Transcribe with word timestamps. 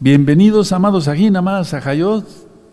Bienvenidos, 0.00 0.70
amados, 0.70 1.08
aquí 1.08 1.28
nada 1.28 1.58
a 1.58 1.64
Jayot. 1.64 2.24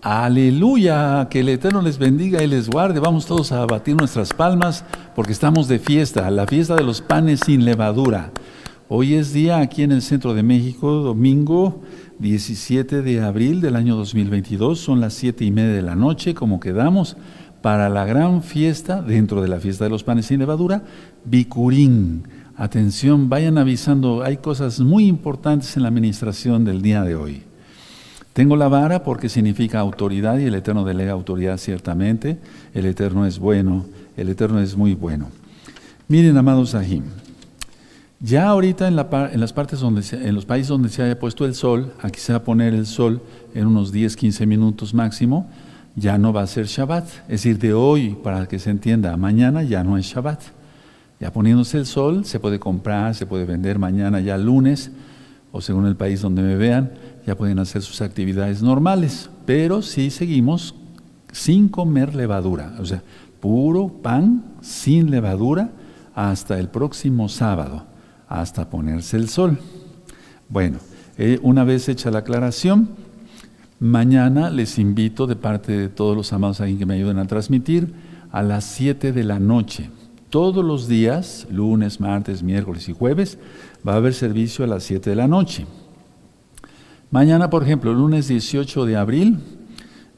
Aleluya, 0.03 1.27
que 1.27 1.39
el 1.39 1.49
Eterno 1.49 1.81
les 1.81 1.97
bendiga 1.97 2.43
y 2.43 2.47
les 2.47 2.69
guarde. 2.69 2.99
Vamos 2.99 3.25
todos 3.25 3.51
a 3.51 3.65
batir 3.65 3.95
nuestras 3.95 4.31
palmas 4.31 4.85
porque 5.15 5.31
estamos 5.31 5.67
de 5.67 5.79
fiesta, 5.79 6.29
la 6.29 6.45
fiesta 6.45 6.75
de 6.75 6.83
los 6.83 7.01
panes 7.01 7.39
sin 7.43 7.65
levadura. 7.65 8.31
Hoy 8.89 9.15
es 9.15 9.33
día 9.33 9.57
aquí 9.57 9.81
en 9.81 9.91
el 9.91 10.03
centro 10.03 10.35
de 10.35 10.43
México, 10.43 10.91
domingo 10.97 11.81
17 12.19 13.01
de 13.01 13.21
abril 13.23 13.59
del 13.59 13.75
año 13.75 13.95
2022, 13.95 14.79
son 14.79 15.01
las 15.01 15.15
siete 15.15 15.45
y 15.45 15.49
media 15.49 15.73
de 15.73 15.81
la 15.81 15.95
noche, 15.95 16.35
como 16.35 16.59
quedamos, 16.59 17.17
para 17.63 17.89
la 17.89 18.05
gran 18.05 18.43
fiesta, 18.43 19.01
dentro 19.01 19.41
de 19.41 19.47
la 19.47 19.59
fiesta 19.59 19.85
de 19.85 19.89
los 19.89 20.03
panes 20.03 20.27
sin 20.27 20.37
levadura, 20.37 20.83
Bicurín. 21.23 22.34
Atención, 22.57 23.27
vayan 23.27 23.57
avisando, 23.57 24.23
hay 24.23 24.37
cosas 24.37 24.79
muy 24.79 25.07
importantes 25.07 25.75
en 25.75 25.83
la 25.83 25.89
administración 25.89 26.63
del 26.63 26.81
día 26.81 27.03
de 27.03 27.15
hoy. 27.15 27.43
Tengo 28.31 28.55
la 28.55 28.69
vara 28.69 29.03
porque 29.03 29.27
significa 29.27 29.79
autoridad 29.79 30.37
y 30.37 30.45
el 30.45 30.55
Eterno 30.55 30.85
delega 30.85 31.11
autoridad 31.11 31.57
ciertamente. 31.57 32.37
El 32.73 32.85
Eterno 32.85 33.25
es 33.25 33.39
bueno, 33.39 33.85
el 34.15 34.29
Eterno 34.29 34.61
es 34.61 34.77
muy 34.77 34.93
bueno. 34.93 35.29
Miren, 36.07 36.37
amados 36.37 36.75
Ahim, 36.75 37.03
ya 38.21 38.47
ahorita 38.47 38.87
en, 38.87 38.95
las 38.95 39.53
partes 39.53 39.81
donde, 39.81 40.01
en 40.13 40.33
los 40.33 40.45
países 40.45 40.69
donde 40.69 40.87
se 40.87 41.03
haya 41.03 41.19
puesto 41.19 41.45
el 41.45 41.55
sol, 41.55 41.91
aquí 42.01 42.21
se 42.21 42.31
va 42.31 42.37
a 42.37 42.43
poner 42.43 42.73
el 42.73 42.85
sol 42.85 43.21
en 43.53 43.67
unos 43.67 43.91
10, 43.91 44.15
15 44.15 44.45
minutos 44.45 44.93
máximo, 44.93 45.49
ya 45.97 46.17
no 46.17 46.31
va 46.31 46.43
a 46.43 46.47
ser 46.47 46.67
Shabbat. 46.67 47.05
Es 47.23 47.43
decir, 47.43 47.59
de 47.59 47.73
hoy, 47.73 48.15
para 48.23 48.47
que 48.47 48.59
se 48.59 48.69
entienda, 48.69 49.17
mañana 49.17 49.61
ya 49.63 49.83
no 49.83 49.97
es 49.97 50.05
Shabbat. 50.05 50.54
Ya 51.25 51.33
poniéndose 51.33 51.79
el 51.79 51.87
sol, 51.87 52.23
se 52.23 52.39
puede 52.39 52.59
comprar, 52.59 53.15
se 53.15 53.25
puede 53.25 53.45
vender 53.45 53.79
mañana 53.79 54.19
ya 54.19 54.37
lunes, 54.37 54.91
o 55.51 55.59
según 55.59 55.87
el 55.87 55.95
país 55.95 56.21
donde 56.21 56.43
me 56.43 56.55
vean, 56.55 56.91
ya 57.25 57.35
pueden 57.35 57.57
hacer 57.57 57.81
sus 57.81 58.01
actividades 58.01 58.61
normales, 58.61 59.31
pero 59.43 59.81
sí 59.81 60.11
seguimos 60.11 60.75
sin 61.31 61.67
comer 61.67 62.13
levadura, 62.13 62.75
o 62.79 62.85
sea, 62.85 63.01
puro 63.39 63.87
pan 63.87 64.43
sin 64.61 65.09
levadura 65.09 65.71
hasta 66.13 66.59
el 66.59 66.67
próximo 66.69 67.27
sábado, 67.27 67.85
hasta 68.27 68.69
ponerse 68.69 69.17
el 69.17 69.27
sol. 69.27 69.57
Bueno, 70.47 70.77
eh, 71.17 71.39
una 71.41 71.63
vez 71.63 71.89
hecha 71.89 72.11
la 72.11 72.19
aclaración, 72.19 72.89
mañana 73.79 74.51
les 74.51 74.77
invito 74.77 75.25
de 75.25 75.35
parte 75.35 75.75
de 75.75 75.89
todos 75.89 76.15
los 76.15 76.31
amados 76.33 76.61
ahí 76.61 76.75
que 76.75 76.85
me 76.85 76.93
ayuden 76.93 77.17
a 77.17 77.25
transmitir 77.25 77.95
a 78.31 78.43
las 78.43 78.63
7 78.65 79.11
de 79.11 79.23
la 79.23 79.39
noche 79.39 79.89
todos 80.35 80.65
los 80.65 80.89
días, 80.89 81.47
lunes, 81.49 82.01
martes, 82.01 82.43
miércoles 82.43 82.89
y 82.89 82.93
jueves, 82.93 83.39
va 83.87 83.93
a 83.93 83.95
haber 83.95 84.13
servicio 84.13 84.65
a 84.65 84.67
las 84.67 84.83
7 84.83 85.11
de 85.11 85.15
la 85.15 85.29
noche. 85.29 85.65
Mañana, 87.09 87.49
por 87.49 87.63
ejemplo, 87.63 87.93
lunes 87.93 88.27
18 88.27 88.85
de 88.85 88.97
abril, 88.97 89.39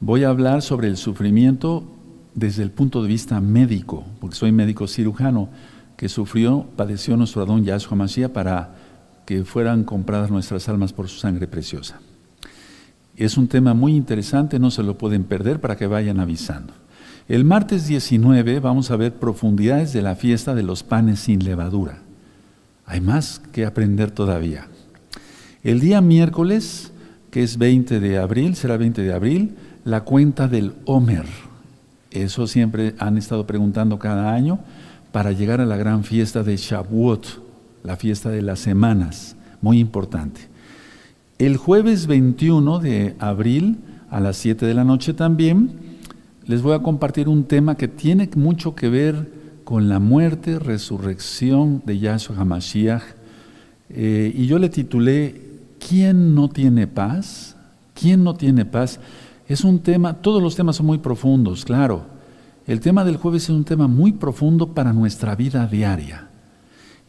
voy 0.00 0.24
a 0.24 0.30
hablar 0.30 0.62
sobre 0.62 0.88
el 0.88 0.96
sufrimiento 0.96 1.84
desde 2.34 2.64
el 2.64 2.72
punto 2.72 3.00
de 3.00 3.06
vista 3.06 3.40
médico, 3.40 4.06
porque 4.20 4.34
soy 4.34 4.50
médico 4.50 4.88
cirujano 4.88 5.50
que 5.96 6.08
sufrió, 6.08 6.66
padeció 6.74 7.16
nuestro 7.16 7.42
Adón 7.42 7.64
Yahshua 7.64 7.96
Mashiach 7.96 8.32
para 8.32 8.74
que 9.24 9.44
fueran 9.44 9.84
compradas 9.84 10.32
nuestras 10.32 10.68
almas 10.68 10.92
por 10.92 11.06
su 11.06 11.20
sangre 11.20 11.46
preciosa. 11.46 12.00
Es 13.16 13.36
un 13.36 13.46
tema 13.46 13.72
muy 13.72 13.94
interesante, 13.94 14.58
no 14.58 14.72
se 14.72 14.82
lo 14.82 14.98
pueden 14.98 15.22
perder 15.22 15.60
para 15.60 15.76
que 15.76 15.86
vayan 15.86 16.18
avisando. 16.18 16.74
El 17.28 17.44
martes 17.44 17.86
19 17.86 18.58
vamos 18.58 18.90
a 18.90 18.96
ver 18.96 19.12
profundidades 19.12 19.92
de 19.92 20.00
la 20.00 20.16
fiesta 20.16 20.54
de 20.54 20.62
los 20.62 20.82
panes 20.82 21.20
sin 21.20 21.44
levadura. 21.44 21.98
Hay 22.86 23.02
más 23.02 23.42
que 23.52 23.66
aprender 23.66 24.10
todavía. 24.10 24.66
El 25.62 25.78
día 25.78 26.00
miércoles, 26.00 26.90
que 27.30 27.42
es 27.42 27.58
20 27.58 28.00
de 28.00 28.16
abril, 28.16 28.56
será 28.56 28.78
20 28.78 29.02
de 29.02 29.12
abril, 29.12 29.56
la 29.84 30.04
cuenta 30.04 30.48
del 30.48 30.72
Homer. 30.86 31.26
Eso 32.10 32.46
siempre 32.46 32.94
han 32.98 33.18
estado 33.18 33.46
preguntando 33.46 33.98
cada 33.98 34.32
año 34.32 34.60
para 35.12 35.32
llegar 35.32 35.60
a 35.60 35.66
la 35.66 35.76
gran 35.76 36.04
fiesta 36.04 36.42
de 36.42 36.56
Shavuot, 36.56 37.26
la 37.82 37.96
fiesta 37.96 38.30
de 38.30 38.40
las 38.40 38.60
semanas, 38.60 39.36
muy 39.60 39.80
importante. 39.80 40.40
El 41.38 41.58
jueves 41.58 42.06
21 42.06 42.78
de 42.78 43.16
abril 43.18 43.76
a 44.10 44.18
las 44.18 44.38
7 44.38 44.64
de 44.64 44.72
la 44.72 44.84
noche 44.84 45.12
también 45.12 45.87
les 46.48 46.62
voy 46.62 46.72
a 46.72 46.78
compartir 46.78 47.28
un 47.28 47.44
tema 47.44 47.76
que 47.76 47.88
tiene 47.88 48.28
mucho 48.34 48.74
que 48.74 48.88
ver 48.88 49.30
con 49.64 49.90
la 49.90 49.98
muerte, 49.98 50.58
resurrección 50.58 51.82
de 51.84 51.98
Yahshua 51.98 52.38
HaMashiach. 52.38 53.02
Eh, 53.90 54.32
y 54.34 54.46
yo 54.46 54.58
le 54.58 54.70
titulé 54.70 55.42
¿Quién 55.78 56.34
no 56.34 56.48
tiene 56.48 56.86
paz? 56.86 57.54
¿Quién 57.92 58.24
no 58.24 58.34
tiene 58.34 58.64
paz? 58.64 58.98
Es 59.46 59.62
un 59.62 59.80
tema, 59.80 60.14
todos 60.14 60.42
los 60.42 60.56
temas 60.56 60.76
son 60.76 60.86
muy 60.86 60.98
profundos, 60.98 61.66
claro. 61.66 62.06
El 62.66 62.80
tema 62.80 63.04
del 63.04 63.18
jueves 63.18 63.44
es 63.44 63.50
un 63.50 63.64
tema 63.64 63.86
muy 63.86 64.12
profundo 64.12 64.72
para 64.72 64.94
nuestra 64.94 65.36
vida 65.36 65.66
diaria. 65.66 66.27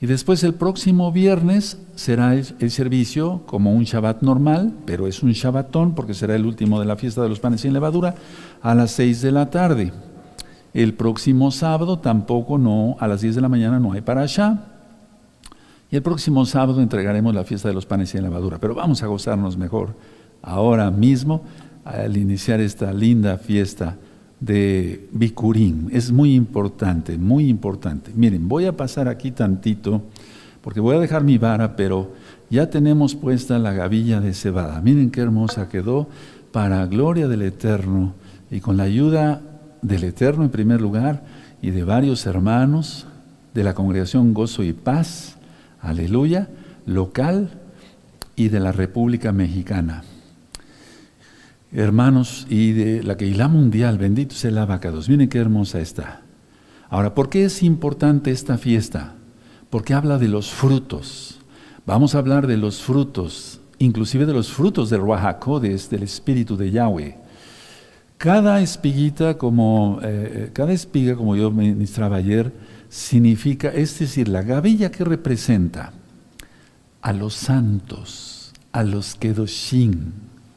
Y 0.01 0.07
después 0.07 0.43
el 0.43 0.53
próximo 0.53 1.11
viernes 1.11 1.77
será 1.95 2.33
el, 2.33 2.71
servicio 2.71 3.41
como 3.45 3.73
un 3.73 3.83
Shabbat 3.83 4.21
normal, 4.21 4.73
pero 4.85 5.07
es 5.07 5.21
un 5.23 5.33
Shabbatón 5.33 5.93
porque 5.93 6.13
será 6.13 6.35
el 6.35 6.45
último 6.45 6.79
de 6.79 6.85
la 6.85 6.95
fiesta 6.95 7.21
de 7.21 7.27
los 7.27 7.41
panes 7.41 7.61
sin 7.61 7.73
levadura, 7.73 8.15
a 8.61 8.75
las 8.75 8.91
6 8.91 9.21
de 9.21 9.31
la 9.31 9.49
tarde. 9.49 9.91
El 10.73 10.93
próximo 10.93 11.51
sábado 11.51 11.99
tampoco 11.99 12.57
no, 12.57 12.95
a 12.99 13.07
las 13.07 13.21
10 13.21 13.35
de 13.35 13.41
la 13.41 13.49
mañana 13.49 13.79
no 13.79 13.91
hay 13.91 14.01
para 14.01 14.21
allá. 14.21 14.63
Y 15.91 15.97
el 15.97 16.01
próximo 16.01 16.45
sábado 16.45 16.81
entregaremos 16.81 17.35
la 17.35 17.43
fiesta 17.43 17.67
de 17.67 17.73
los 17.73 17.85
panes 17.85 18.09
sin 18.09 18.21
levadura. 18.21 18.57
Pero 18.59 18.75
vamos 18.75 19.03
a 19.03 19.07
gozarnos 19.07 19.57
mejor 19.57 19.95
ahora 20.41 20.91
mismo 20.91 21.41
al 21.83 22.15
iniciar 22.15 22.61
esta 22.61 22.93
linda 22.93 23.37
fiesta 23.37 23.97
de 24.39 25.07
Bicurín. 25.11 25.89
Es 25.91 26.11
muy 26.11 26.35
importante, 26.35 27.17
muy 27.17 27.47
importante. 27.47 28.11
Miren, 28.15 28.47
voy 28.47 28.65
a 28.65 28.77
pasar 28.77 29.07
aquí 29.07 29.31
tantito, 29.31 30.03
porque 30.61 30.79
voy 30.79 30.95
a 30.95 30.99
dejar 30.99 31.23
mi 31.23 31.37
vara, 31.37 31.75
pero 31.75 32.13
ya 32.49 32.69
tenemos 32.69 33.15
puesta 33.15 33.59
la 33.59 33.73
gavilla 33.73 34.21
de 34.21 34.33
cebada. 34.33 34.81
Miren 34.81 35.11
qué 35.11 35.21
hermosa 35.21 35.69
quedó, 35.69 36.07
para 36.51 36.85
gloria 36.87 37.27
del 37.27 37.43
Eterno, 37.43 38.13
y 38.49 38.59
con 38.59 38.77
la 38.77 38.83
ayuda 38.83 39.41
del 39.81 40.03
Eterno 40.03 40.43
en 40.43 40.49
primer 40.49 40.81
lugar, 40.81 41.23
y 41.61 41.71
de 41.71 41.83
varios 41.83 42.25
hermanos 42.25 43.05
de 43.53 43.63
la 43.63 43.73
congregación 43.73 44.33
Gozo 44.33 44.63
y 44.63 44.73
Paz, 44.73 45.35
aleluya, 45.81 46.47
local 46.85 47.51
y 48.35 48.47
de 48.47 48.59
la 48.59 48.71
República 48.71 49.31
Mexicana 49.31 50.03
hermanos, 51.71 52.47
y 52.49 52.71
de 52.73 53.03
la 53.03 53.17
Keilah 53.17 53.47
Mundial, 53.47 53.97
bendito 53.97 54.35
sea 54.35 54.49
el 54.49 54.57
abacados. 54.57 55.09
Miren 55.09 55.29
qué 55.29 55.37
hermosa 55.37 55.79
está. 55.79 56.21
Ahora, 56.89 57.13
¿por 57.13 57.29
qué 57.29 57.45
es 57.45 57.61
importante 57.61 58.31
esta 58.31 58.57
fiesta? 58.57 59.15
Porque 59.69 59.93
habla 59.93 60.17
de 60.17 60.27
los 60.27 60.49
frutos. 60.49 61.39
Vamos 61.85 62.15
a 62.15 62.19
hablar 62.19 62.47
de 62.47 62.57
los 62.57 62.81
frutos, 62.81 63.61
inclusive 63.77 64.25
de 64.25 64.33
los 64.33 64.51
frutos 64.51 64.89
del 64.89 65.01
Ruajacodes, 65.01 65.89
del 65.89 66.03
Espíritu 66.03 66.57
de 66.57 66.71
Yahweh. 66.71 67.17
Cada 68.17 68.59
espiguita, 68.61 69.37
como, 69.37 69.99
eh, 70.01 70.07
eh, 70.47 70.49
cada 70.51 70.73
espiga, 70.73 71.15
como 71.15 71.35
yo 71.35 71.51
ministraba 71.51 72.17
ayer, 72.17 72.51
significa, 72.89 73.69
es 73.69 73.97
decir, 73.97 74.27
la 74.27 74.41
gavilla 74.41 74.91
que 74.91 75.05
representa 75.05 75.93
a 77.01 77.13
los 77.13 77.33
santos, 77.35 78.51
a 78.71 78.83
los 78.83 79.15
Kedoshim, 79.15 80.11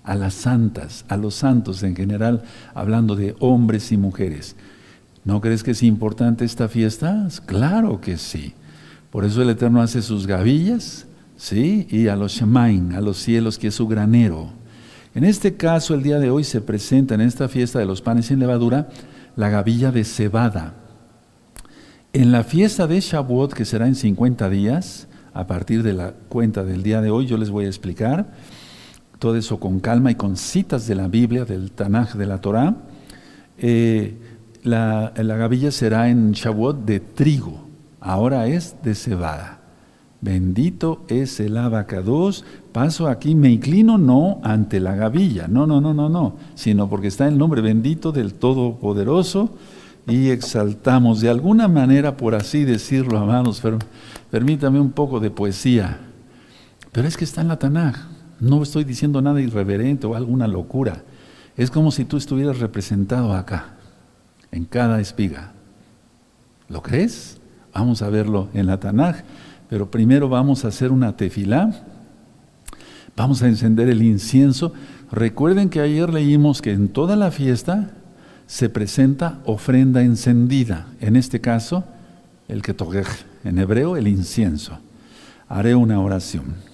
a 0.05 0.15
las 0.15 0.35
santas, 0.35 1.05
a 1.09 1.17
los 1.17 1.35
santos 1.35 1.83
en 1.83 1.95
general, 1.95 2.43
hablando 2.75 3.15
de 3.17 3.35
hombres 3.39 3.93
y 3.93 3.97
mujeres. 3.97 4.57
¿No 5.25 5.41
crees 5.41 5.63
que 5.63 5.71
es 5.71 5.83
importante 5.83 6.45
esta 6.45 6.69
fiesta? 6.69 7.29
Claro 7.47 8.01
que 8.01 8.17
sí. 8.17 8.55
Por 9.11 9.25
eso 9.25 9.43
el 9.43 9.51
Eterno 9.51 9.81
hace 9.81 10.03
sus 10.03 10.27
gavillas, 10.27 11.07
¿sí? 11.37 11.87
Y 11.91 12.09
a 12.09 12.17
los 12.17 12.33
Shemain, 12.33 12.95
a 12.95 13.01
los 13.01 13.19
cielos, 13.19 13.59
que 13.59 13.69
es 13.69 13.75
su 13.75 13.87
granero. 13.87 14.51
En 15.15 15.25
este 15.25 15.55
caso, 15.55 15.95
el 15.95 16.03
día 16.03 16.19
de 16.19 16.31
hoy 16.31 16.43
se 16.43 16.61
presenta 16.61 17.15
en 17.15 17.21
esta 17.21 17.49
fiesta 17.49 17.79
de 17.79 17.85
los 17.85 18.01
panes 18.01 18.27
sin 18.27 18.41
levadura 18.41 18.89
la 19.37 19.51
gavilla 19.51 19.93
de 19.93 20.05
cebada. 20.05 20.75
En 22.13 22.33
la 22.33 22.43
fiesta 22.45 22.87
de 22.87 23.01
Shavuot, 23.01 23.53
que 23.53 23.65
será 23.65 23.87
en 23.87 23.95
50 23.95 24.49
días, 24.51 25.07
a 25.35 25.47
partir 25.47 25.83
de 25.83 25.93
la 25.93 26.13
cuenta 26.29 26.65
del 26.65 26.83
día 26.83 27.01
de 27.01 27.11
hoy, 27.11 27.27
yo 27.27 27.37
les 27.37 27.51
voy 27.51 27.65
a 27.67 27.69
explicar 27.69 28.33
todo 29.23 29.37
eso 29.37 29.61
con 29.61 29.79
calma 29.79 30.11
y 30.11 30.17
con 30.17 30.37
citas 30.37 30.89
de 30.89 30.97
la 30.97 31.07
Biblia, 31.07 31.45
del 31.45 31.71
Tanaj, 31.71 32.15
de 32.17 32.27
la 32.27 32.41
Torah. 32.41 32.75
Eh, 33.57 34.17
la, 34.65 35.13
gavilla 35.15 35.71
será 35.71 36.09
en 36.09 36.33
Shavuot 36.33 36.85
de 36.85 36.99
trigo, 36.99 37.61
ahora 38.01 38.49
es 38.49 38.75
de 38.83 38.97
cebada. 38.97 39.61
Bendito 40.21 41.05
es 41.07 41.39
el 41.39 41.57
abacados. 41.57 42.45
Paso 42.73 43.07
aquí, 43.07 43.37
me 43.37 43.49
inclino 43.49 43.97
no 43.97 44.41
ante 44.43 44.81
la 44.81 44.97
gavilla, 44.97 45.47
no, 45.47 45.69
no, 45.69 45.81
no, 45.81 45.95
no, 45.95 46.09
no, 46.09 46.35
sino 46.57 46.91
porque 46.91 47.07
está 47.07 47.29
el 47.29 47.39
nombre 47.39 47.61
bendito 47.63 48.11
del 48.11 48.35
Todopoderoso 48.35 49.51
y 50.05 50.31
exaltamos 50.31 51.21
de 51.21 51.31
alguna 51.31 51.69
manera, 51.69 52.17
por 52.17 52.35
así 52.35 52.65
decirlo, 52.65 53.19
amados, 53.19 53.61
pero 53.63 53.79
permítame 54.33 54.81
un 54.81 54.91
poco 54.91 55.21
de 55.21 55.31
poesía. 55.31 56.01
Pero 56.91 57.07
es 57.07 57.17
que 57.17 57.25
está 57.25 57.43
en 57.43 57.49
la 57.49 57.61
Tanaj. 57.61 58.12
No 58.43 58.61
estoy 58.61 58.83
diciendo 58.83 59.23
nada 59.23 59.41
irreverente 59.41 60.05
o 60.09 60.17
alguna 60.17 60.49
locura. 60.49 61.05
Es 61.57 61.71
como 61.71 61.93
si 61.93 62.05
tú 62.05 62.17
estuvieras 62.17 62.59
representado 62.59 63.35
acá, 63.35 63.77
en 64.51 64.65
cada 64.65 65.01
espiga. 65.01 65.53
¿Lo 66.69 66.83
crees? 66.83 67.39
Vamos 67.73 68.03
a 68.03 68.11
verlo 68.11 68.49
en 68.53 68.67
la 68.67 68.81
Tanaj, 68.81 69.19
pero 69.71 69.93
primero 69.93 70.29
vamos 70.29 70.65
a 70.65 70.69
hacer 70.69 70.91
una 70.91 71.17
tefilá. 71.17 71.85
Vamos 73.17 73.45
a 73.45 73.47
encender 73.47 73.89
el 73.89 74.03
incienso. 74.03 74.73
Recuerden 75.13 75.69
que 75.69 75.79
ayer 75.79 76.13
leímos 76.13 76.61
que 76.61 76.73
en 76.73 76.89
toda 76.89 77.15
la 77.15 77.31
fiesta 77.31 77.93
se 78.49 78.69
presenta 78.69 79.39
ofrenda 79.45 80.03
encendida. 80.03 80.89
En 81.01 81.15
este 81.15 81.41
caso, 81.41 81.85
el 82.49 82.63
toque 82.63 83.05
en 83.45 83.61
hebreo, 83.61 83.97
el 83.97 84.09
incienso. 84.09 84.81
Haré 85.49 85.77
una 85.77 86.01
oración. 86.01 86.72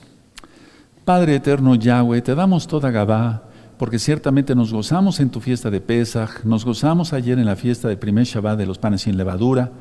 Padre 1.09 1.37
eterno 1.37 1.75
Yahweh, 1.75 2.21
te 2.21 2.35
damos 2.35 2.67
toda 2.67 2.91
Gabá 2.91 3.45
porque 3.79 3.99
ciertamente 3.99 4.55
nos 4.55 4.75
gozamos 4.75 5.21
en 5.21 5.31
tu 5.31 5.41
fiesta 5.41 5.71
de 5.71 5.81
Pesach, 5.81 6.45
nos 6.45 6.67
gozamos 6.67 7.15
ayer 7.15 7.39
en 7.39 7.47
la 7.47 7.57
fiesta 7.57 7.89
del 7.89 7.97
primer 7.97 8.27
Shabbat 8.27 8.59
de 8.59 8.67
los 8.67 8.77
panes 8.77 9.01
sin 9.01 9.17
levadura, 9.17 9.73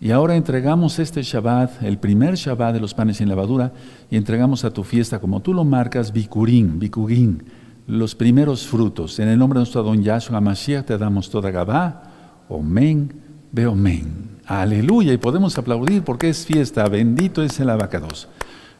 y 0.00 0.12
ahora 0.12 0.36
entregamos 0.36 1.00
este 1.00 1.24
Shabbat, 1.24 1.82
el 1.82 1.98
primer 1.98 2.36
Shabbat 2.36 2.72
de 2.72 2.78
los 2.78 2.94
panes 2.94 3.16
sin 3.16 3.28
levadura, 3.28 3.72
y 4.08 4.16
entregamos 4.16 4.64
a 4.64 4.70
tu 4.70 4.84
fiesta, 4.84 5.18
como 5.18 5.40
tú 5.40 5.52
lo 5.52 5.64
marcas, 5.64 6.12
Bikurim, 6.12 6.78
Bikugin, 6.78 7.42
los 7.88 8.14
primeros 8.14 8.64
frutos. 8.64 9.18
En 9.18 9.26
el 9.26 9.40
nombre 9.40 9.56
de 9.56 9.62
nuestro 9.62 9.82
Don 9.82 10.04
Yahshua 10.04 10.40
Mashiach 10.40 10.86
te 10.86 10.96
damos 10.96 11.30
toda 11.30 11.50
Gabá, 11.50 12.02
Omen, 12.48 13.12
Beomen. 13.50 14.38
Aleluya, 14.46 15.12
y 15.12 15.18
podemos 15.18 15.58
aplaudir 15.58 16.04
porque 16.04 16.28
es 16.28 16.46
fiesta, 16.46 16.88
bendito 16.88 17.42
es 17.42 17.58
el 17.58 17.70
abacados. 17.70 18.28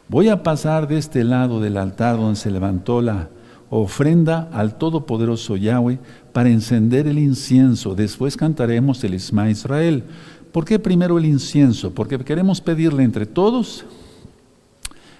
Voy 0.07 0.29
a 0.29 0.43
pasar 0.43 0.87
de 0.87 0.99
este 0.99 1.23
lado 1.23 1.59
del 1.59 1.77
altar 1.77 2.17
donde 2.17 2.35
se 2.35 2.51
levantó 2.51 3.01
la 3.01 3.29
ofrenda 3.71 4.49
al 4.53 4.77
Todopoderoso 4.77 5.57
Yahweh 5.57 5.97
para 6.31 6.49
encender 6.49 7.07
el 7.07 7.17
incienso. 7.17 7.95
Después 7.95 8.37
cantaremos 8.37 9.03
el 9.03 9.15
Isma 9.15 9.49
Israel. 9.49 10.03
¿Por 10.51 10.63
qué 10.63 10.77
primero 10.77 11.17
el 11.17 11.25
incienso? 11.25 11.91
Porque 11.91 12.19
queremos 12.19 12.61
pedirle 12.61 13.01
entre 13.01 13.25
todos, 13.25 13.83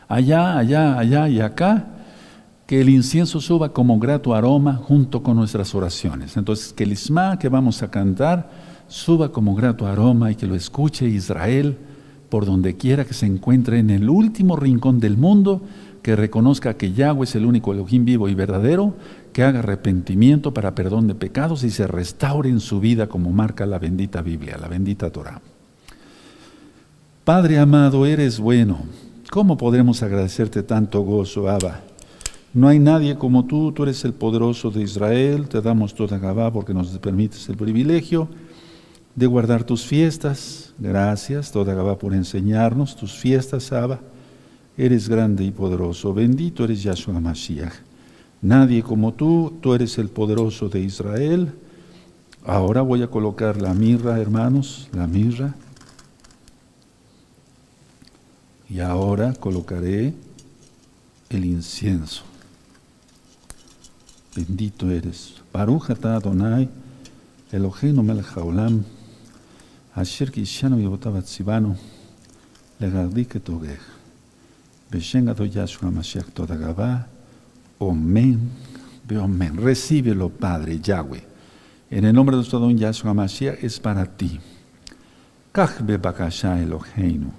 allá, 0.08 0.56
allá, 0.60 1.00
allá 1.00 1.30
y 1.30 1.40
acá, 1.40 1.88
que 2.68 2.82
el 2.82 2.90
incienso 2.90 3.42
suba 3.42 3.74
como 3.74 3.98
grato 3.98 4.36
aroma 4.36 4.76
junto 4.76 5.24
con 5.24 5.36
nuestras 5.36 5.74
oraciones. 5.74 6.38
Entonces, 6.38 6.74
que 6.74 6.84
el 6.84 6.92
Isma 6.92 7.40
que 7.40 7.50
vamos 7.50 7.82
a 7.82 7.90
cantar 7.90 8.52
suba 8.88 9.32
como 9.32 9.56
grato 9.56 9.88
aroma 9.88 10.32
y 10.32 10.36
que 10.36 10.46
lo 10.46 10.54
escuche 10.54 11.08
Israel 11.08 11.76
por 12.36 12.46
donde 12.46 12.76
quiera 12.76 13.06
que 13.06 13.14
se 13.14 13.26
encuentre 13.26 13.80
en 13.80 13.90
el 13.90 14.10
último 14.10 14.58
rincón 14.58 15.00
del 15.00 15.16
mundo 15.16 15.62
que 16.04 16.18
reconozca 16.18 16.74
que 16.74 16.92
Yahweh 16.92 17.24
es 17.24 17.34
el 17.36 17.46
único 17.46 17.72
Elohim 17.72 18.04
vivo 18.04 18.28
y 18.28 18.36
verdadero, 18.36 18.94
que 19.32 19.42
haga 19.42 19.60
arrepentimiento 19.60 20.54
para 20.54 20.76
perdón 20.76 21.08
de 21.08 21.16
pecados 21.16 21.64
y 21.64 21.70
se 21.70 21.88
restaure 21.88 22.50
en 22.50 22.60
su 22.60 22.82
vida 22.82 23.08
como 23.08 23.32
marca 23.32 23.66
la 23.66 23.80
bendita 23.80 24.22
Biblia, 24.22 24.58
la 24.58 24.68
bendita 24.68 25.10
Torah. 25.12 25.40
Padre 27.24 27.58
amado, 27.58 28.06
eres 28.06 28.38
bueno. 28.38 28.80
¿Cómo 29.32 29.56
podremos 29.56 30.04
agradecerte 30.04 30.62
tanto 30.62 31.04
gozo, 31.04 31.48
Abba? 31.50 31.84
No 32.54 32.68
hay 32.68 32.80
nadie 32.80 33.16
como 33.16 33.46
tú, 33.46 33.72
tú 33.72 33.84
eres 33.84 34.04
el 34.04 34.12
poderoso 34.12 34.72
de 34.72 34.84
Israel, 34.84 35.48
te 35.48 35.62
damos 35.62 35.96
toda 35.96 36.18
Gabá 36.18 36.52
porque 36.52 36.74
nos 36.74 36.90
permites 37.00 37.48
el 37.48 37.56
privilegio 37.56 38.28
de 39.16 39.26
guardar 39.26 39.64
tus 39.64 39.86
fiestas. 39.86 40.74
Gracias, 40.78 41.52
toda 41.52 41.74
Gabá, 41.74 41.98
por 41.98 42.14
enseñarnos 42.14 42.96
tus 42.96 43.14
fiestas, 43.14 43.72
Abba. 43.72 44.00
Eres 44.78 45.08
grande 45.08 45.44
y 45.46 45.52
poderoso. 45.52 46.14
Bendito 46.14 46.66
eres 46.66 46.84
Yahshua 46.84 47.20
Mashiach. 47.20 47.74
Nadie 48.42 48.84
como 48.84 49.14
tú, 49.14 49.54
tú 49.62 49.74
eres 49.74 49.98
el 49.98 50.10
poderoso 50.10 50.68
de 50.68 50.82
Israel. 50.82 51.54
Ahora 52.46 52.82
voy 52.82 53.02
a 53.02 53.08
colocar 53.08 53.62
la 53.62 53.74
mirra, 53.74 54.20
hermanos, 54.20 54.90
la 54.94 55.08
mirra. 55.08 55.56
Y 58.70 58.82
ahora 58.82 59.34
colocaré 59.34 60.14
el 61.30 61.46
incienso. 61.46 62.24
Bendito 64.36 64.92
eres. 64.92 65.36
Baruch 65.54 65.90
Adonai, 65.92 66.68
Eloheinu 67.52 68.04
melech 68.04 68.36
asher 69.96 70.32
kishanu 70.32 70.80
yotav 70.80 71.16
atzivanu, 71.18 71.76
legardik 72.80 73.36
etogech. 73.36 73.96
Yahshua 74.92 75.92
Mashiach 75.92 76.32
toda 76.34 76.56
Gabá. 76.56 77.08
Omen. 77.80 78.52
Omen. 79.12 79.58
Recíbelo, 79.58 80.30
Padre 80.30 80.80
Yahweh. 80.80 81.24
En 81.90 82.06
el 82.06 82.14
nombre 82.14 82.36
de 82.36 82.38
nuestro 82.38 82.60
don 82.60 82.78
Yahshua 82.78 83.14
Mashiach 83.14 83.64
es 83.64 83.80
para 83.80 84.06
ti. 84.06 84.40
Kachbe 85.52 85.98
Bakasha 85.98 86.60
Eloheinu. 86.62 87.32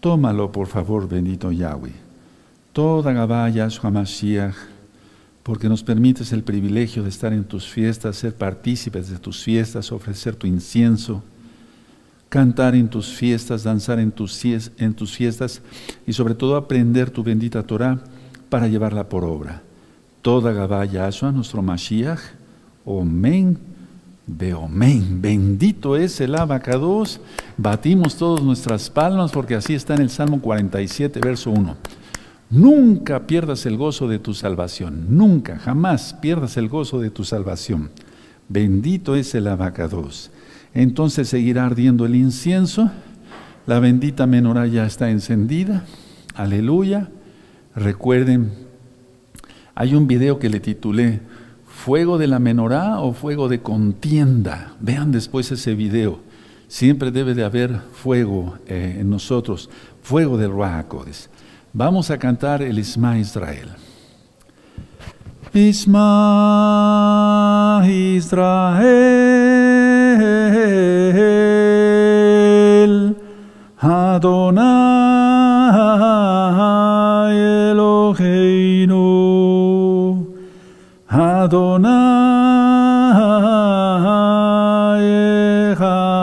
Tómalo, 0.00 0.50
por 0.50 0.66
favor, 0.66 1.08
bendito 1.08 1.50
Yahweh. 1.50 1.92
Toda 2.72 3.12
Gabá 3.12 3.48
Yahshua 3.48 3.90
Mashiach, 3.90 4.54
porque 5.42 5.68
nos 5.68 5.82
permites 5.82 6.32
el 6.32 6.42
privilegio 6.42 7.02
de 7.02 7.08
estar 7.08 7.32
en 7.32 7.44
tus 7.44 7.66
fiestas, 7.66 8.16
ser 8.16 8.34
partícipes 8.34 9.08
de 9.08 9.18
tus 9.18 9.42
fiestas, 9.42 9.92
ofrecer 9.92 10.34
tu 10.34 10.46
incienso 10.46 11.22
cantar 12.36 12.74
en 12.74 12.88
tus 12.88 13.14
fiestas, 13.14 13.64
danzar 13.64 13.98
en 13.98 14.12
tus, 14.12 14.36
fiestas 15.16 15.62
y 16.06 16.12
sobre 16.12 16.34
todo 16.34 16.56
aprender 16.56 17.08
tu 17.08 17.22
bendita 17.22 17.62
Torah 17.62 17.98
para 18.50 18.68
llevarla 18.68 19.08
por 19.08 19.24
obra. 19.24 19.62
Toda 20.20 20.52
Gabá 20.52 20.84
Yahshua, 20.84 21.32
nuestro 21.32 21.62
Mashiach, 21.62 22.20
Omen, 22.84 23.56
Beomen. 24.26 25.22
Bendito 25.22 25.96
es 25.96 26.20
el 26.20 26.34
abacados. 26.34 27.22
Batimos 27.56 28.16
todas 28.16 28.44
nuestras 28.44 28.90
palmas 28.90 29.32
porque 29.32 29.54
así 29.54 29.72
está 29.72 29.94
en 29.94 30.02
el 30.02 30.10
Salmo 30.10 30.42
47, 30.42 31.20
verso 31.20 31.50
1. 31.50 31.74
Nunca 32.50 33.26
pierdas 33.26 33.64
el 33.64 33.78
gozo 33.78 34.08
de 34.08 34.18
tu 34.18 34.34
salvación. 34.34 35.06
Nunca, 35.16 35.58
jamás 35.58 36.12
pierdas 36.20 36.58
el 36.58 36.68
gozo 36.68 37.00
de 37.00 37.08
tu 37.08 37.24
salvación. 37.24 37.88
Bendito 38.46 39.16
es 39.16 39.34
el 39.34 39.46
abacados. 39.46 40.30
Entonces 40.76 41.28
seguirá 41.30 41.64
ardiendo 41.64 42.04
el 42.04 42.14
incienso. 42.14 42.90
La 43.66 43.80
bendita 43.80 44.26
menorá 44.26 44.66
ya 44.66 44.84
está 44.84 45.08
encendida. 45.08 45.84
Aleluya. 46.34 47.08
Recuerden, 47.74 48.52
hay 49.74 49.94
un 49.94 50.06
video 50.06 50.38
que 50.38 50.50
le 50.50 50.60
titulé 50.60 51.20
¿Fuego 51.66 52.18
de 52.18 52.26
la 52.26 52.38
menorá 52.38 53.00
o 53.00 53.14
fuego 53.14 53.48
de 53.48 53.62
contienda? 53.62 54.74
Vean 54.78 55.12
después 55.12 55.50
ese 55.50 55.74
video. 55.74 56.20
Siempre 56.68 57.10
debe 57.10 57.32
de 57.32 57.44
haber 57.44 57.80
fuego 57.94 58.58
eh, 58.66 58.98
en 59.00 59.08
nosotros, 59.08 59.70
fuego 60.02 60.36
del 60.36 60.50
Ruajacodes. 60.50 61.30
Vamos 61.72 62.10
a 62.10 62.18
cantar 62.18 62.60
el 62.60 62.78
Isma 62.78 63.18
Israel. 63.18 63.70
Isma 65.54 66.02
Israel 67.88 69.45
Adonai 73.86 74.82
Eloheinu. 77.70 78.98
Adonai 81.08 81.86
Echad. 85.70 86.16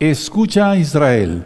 Escucha 0.00 0.76
Israel. 0.76 1.44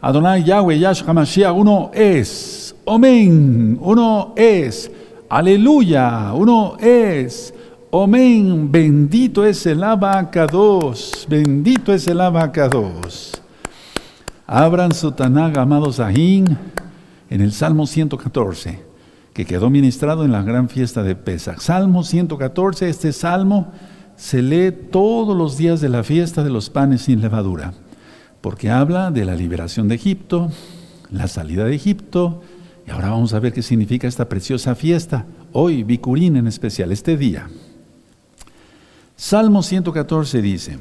Adonai 0.00 0.42
Yahweh 0.46 0.78
Yahshua 0.78 1.12
Mashiach 1.12 1.52
uno 1.56 1.90
es. 1.92 2.72
Omen 2.84 3.78
uno 3.82 4.32
es. 4.36 4.88
Aleluya, 5.28 6.32
uno 6.34 6.76
es. 6.78 7.52
Amén, 7.94 8.72
bendito 8.72 9.44
es 9.44 9.66
el 9.66 9.84
abacados, 9.84 11.26
bendito 11.28 11.92
es 11.92 12.06
el 12.08 12.22
abacados. 12.22 13.42
Abran 14.46 14.92
su 14.92 15.12
Tanag, 15.12 15.58
amados 15.58 16.00
Ajín, 16.00 16.56
en 17.28 17.40
el 17.42 17.52
Salmo 17.52 17.86
114, 17.86 18.82
que 19.34 19.44
quedó 19.44 19.68
ministrado 19.68 20.24
en 20.24 20.32
la 20.32 20.42
gran 20.42 20.70
fiesta 20.70 21.02
de 21.02 21.14
Pesach. 21.14 21.58
Salmo 21.58 22.02
114, 22.02 22.88
este 22.88 23.12
salmo 23.12 23.70
se 24.16 24.40
lee 24.40 24.72
todos 24.72 25.36
los 25.36 25.58
días 25.58 25.82
de 25.82 25.90
la 25.90 26.02
fiesta 26.02 26.42
de 26.42 26.48
los 26.48 26.70
panes 26.70 27.02
sin 27.02 27.20
levadura, 27.20 27.74
porque 28.40 28.70
habla 28.70 29.10
de 29.10 29.26
la 29.26 29.34
liberación 29.34 29.88
de 29.88 29.96
Egipto, 29.96 30.50
la 31.10 31.28
salida 31.28 31.66
de 31.66 31.74
Egipto, 31.74 32.40
y 32.86 32.90
ahora 32.90 33.10
vamos 33.10 33.34
a 33.34 33.38
ver 33.38 33.52
qué 33.52 33.60
significa 33.60 34.08
esta 34.08 34.30
preciosa 34.30 34.74
fiesta, 34.74 35.26
hoy, 35.52 35.82
Bicurín 35.82 36.38
en 36.38 36.46
especial, 36.46 36.90
este 36.90 37.18
día. 37.18 37.50
Salmo 39.22 39.62
114 39.62 40.42
dice, 40.42 40.78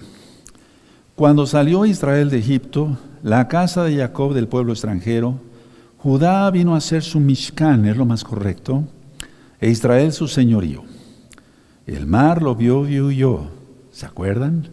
Cuando 1.14 1.46
salió 1.46 1.86
Israel 1.86 2.32
de 2.32 2.40
Egipto, 2.40 2.98
la 3.22 3.48
casa 3.48 3.84
de 3.84 3.98
Jacob 3.98 4.34
del 4.34 4.48
pueblo 4.48 4.74
extranjero, 4.74 5.40
Judá 6.00 6.50
vino 6.50 6.76
a 6.76 6.82
ser 6.82 7.04
su 7.04 7.20
Mishkan, 7.20 7.86
es 7.86 7.96
lo 7.96 8.08
más 8.08 8.24
correcto, 8.24 8.84
e 9.60 9.70
Israel 9.70 10.12
su 10.12 10.28
señorío. 10.28 10.82
El 11.86 12.08
mar 12.08 12.42
lo 12.42 12.56
vio 12.56 12.90
y 12.90 13.00
huyó, 13.00 13.52
¿se 13.92 14.08
acuerdan? 14.08 14.70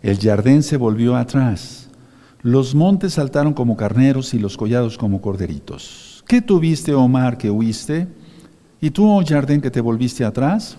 El 0.00 0.20
jardín 0.20 0.62
se 0.62 0.76
volvió 0.76 1.16
atrás. 1.16 1.90
Los 2.42 2.76
montes 2.76 3.14
saltaron 3.14 3.52
como 3.52 3.76
carneros 3.76 4.32
y 4.32 4.38
los 4.38 4.56
collados 4.56 4.96
como 4.96 5.20
corderitos. 5.20 6.22
¿Qué 6.28 6.40
tuviste, 6.40 6.94
oh 6.94 7.08
mar, 7.08 7.36
que 7.36 7.50
huiste? 7.50 8.06
¿Y 8.80 8.90
tú, 8.90 9.10
oh 9.10 9.24
jardín, 9.26 9.60
que 9.60 9.72
te 9.72 9.80
volviste 9.80 10.24
atrás? 10.24 10.78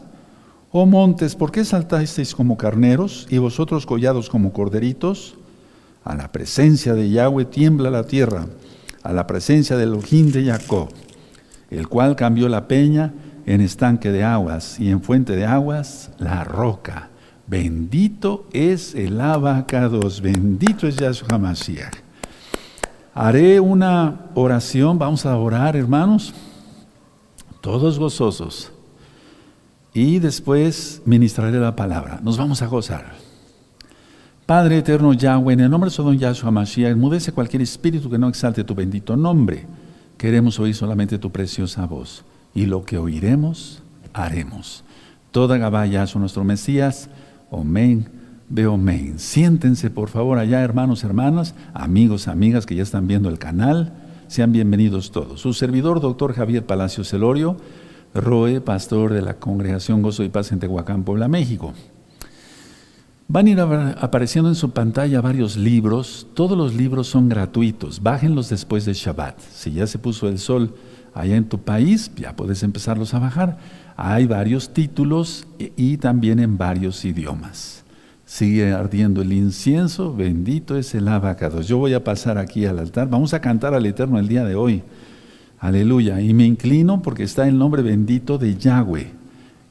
Oh 0.72 0.86
montes, 0.86 1.36
¿por 1.36 1.52
qué 1.52 1.66
saltasteis 1.66 2.36
como 2.36 2.56
carneros 2.56 3.26
y 3.32 3.40
vosotros 3.40 3.88
collados 3.88 4.30
como 4.30 4.54
corderitos? 4.54 5.36
A 6.04 6.16
la 6.16 6.32
presencia 6.32 6.94
de 6.94 7.10
Yahweh 7.10 7.46
tiembla 7.46 7.90
la 7.90 8.04
tierra, 8.04 8.46
a 9.02 9.12
la 9.12 9.26
presencia 9.26 9.78
del 9.78 9.90
Elohim 9.90 10.32
de 10.32 10.46
Jacob, 10.46 10.90
el 11.72 11.88
cual 11.88 12.16
cambió 12.16 12.48
la 12.50 12.68
peña 12.68 13.16
en 13.48 13.62
estanque 13.62 14.12
de 14.12 14.24
aguas 14.24 14.80
y 14.80 14.92
en 14.92 15.02
fuente 15.02 15.36
de 15.36 15.48
aguas 15.48 16.12
la 16.20 16.44
roca. 16.44 17.10
Bendito 17.48 18.48
es 18.54 18.94
el 18.94 19.20
abacados, 19.20 20.22
bendito 20.22 20.88
es 20.88 20.98
Yahshua 20.98 21.40
Mashiach. 21.40 21.96
Haré 23.16 23.60
una 23.60 24.28
oración, 24.36 25.00
vamos 25.00 25.26
a 25.26 25.36
orar 25.36 25.76
hermanos, 25.76 26.32
todos 27.60 27.98
gozosos. 27.98 28.72
Y 30.00 30.20
después 30.20 31.02
ministraré 31.04 31.60
la 31.60 31.76
palabra. 31.76 32.22
Nos 32.24 32.38
vamos 32.38 32.62
a 32.62 32.68
gozar. 32.68 33.16
Padre 34.46 34.78
eterno 34.78 35.12
Yahweh, 35.12 35.56
en 35.56 35.60
el 35.60 35.70
nombre 35.70 35.90
de 35.90 35.96
su 35.98 36.04
don 36.04 36.18
Yahshua 36.18 36.52
Mashiach, 36.52 36.94
enmudece 36.94 37.34
cualquier 37.34 37.64
espíritu 37.64 38.10
que 38.10 38.18
no 38.18 38.30
exalte 38.30 38.64
tu 38.64 38.74
bendito 38.74 39.18
nombre. 39.18 39.66
Queremos 40.18 40.58
oír 40.58 40.74
solamente 40.74 41.18
tu 41.18 41.32
preciosa 41.34 41.86
voz. 41.86 42.24
Y 42.56 42.66
lo 42.66 42.86
que 42.86 42.98
oiremos, 42.98 43.84
haremos. 44.14 44.86
Toda 45.32 45.58
Gabá 45.58 45.86
Yahshua, 45.86 46.22
nuestro 46.22 46.46
Mesías. 46.46 47.10
Amén. 47.52 48.08
Veo 48.48 48.76
amén. 48.76 49.20
Siéntense, 49.20 49.90
por 49.90 50.08
favor, 50.08 50.38
allá, 50.38 50.62
hermanos, 50.62 51.04
hermanas, 51.04 51.56
amigos, 51.74 52.30
amigas 52.30 52.66
que 52.66 52.76
ya 52.76 52.84
están 52.84 53.06
viendo 53.06 53.28
el 53.28 53.38
canal. 53.38 53.92
Sean 54.30 54.54
bienvenidos 54.54 55.12
todos. 55.12 55.42
Su 55.42 55.52
servidor, 55.52 56.00
doctor 56.00 56.34
Javier 56.34 56.66
Palacio 56.66 57.04
Celorio 57.04 57.58
Roe, 58.14 58.62
pastor 58.62 59.14
de 59.14 59.22
la 59.22 59.36
Congregación 59.36 60.02
Gozo 60.02 60.24
y 60.24 60.30
Paz 60.30 60.52
en 60.52 60.60
Tehuacán, 60.60 61.04
Puebla, 61.04 61.28
México. 61.28 61.74
Van 63.28 63.46
a 63.46 63.50
ir 63.52 63.60
apareciendo 63.60 64.50
en 64.50 64.56
su 64.56 64.72
pantalla 64.72 65.22
varios 65.22 65.56
libros. 65.56 66.26
Todos 66.34 66.58
los 66.58 66.74
libros 66.74 67.08
son 67.08 67.30
gratuitos. 67.30 68.02
Bájenlos 68.02 68.50
después 68.50 68.86
de 68.86 68.94
Shabbat. 68.94 69.40
Si 69.40 69.72
ya 69.72 69.86
se 69.86 70.00
puso 70.00 70.28
el 70.28 70.40
sol 70.40 70.74
allá 71.14 71.36
en 71.36 71.48
tu 71.48 71.60
país, 71.60 72.12
ya 72.16 72.36
puedes 72.36 72.64
empezarlos 72.64 73.14
a 73.14 73.20
bajar. 73.20 73.60
Hay 73.96 74.26
varios 74.26 74.74
títulos 74.74 75.46
y 75.60 75.98
también 75.98 76.40
en 76.40 76.58
varios 76.58 77.06
idiomas. 77.06 77.84
Sigue 78.26 78.72
ardiendo 78.72 79.22
el 79.22 79.34
incienso, 79.34 80.16
bendito 80.16 80.76
es 80.76 80.96
el 80.96 81.08
abacado. 81.08 81.62
Yo 81.62 81.78
voy 81.78 81.94
a 81.94 82.04
pasar 82.04 82.40
aquí 82.40 82.66
al 82.66 82.80
altar. 82.80 83.10
Vamos 83.10 83.36
a 83.36 83.42
cantar 83.42 83.76
al 83.76 83.86
Eterno 83.86 84.18
el 84.18 84.28
día 84.28 84.44
de 84.44 84.56
hoy. 84.56 84.82
Aleluya. 85.60 86.22
Y 86.22 86.34
me 86.34 86.46
inclino 86.46 87.02
porque 87.02 87.24
está 87.24 87.48
el 87.48 87.58
nombre 87.58 87.82
bendito 87.82 88.38
de 88.38 88.56
Yahweh. 88.56 89.12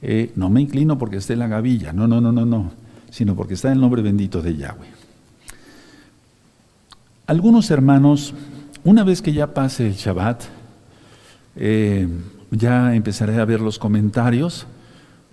Eh, 0.03 0.33
no 0.37 0.49
me 0.51 0.61
inclino 0.61 0.99
porque 0.99 1.17
esté 1.17 1.35
la 1.35 1.49
gavilla, 1.49 1.93
no, 1.93 2.07
no, 2.07 2.21
no, 2.21 2.31
no, 2.31 2.47
no, 2.47 2.71
sino 3.11 3.35
porque 3.35 3.55
está 3.55 3.73
el 3.73 3.81
nombre 3.81 4.01
bendito 4.01 4.41
de 4.41 4.57
Yahweh. 4.57 4.89
Algunos 7.27 7.71
hermanos, 7.71 8.33
una 8.85 9.03
vez 9.03 9.21
que 9.21 9.33
ya 9.33 9.53
pase 9.53 9.89
el 9.89 9.95
Shabbat, 9.95 10.45
eh, 11.57 12.09
ya 12.53 12.95
empezaré 12.95 13.41
a 13.41 13.45
ver 13.45 13.61
los 13.61 13.79
comentarios 13.79 14.67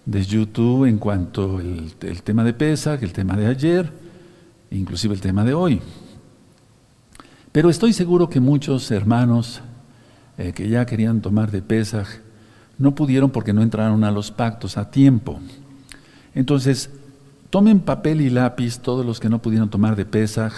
de 0.05 0.23
YouTube 0.23 0.85
en 0.85 0.97
cuanto 0.97 1.57
al 1.57 1.93
el 2.01 2.23
tema 2.23 2.43
de 2.43 2.53
Pesach, 2.53 3.01
el 3.03 3.13
tema 3.13 3.37
de 3.37 3.45
ayer, 3.45 3.91
inclusive 4.71 5.13
el 5.13 5.21
tema 5.21 5.43
de 5.43 5.53
hoy. 5.53 5.81
Pero 7.51 7.69
estoy 7.69 7.93
seguro 7.93 8.29
que 8.29 8.39
muchos 8.39 8.89
hermanos 8.91 9.61
eh, 10.37 10.53
que 10.53 10.69
ya 10.69 10.85
querían 10.85 11.21
tomar 11.21 11.51
de 11.51 11.61
Pesaj, 11.61 12.07
no 12.77 12.95
pudieron 12.95 13.29
porque 13.29 13.53
no 13.53 13.61
entraron 13.61 14.03
a 14.03 14.11
los 14.11 14.31
pactos 14.31 14.77
a 14.77 14.91
tiempo. 14.91 15.39
Entonces, 16.33 16.89
tomen 17.49 17.79
papel 17.79 18.21
y 18.21 18.29
lápiz 18.29 18.79
todos 18.79 19.05
los 19.05 19.19
que 19.19 19.29
no 19.29 19.41
pudieron 19.41 19.69
tomar 19.69 19.95
de 19.95 20.05
Pesaj, 20.05 20.53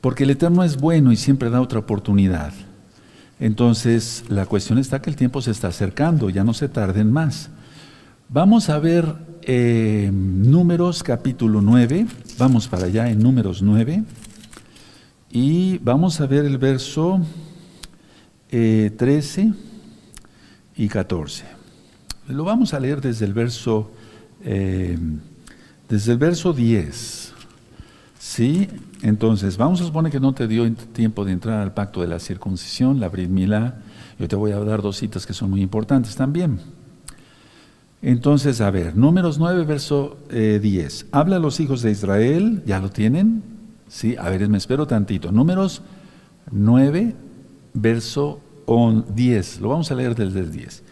porque 0.00 0.24
el 0.24 0.30
Eterno 0.30 0.64
es 0.64 0.76
bueno 0.80 1.12
y 1.12 1.16
siempre 1.16 1.50
da 1.50 1.60
otra 1.60 1.78
oportunidad. 1.78 2.52
Entonces, 3.40 4.24
la 4.28 4.46
cuestión 4.46 4.78
está 4.78 5.00
que 5.00 5.10
el 5.10 5.16
tiempo 5.16 5.40
se 5.42 5.52
está 5.52 5.68
acercando, 5.68 6.28
ya 6.28 6.42
no 6.42 6.54
se 6.54 6.68
tarden 6.68 7.12
más. 7.12 7.50
Vamos 8.28 8.68
a 8.68 8.78
ver 8.78 9.06
eh, 9.42 10.10
Números 10.12 11.02
capítulo 11.02 11.62
9, 11.62 12.06
vamos 12.36 12.66
para 12.66 12.86
allá 12.86 13.08
en 13.10 13.20
Números 13.20 13.62
9, 13.62 14.02
y 15.30 15.78
vamos 15.78 16.20
a 16.20 16.26
ver 16.26 16.44
el 16.44 16.58
verso 16.58 17.20
13 18.50 19.42
eh, 19.42 19.52
y 20.76 20.88
14. 20.88 21.44
Lo 22.28 22.44
vamos 22.44 22.74
a 22.74 22.80
leer 22.80 23.00
desde 23.00 23.24
el 23.24 23.34
verso, 23.34 23.90
eh, 24.44 24.98
desde 25.88 26.12
el 26.12 26.18
verso 26.18 26.52
10. 26.52 27.34
¿Sí? 28.18 28.68
Entonces, 29.02 29.56
vamos 29.56 29.80
a 29.80 29.84
suponer 29.84 30.10
que 30.10 30.20
no 30.20 30.34
te 30.34 30.48
dio 30.48 30.70
tiempo 30.72 31.24
de 31.24 31.32
entrar 31.32 31.60
al 31.60 31.72
pacto 31.72 32.00
de 32.00 32.08
la 32.08 32.18
circuncisión, 32.18 33.00
la 33.00 33.08
Brit. 33.08 33.30
Yo 34.18 34.28
te 34.28 34.36
voy 34.36 34.52
a 34.52 34.58
dar 34.58 34.82
dos 34.82 34.96
citas 34.96 35.26
que 35.26 35.32
son 35.32 35.50
muy 35.50 35.62
importantes 35.62 36.16
también. 36.16 36.58
Entonces, 38.02 38.60
a 38.60 38.70
ver, 38.70 38.96
números 38.96 39.38
9, 39.38 39.64
verso 39.64 40.18
10. 40.30 41.02
Eh, 41.02 41.06
Habla 41.12 41.36
a 41.36 41.38
los 41.38 41.60
hijos 41.60 41.82
de 41.82 41.90
Israel, 41.90 42.62
¿ya 42.66 42.80
lo 42.80 42.90
tienen? 42.90 43.42
Sí, 43.88 44.16
a 44.16 44.28
ver, 44.28 44.48
me 44.48 44.58
espero 44.58 44.86
tantito. 44.86 45.32
Números 45.32 45.82
9, 46.50 47.14
verso 47.74 48.40
10. 49.14 49.60
Lo 49.60 49.70
vamos 49.70 49.90
a 49.90 49.94
leer 49.94 50.14
desde 50.14 50.40
el 50.40 50.52
10. 50.52 50.82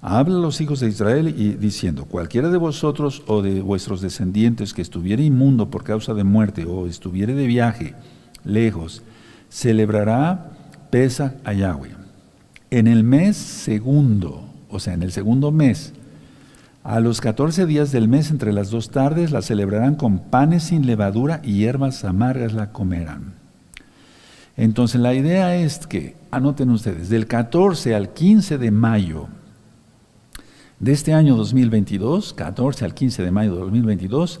Habla 0.00 0.36
a 0.36 0.40
los 0.40 0.60
hijos 0.60 0.80
de 0.80 0.88
Israel 0.88 1.34
y 1.36 1.54
diciendo, 1.54 2.04
cualquiera 2.04 2.50
de 2.50 2.58
vosotros 2.58 3.22
o 3.26 3.42
de 3.42 3.62
vuestros 3.62 4.00
descendientes 4.00 4.74
que 4.74 4.82
estuviere 4.82 5.24
inmundo 5.24 5.70
por 5.70 5.82
causa 5.82 6.12
de 6.14 6.24
muerte 6.24 6.66
o 6.66 6.86
estuviere 6.86 7.34
de 7.34 7.46
viaje 7.46 7.94
lejos, 8.44 9.02
celebrará 9.48 10.50
pesa 10.90 11.36
a 11.44 11.54
Yahweh. 11.54 11.96
En 12.70 12.86
el 12.86 13.02
mes 13.02 13.36
segundo, 13.36 14.44
o 14.68 14.78
sea, 14.78 14.94
en 14.94 15.02
el 15.02 15.10
segundo 15.10 15.50
mes, 15.50 15.94
a 16.82 17.00
los 17.00 17.22
14 17.22 17.64
días 17.64 17.90
del 17.90 18.08
mes 18.08 18.30
entre 18.30 18.52
las 18.52 18.70
dos 18.70 18.90
tardes 18.90 19.30
la 19.30 19.40
celebrarán 19.40 19.94
con 19.94 20.18
panes 20.18 20.64
sin 20.64 20.86
levadura 20.86 21.40
y 21.42 21.54
hierbas 21.54 22.04
amargas 22.04 22.52
la 22.52 22.72
comerán. 22.72 23.43
Entonces 24.56 25.00
la 25.00 25.14
idea 25.14 25.56
es 25.56 25.86
que, 25.86 26.16
anoten 26.30 26.70
ustedes, 26.70 27.08
del 27.08 27.26
14 27.26 27.94
al 27.94 28.12
15 28.12 28.58
de 28.58 28.70
mayo 28.70 29.28
de 30.78 30.92
este 30.92 31.12
año 31.12 31.36
2022, 31.36 32.34
14 32.34 32.84
al 32.84 32.94
15 32.94 33.22
de 33.22 33.30
mayo 33.30 33.54
de 33.54 33.60
2022, 33.60 34.40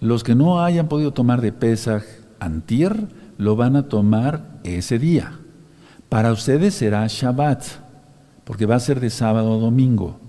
los 0.00 0.24
que 0.24 0.34
no 0.34 0.62
hayan 0.62 0.88
podido 0.88 1.12
tomar 1.12 1.40
de 1.40 1.52
Pesaj 1.52 2.04
antier, 2.40 3.08
lo 3.38 3.56
van 3.56 3.76
a 3.76 3.88
tomar 3.88 4.60
ese 4.64 4.98
día. 4.98 5.38
Para 6.08 6.32
ustedes 6.32 6.74
será 6.74 7.06
Shabbat, 7.06 7.64
porque 8.44 8.66
va 8.66 8.76
a 8.76 8.80
ser 8.80 9.00
de 9.00 9.10
sábado 9.10 9.54
a 9.54 9.58
domingo. 9.58 10.20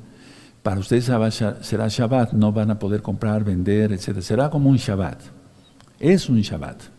Para 0.63 0.79
ustedes 0.79 1.05
será 1.05 1.87
Shabbat, 1.87 2.33
no 2.33 2.51
van 2.51 2.71
a 2.71 2.79
poder 2.79 3.01
comprar, 3.01 3.43
vender, 3.43 3.91
etc. 3.91 4.19
Será 4.21 4.49
como 4.49 4.69
un 4.69 4.77
Shabbat. 4.77 5.21
Es 5.99 6.27
un 6.27 6.41
Shabbat. 6.41 6.94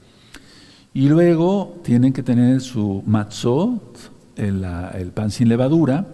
Y 0.96 1.10
luego 1.10 1.76
tienen 1.82 2.14
que 2.14 2.22
tener 2.22 2.62
su 2.62 3.02
matzot, 3.04 3.98
el, 4.34 5.10
pan 5.12 5.30
sin 5.30 5.50
levadura, 5.50 6.06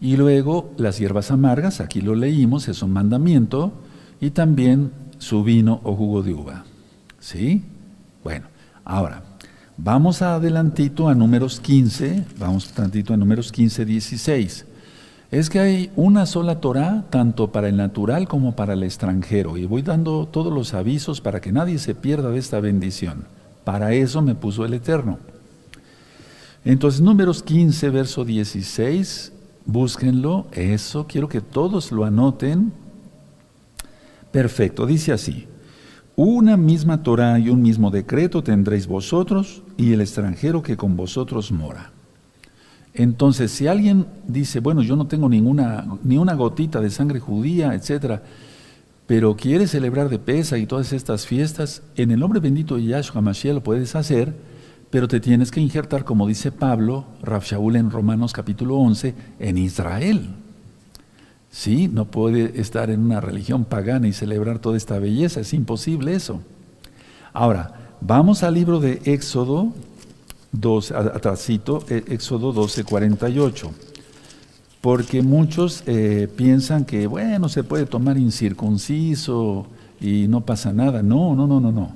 y 0.00 0.16
luego 0.16 0.70
las 0.76 1.00
hierbas 1.00 1.32
amargas, 1.32 1.80
aquí 1.80 2.00
lo 2.00 2.14
leímos, 2.14 2.68
es 2.68 2.84
un 2.84 2.92
mandamiento, 2.92 3.72
y 4.20 4.30
también 4.30 4.92
su 5.18 5.42
vino 5.42 5.80
o 5.82 5.96
jugo 5.96 6.22
de 6.22 6.32
uva. 6.32 6.64
¿Sí? 7.18 7.64
Bueno, 8.22 8.46
ahora, 8.84 9.24
vamos 9.76 10.22
adelantito 10.22 11.08
a 11.08 11.16
números 11.16 11.58
15, 11.58 12.26
vamos 12.38 12.68
tantito 12.68 13.12
a 13.12 13.16
números 13.16 13.50
15, 13.50 13.84
16. 13.86 14.66
Es 15.32 15.50
que 15.50 15.58
hay 15.58 15.90
una 15.96 16.26
sola 16.26 16.60
Torah, 16.60 17.06
tanto 17.10 17.50
para 17.50 17.68
el 17.68 17.76
natural 17.76 18.28
como 18.28 18.54
para 18.54 18.74
el 18.74 18.84
extranjero, 18.84 19.56
y 19.56 19.66
voy 19.66 19.82
dando 19.82 20.28
todos 20.28 20.52
los 20.52 20.74
avisos 20.74 21.20
para 21.20 21.40
que 21.40 21.50
nadie 21.50 21.80
se 21.80 21.96
pierda 21.96 22.30
de 22.30 22.38
esta 22.38 22.60
bendición. 22.60 23.39
Para 23.64 23.92
eso 23.92 24.22
me 24.22 24.34
puso 24.34 24.64
el 24.64 24.74
Eterno. 24.74 25.18
Entonces, 26.64 27.00
números 27.00 27.42
15, 27.42 27.90
verso 27.90 28.24
16, 28.24 29.32
búsquenlo, 29.64 30.46
eso, 30.52 31.06
quiero 31.08 31.28
que 31.28 31.40
todos 31.40 31.90
lo 31.90 32.04
anoten. 32.04 32.72
Perfecto, 34.30 34.86
dice 34.86 35.12
así, 35.12 35.46
Una 36.16 36.56
misma 36.56 37.02
Torah 37.02 37.38
y 37.38 37.48
un 37.48 37.62
mismo 37.62 37.90
decreto 37.90 38.42
tendréis 38.42 38.86
vosotros 38.86 39.62
y 39.78 39.92
el 39.92 40.02
extranjero 40.02 40.62
que 40.62 40.76
con 40.76 40.96
vosotros 40.96 41.50
mora. 41.50 41.92
Entonces, 42.92 43.52
si 43.52 43.66
alguien 43.66 44.06
dice, 44.26 44.60
bueno, 44.60 44.82
yo 44.82 44.96
no 44.96 45.06
tengo 45.06 45.28
ninguna, 45.28 45.86
ni 46.02 46.18
una 46.18 46.34
gotita 46.34 46.80
de 46.80 46.90
sangre 46.90 47.20
judía, 47.20 47.72
etcétera, 47.74 48.22
pero 49.10 49.34
quiere 49.34 49.66
celebrar 49.66 50.08
de 50.08 50.20
pesa 50.20 50.56
y 50.56 50.66
todas 50.66 50.92
estas 50.92 51.26
fiestas, 51.26 51.82
en 51.96 52.12
el 52.12 52.20
nombre 52.20 52.38
bendito 52.38 52.76
de 52.76 52.84
Yahshua 52.84 53.20
Mashiach 53.20 53.54
lo 53.54 53.60
puedes 53.60 53.96
hacer, 53.96 54.32
pero 54.88 55.08
te 55.08 55.18
tienes 55.18 55.50
que 55.50 55.58
injertar, 55.58 56.04
como 56.04 56.28
dice 56.28 56.52
Pablo, 56.52 57.06
Rav 57.20 57.42
Shaul 57.42 57.74
en 57.74 57.90
Romanos 57.90 58.32
capítulo 58.32 58.76
11, 58.76 59.16
en 59.40 59.58
Israel. 59.58 60.28
Sí, 61.50 61.88
no 61.88 62.04
puede 62.04 62.60
estar 62.60 62.88
en 62.88 63.00
una 63.00 63.20
religión 63.20 63.64
pagana 63.64 64.06
y 64.06 64.12
celebrar 64.12 64.60
toda 64.60 64.76
esta 64.76 65.00
belleza, 65.00 65.40
es 65.40 65.54
imposible 65.54 66.14
eso. 66.14 66.40
Ahora, 67.32 67.96
vamos 68.00 68.44
al 68.44 68.54
libro 68.54 68.78
de 68.78 69.02
Éxodo, 69.06 69.72
12, 70.52 70.94
atrasito, 70.94 71.84
e, 71.88 72.04
Éxodo 72.14 72.52
12, 72.52 72.84
48. 72.84 73.72
Porque 74.80 75.22
muchos 75.22 75.82
eh, 75.86 76.28
piensan 76.36 76.84
que, 76.84 77.06
bueno, 77.06 77.48
se 77.48 77.64
puede 77.64 77.84
tomar 77.84 78.16
incircunciso 78.16 79.66
y 80.00 80.26
no 80.28 80.40
pasa 80.40 80.72
nada. 80.72 81.02
No, 81.02 81.34
no, 81.34 81.46
no, 81.46 81.60
no, 81.60 81.70
no. 81.70 81.94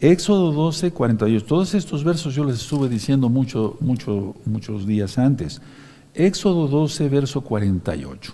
Éxodo 0.00 0.52
12, 0.52 0.92
48. 0.92 1.44
Todos 1.44 1.74
estos 1.74 2.04
versos 2.04 2.34
yo 2.34 2.44
les 2.44 2.56
estuve 2.56 2.88
diciendo 2.88 3.28
mucho, 3.28 3.76
mucho, 3.80 4.36
muchos 4.46 4.86
días 4.86 5.18
antes. 5.18 5.60
Éxodo 6.14 6.68
12, 6.68 7.08
verso 7.08 7.40
48. 7.40 8.32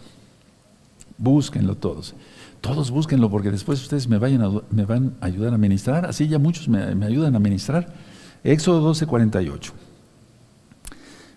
Búsquenlo 1.18 1.74
todos. 1.74 2.14
Todos 2.60 2.90
búsquenlo 2.90 3.30
porque 3.30 3.50
después 3.50 3.80
ustedes 3.82 4.08
me, 4.08 4.18
vayan 4.18 4.60
me 4.70 4.84
van 4.84 5.14
a 5.20 5.26
ayudar 5.26 5.54
a 5.54 5.58
ministrar. 5.58 6.04
Así 6.04 6.28
ya 6.28 6.38
muchos 6.38 6.68
me, 6.68 6.94
me 6.94 7.06
ayudan 7.06 7.34
a 7.34 7.38
ministrar. 7.38 7.94
Éxodo 8.44 8.80
12, 8.80 9.06
48. 9.06 9.85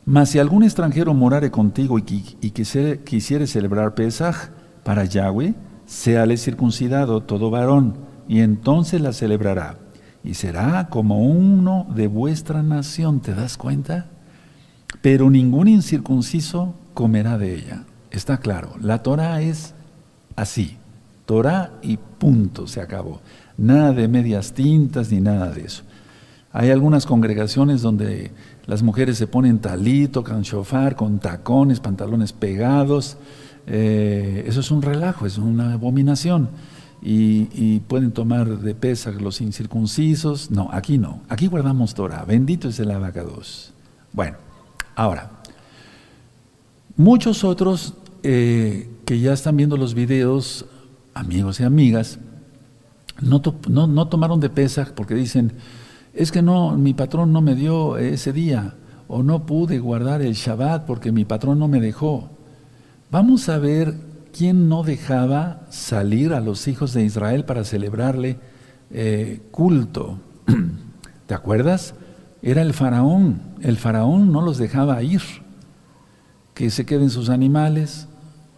Mas 0.09 0.29
si 0.29 0.39
algún 0.39 0.63
extranjero 0.63 1.13
morare 1.13 1.51
contigo 1.51 1.99
y, 1.99 2.03
y 2.41 2.49
quisiere, 2.49 3.45
celebrar 3.45 3.93
Pesaj 3.93 4.49
para 4.83 5.05
Yahweh, 5.05 5.53
séale 5.85 6.35
circuncidado 6.37 7.21
todo 7.21 7.51
varón, 7.51 7.93
y 8.27 8.39
entonces 8.39 9.01
la 9.01 9.13
celebrará. 9.13 9.77
Y 10.23 10.33
será 10.33 10.87
como 10.89 11.21
uno 11.21 11.85
de 11.93 12.07
vuestra 12.07 12.63
nación, 12.63 13.19
¿te 13.19 13.35
das 13.35 13.55
cuenta? 13.55 14.07
Pero 15.03 15.29
ningún 15.29 15.67
incircunciso 15.67 16.73
comerá 16.95 17.37
de 17.37 17.53
ella. 17.53 17.83
Está 18.09 18.39
claro, 18.39 18.77
la 18.81 19.03
Torah 19.03 19.43
es 19.43 19.75
así. 20.35 20.77
Torah 21.27 21.73
y 21.83 21.97
punto, 21.97 22.65
se 22.65 22.81
acabó. 22.81 23.21
Nada 23.57 23.93
de 23.93 24.07
medias 24.07 24.53
tintas 24.53 25.11
ni 25.11 25.21
nada 25.21 25.51
de 25.51 25.65
eso. 25.65 25.83
Hay 26.51 26.71
algunas 26.71 27.05
congregaciones 27.05 27.83
donde 27.83 28.31
las 28.69 28.83
mujeres 28.83 29.17
se 29.17 29.25
ponen 29.25 29.57
talito, 29.57 30.23
con 30.23 30.43
shofar, 30.43 30.95
con 30.95 31.17
tacones, 31.17 31.79
pantalones 31.79 32.33
pegados. 32.33 33.17
Eh, 33.65 34.43
eso 34.45 34.59
es 34.59 34.69
un 34.69 34.83
relajo, 34.83 35.25
es 35.25 35.39
una 35.39 35.73
abominación. 35.73 36.49
Y, 37.01 37.79
pueden 37.87 38.11
tomar 38.11 38.59
de 38.59 38.75
pesa 38.75 39.09
los 39.09 39.41
incircuncisos. 39.41 40.51
No, 40.51 40.69
aquí 40.71 40.99
no. 40.99 41.21
Aquí 41.29 41.47
guardamos 41.47 41.95
Torah. 41.95 42.23
Bendito 42.25 42.69
es 42.69 42.79
el 42.79 42.91
abacados. 42.91 43.73
Bueno, 44.13 44.37
ahora, 44.95 45.31
muchos 46.95 47.43
otros 47.43 47.95
eh, 48.21 48.87
que 49.03 49.19
ya 49.19 49.33
están 49.33 49.57
viendo 49.57 49.77
los 49.77 49.95
videos, 49.95 50.67
amigos 51.15 51.59
y 51.59 51.63
amigas, 51.63 52.19
no, 53.19 53.41
no, 53.67 53.87
no 53.87 54.07
tomaron 54.09 54.39
de 54.39 54.51
pesa 54.51 54.91
porque 54.95 55.15
dicen, 55.15 55.53
es 56.19 56.33
que 56.33 56.41
no, 56.41 56.75
mi 56.75 56.93
patrón 56.93 57.31
no 57.31 57.39
me 57.39 57.55
dio 57.55 57.97
ese 57.97 58.33
día, 58.33 58.73
o 59.07 59.23
no 59.23 59.45
pude 59.45 59.79
guardar 59.79 60.21
el 60.21 60.33
Shabbat 60.33 60.85
porque 60.85 61.13
mi 61.13 61.23
patrón 61.23 61.59
no 61.59 61.69
me 61.69 61.79
dejó. 61.79 62.29
Vamos 63.09 63.47
a 63.47 63.57
ver 63.57 63.95
quién 64.37 64.67
no 64.67 64.83
dejaba 64.83 65.61
salir 65.69 66.33
a 66.33 66.41
los 66.41 66.67
hijos 66.67 66.91
de 66.91 67.05
Israel 67.05 67.45
para 67.45 67.63
celebrarle 67.63 68.37
eh, 68.91 69.39
culto. 69.51 70.19
¿Te 71.25 71.33
acuerdas? 71.33 71.95
Era 72.41 72.63
el 72.63 72.73
faraón. 72.73 73.39
El 73.61 73.77
faraón 73.77 74.33
no 74.33 74.41
los 74.41 74.57
dejaba 74.57 75.01
ir. 75.01 75.21
Que 76.53 76.69
se 76.69 76.85
queden 76.85 77.11
sus 77.11 77.29
animales, 77.29 78.08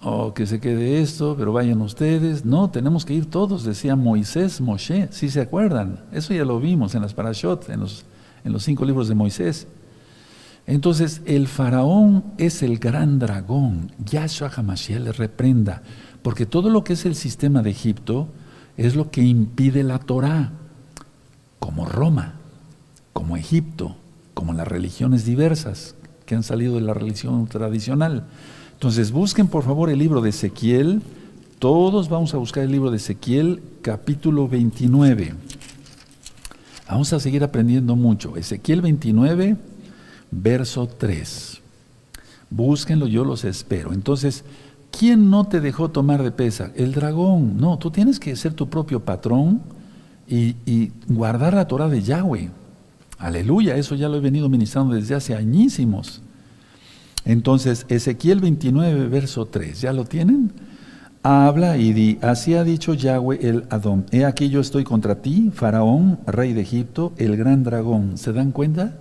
o 0.01 0.33
que 0.33 0.47
se 0.47 0.59
quede 0.59 1.01
esto, 1.01 1.35
pero 1.37 1.53
vayan 1.53 1.81
ustedes. 1.81 2.43
No, 2.43 2.69
tenemos 2.69 3.05
que 3.05 3.13
ir 3.13 3.29
todos, 3.29 3.63
decía 3.63 3.95
Moisés, 3.95 4.59
Moshe, 4.59 5.07
si 5.11 5.29
se 5.29 5.41
acuerdan. 5.41 5.99
Eso 6.11 6.33
ya 6.33 6.43
lo 6.43 6.59
vimos 6.59 6.95
en 6.95 7.03
las 7.03 7.13
parashot, 7.13 7.69
en 7.69 7.81
los, 7.81 8.05
en 8.43 8.51
los 8.51 8.63
cinco 8.63 8.83
libros 8.85 9.07
de 9.07 9.15
Moisés. 9.15 9.67
Entonces, 10.65 11.21
el 11.25 11.47
faraón 11.47 12.23
es 12.37 12.63
el 12.63 12.79
gran 12.79 13.19
dragón. 13.19 13.91
Yahshua 14.03 14.51
HaMashiach 14.55 15.01
le 15.01 15.11
reprenda, 15.11 15.83
porque 16.21 16.45
todo 16.45 16.69
lo 16.69 16.83
que 16.83 16.93
es 16.93 17.05
el 17.05 17.15
sistema 17.15 17.61
de 17.61 17.71
Egipto 17.71 18.27
es 18.77 18.95
lo 18.95 19.11
que 19.11 19.21
impide 19.21 19.83
la 19.83 19.99
Torah, 19.99 20.51
como 21.59 21.85
Roma, 21.85 22.35
como 23.13 23.37
Egipto, 23.37 23.95
como 24.33 24.53
las 24.53 24.67
religiones 24.67 25.25
diversas 25.25 25.95
que 26.25 26.35
han 26.35 26.43
salido 26.43 26.75
de 26.75 26.81
la 26.81 26.93
religión 26.93 27.45
tradicional. 27.47 28.25
Entonces 28.81 29.11
busquen 29.11 29.45
por 29.45 29.63
favor 29.63 29.91
el 29.91 29.99
libro 29.99 30.21
de 30.21 30.31
Ezequiel. 30.31 31.03
Todos 31.59 32.09
vamos 32.09 32.33
a 32.33 32.37
buscar 32.37 32.63
el 32.63 32.71
libro 32.71 32.89
de 32.89 32.97
Ezequiel 32.97 33.61
capítulo 33.83 34.47
29. 34.47 35.35
Vamos 36.89 37.13
a 37.13 37.19
seguir 37.19 37.43
aprendiendo 37.43 37.95
mucho. 37.95 38.35
Ezequiel 38.37 38.81
29, 38.81 39.55
verso 40.31 40.87
3. 40.87 41.61
Búsquenlo, 42.49 43.05
yo 43.05 43.23
los 43.23 43.45
espero. 43.45 43.93
Entonces, 43.93 44.45
¿quién 44.89 45.29
no 45.29 45.45
te 45.45 45.61
dejó 45.61 45.91
tomar 45.91 46.23
de 46.23 46.31
pesa? 46.31 46.71
El 46.75 46.93
dragón. 46.93 47.57
No, 47.57 47.77
tú 47.77 47.91
tienes 47.91 48.19
que 48.19 48.35
ser 48.35 48.55
tu 48.55 48.67
propio 48.67 49.01
patrón 49.01 49.61
y, 50.27 50.55
y 50.65 50.91
guardar 51.07 51.53
la 51.53 51.67
Torah 51.67 51.87
de 51.87 52.01
Yahweh. 52.01 52.49
Aleluya, 53.19 53.75
eso 53.75 53.93
ya 53.93 54.09
lo 54.09 54.17
he 54.17 54.21
venido 54.21 54.49
ministrando 54.49 54.95
desde 54.95 55.13
hace 55.13 55.35
añísimos. 55.35 56.23
Entonces, 57.25 57.85
Ezequiel 57.89 58.39
29, 58.39 59.07
verso 59.07 59.45
3, 59.45 59.81
¿ya 59.81 59.93
lo 59.93 60.05
tienen? 60.05 60.51
Habla 61.23 61.77
y 61.77 61.93
di, 61.93 62.17
así 62.21 62.55
ha 62.55 62.63
dicho 62.63 62.95
Yahweh 62.95 63.37
el 63.41 63.65
Adón, 63.69 64.05
he 64.11 64.25
aquí 64.25 64.49
yo 64.49 64.59
estoy 64.59 64.83
contra 64.83 65.21
ti, 65.21 65.51
Faraón, 65.53 66.19
rey 66.25 66.53
de 66.53 66.61
Egipto, 66.61 67.13
el 67.17 67.37
gran 67.37 67.63
dragón. 67.63 68.17
¿Se 68.17 68.33
dan 68.33 68.51
cuenta? 68.51 68.97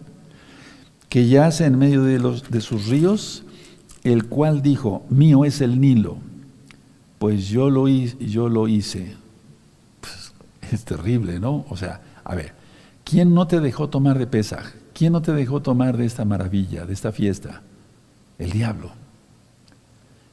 Que 1.09 1.28
yace 1.28 1.64
en 1.64 1.78
medio 1.78 2.04
de, 2.04 2.18
los, 2.18 2.50
de 2.50 2.61
sus 2.61 2.88
ríos, 2.88 3.44
el 4.04 4.26
cual 4.26 4.61
dijo, 4.61 5.06
mío 5.09 5.46
es 5.46 5.62
el 5.62 5.80
Nilo, 5.80 6.18
pues 7.18 7.48
yo 7.48 7.70
lo, 7.70 7.88
yo 7.88 8.50
lo 8.50 8.68
hice. 8.68 9.14
Pues, 10.02 10.35
es 10.72 10.85
terrible, 10.85 11.40
¿no? 11.40 11.64
O 11.70 11.76
sea, 11.78 12.02
a 12.22 12.35
ver, 12.35 12.52
¿quién 13.04 13.33
no 13.33 13.46
te 13.46 13.61
dejó 13.61 13.88
tomar 13.88 14.18
de 14.18 14.26
Pesaj? 14.26 14.74
¿Quién 14.92 15.14
no 15.14 15.22
te 15.22 15.33
dejó 15.33 15.62
tomar 15.62 15.96
de 15.96 16.04
esta 16.04 16.26
maravilla, 16.26 16.85
de 16.85 16.92
esta 16.92 17.12
fiesta? 17.12 17.62
El 18.40 18.53
diablo. 18.53 18.90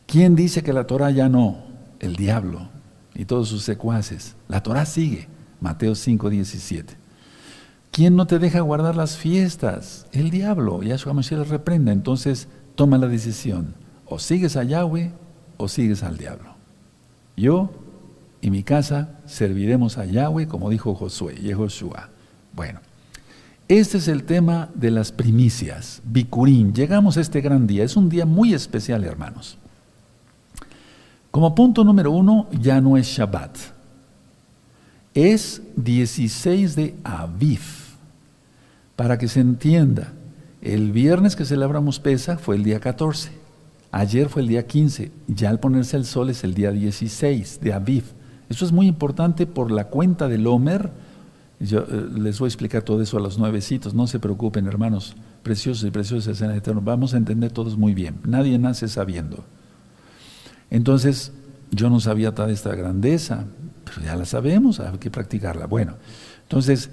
¿Quién 0.06 0.36
dice 0.36 0.64
que 0.64 0.72
la 0.72 0.88
Torah 0.88 1.12
ya 1.12 1.28
no? 1.28 1.58
El 2.00 2.16
diablo 2.16 2.70
y 3.14 3.26
todos 3.26 3.50
sus 3.50 3.64
secuaces. 3.64 4.38
La 4.48 4.64
Torah 4.64 4.86
sigue. 4.86 5.28
Mateo 5.60 5.94
5, 5.94 6.30
17. 6.30 6.96
¿Quién 7.92 8.16
no 8.16 8.26
te 8.26 8.40
deja 8.40 8.62
guardar 8.62 8.96
las 8.96 9.18
fiestas? 9.18 10.08
El 10.14 10.30
diablo. 10.30 10.84
Yahshua 10.84 11.14
Mashiach 11.14 11.50
reprenda. 11.50 11.92
Entonces 11.92 12.48
toma 12.76 12.98
la 12.98 13.08
decisión. 13.08 13.76
O 14.06 14.20
sigues 14.20 14.56
a 14.56 14.64
Yahweh 14.64 15.12
o 15.58 15.68
sigues 15.68 16.02
al 16.02 16.18
diablo. 16.18 16.56
Yo 17.36 17.72
y 18.40 18.52
mi 18.52 18.64
casa 18.64 19.20
serviremos 19.26 19.98
a 19.98 20.06
Yahweh, 20.06 20.48
como 20.48 20.70
dijo 20.70 20.96
Josué, 20.96 21.36
Yehoshua. 21.36 22.10
Bueno, 22.54 22.80
este 23.68 23.98
es 23.98 24.08
el 24.08 24.24
tema 24.24 24.70
de 24.76 24.92
las 24.92 25.12
primicias, 25.12 26.02
Bikurín. 26.06 26.74
Llegamos 26.74 27.18
a 27.18 27.22
este 27.22 27.42
gran 27.42 27.68
día. 27.68 27.84
Es 27.84 27.98
un 27.98 28.08
día 28.08 28.26
muy 28.26 28.54
especial, 28.54 29.04
hermanos. 29.04 29.58
Como 31.32 31.54
punto 31.54 31.84
número 31.84 32.12
uno, 32.12 32.48
ya 32.60 32.80
no 32.80 32.96
es 32.98 33.08
Shabbat. 33.08 33.58
Es 35.14 35.62
16 35.76 36.76
de 36.76 36.96
Aviv. 37.04 37.60
Para 38.96 39.18
que 39.18 39.28
se 39.28 39.42
entienda, 39.42 40.14
el 40.62 40.92
viernes 40.92 41.36
que 41.36 41.46
celebramos 41.46 42.00
Pesa 42.00 42.38
fue 42.38 42.56
el 42.56 42.64
día 42.64 42.80
14. 42.80 43.32
Ayer 43.92 44.30
fue 44.30 44.44
el 44.44 44.48
día 44.48 44.66
15. 44.66 45.12
Ya 45.28 45.50
al 45.50 45.60
ponerse 45.60 45.98
el 45.98 46.06
sol 46.06 46.30
es 46.30 46.44
el 46.44 46.54
día 46.54 46.72
16 46.72 47.60
de 47.62 47.74
Aviv. 47.74 48.04
Eso 48.50 48.64
es 48.64 48.72
muy 48.72 48.88
importante 48.88 49.46
por 49.46 49.72
la 49.72 49.86
cuenta 49.86 50.28
del 50.28 50.48
Homer 50.48 50.90
yo 51.60 51.80
eh, 51.80 52.08
les 52.16 52.40
voy 52.40 52.48
a 52.48 52.50
explicar 52.50 52.84
todo 52.84 53.02
eso 53.02 53.18
a 53.18 53.22
los 53.22 53.38
nuevecitos, 53.38 53.94
no 53.94 54.08
se 54.08 54.20
preocupen 54.20 54.68
hermanos, 54.68 55.16
preciosos 55.44 55.88
y 55.88 55.92
preciosas 55.92 56.42
en 56.42 56.52
el 56.52 56.62
vamos 56.82 57.14
a 57.14 57.18
entender 57.18 57.52
todos 57.52 57.78
muy 57.78 57.94
bien, 57.94 58.20
nadie 58.24 58.58
nace 58.60 58.88
sabiendo. 58.88 59.44
Entonces, 60.70 61.32
yo 61.72 61.90
no 61.90 62.00
sabía 62.00 62.36
toda 62.36 62.52
esta 62.52 62.76
grandeza, 62.76 63.46
pero 63.86 64.02
ya 64.06 64.16
la 64.16 64.26
sabemos, 64.26 64.80
hay 64.80 64.98
que 64.98 65.10
practicarla. 65.10 65.66
Bueno, 65.66 65.96
entonces, 66.44 66.90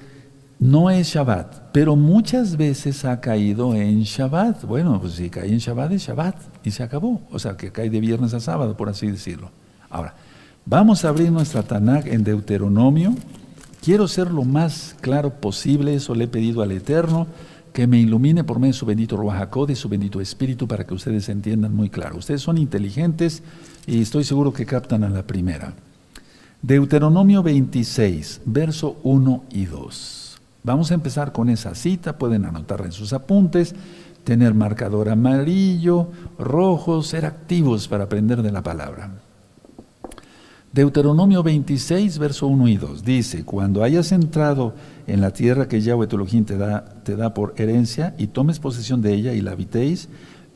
no 0.58 0.88
es 0.88 1.08
Shabbat, 1.08 1.72
pero 1.72 1.96
muchas 1.96 2.56
veces 2.56 3.04
ha 3.04 3.20
caído 3.20 3.74
en 3.74 4.02
Shabbat. 4.02 4.64
Bueno, 4.64 5.00
pues 5.00 5.14
si 5.14 5.28
cae 5.28 5.48
en 5.48 5.58
Shabbat 5.58 5.92
es 5.92 6.06
Shabbat 6.06 6.36
y 6.64 6.70
se 6.70 6.82
acabó. 6.82 7.20
O 7.30 7.38
sea, 7.38 7.56
que 7.56 7.72
cae 7.72 7.90
de 7.90 8.00
viernes 8.00 8.34
a 8.34 8.40
sábado, 8.40 8.76
por 8.76 8.88
así 8.88 9.08
decirlo. 9.08 9.50
Ahora, 9.90 10.14
vamos 10.64 11.04
a 11.04 11.08
abrir 11.08 11.30
nuestra 11.30 11.62
Tanakh 11.62 12.06
en 12.06 12.24
Deuteronomio. 12.24 13.14
Quiero 13.84 14.08
ser 14.08 14.30
lo 14.30 14.44
más 14.44 14.96
claro 15.02 15.34
posible, 15.40 15.94
eso 15.94 16.14
le 16.14 16.24
he 16.24 16.28
pedido 16.28 16.62
al 16.62 16.72
Eterno, 16.72 17.26
que 17.74 17.86
me 17.86 18.00
ilumine 18.00 18.42
por 18.42 18.58
medio 18.58 18.72
de 18.72 18.78
su 18.78 18.86
bendito 18.86 19.14
Ruajacod 19.14 19.68
y 19.68 19.74
su 19.74 19.90
bendito 19.90 20.22
Espíritu 20.22 20.66
para 20.66 20.86
que 20.86 20.94
ustedes 20.94 21.28
entiendan 21.28 21.76
muy 21.76 21.90
claro. 21.90 22.16
Ustedes 22.16 22.40
son 22.40 22.56
inteligentes 22.56 23.42
y 23.86 24.00
estoy 24.00 24.24
seguro 24.24 24.54
que 24.54 24.64
captan 24.64 25.04
a 25.04 25.10
la 25.10 25.26
primera. 25.26 25.74
Deuteronomio 26.62 27.42
26, 27.42 28.40
verso 28.46 28.96
1 29.02 29.44
y 29.50 29.66
2. 29.66 30.40
Vamos 30.62 30.90
a 30.90 30.94
empezar 30.94 31.32
con 31.32 31.50
esa 31.50 31.74
cita, 31.74 32.16
pueden 32.16 32.46
anotarla 32.46 32.86
en 32.86 32.92
sus 32.92 33.12
apuntes, 33.12 33.74
tener 34.24 34.54
marcador 34.54 35.10
amarillo, 35.10 36.08
rojo, 36.38 37.02
ser 37.02 37.26
activos 37.26 37.86
para 37.86 38.04
aprender 38.04 38.40
de 38.40 38.50
la 38.50 38.62
palabra. 38.62 39.23
Deuteronomio 40.74 41.44
26, 41.44 42.18
verso 42.18 42.48
1 42.48 42.66
y 42.66 42.76
2 42.76 43.04
dice, 43.04 43.44
cuando 43.44 43.84
hayas 43.84 44.10
entrado 44.10 44.74
en 45.06 45.20
la 45.20 45.30
tierra 45.30 45.68
que 45.68 45.80
Yahweh 45.80 46.08
tu 46.08 46.16
Elohim 46.16 46.44
te 46.44 46.58
da, 46.58 46.84
te 47.04 47.14
da 47.14 47.32
por 47.32 47.54
herencia 47.58 48.16
y 48.18 48.26
tomes 48.26 48.58
posesión 48.58 49.00
de 49.00 49.14
ella 49.14 49.34
y 49.34 49.40
la 49.40 49.52
habitéis, 49.52 50.08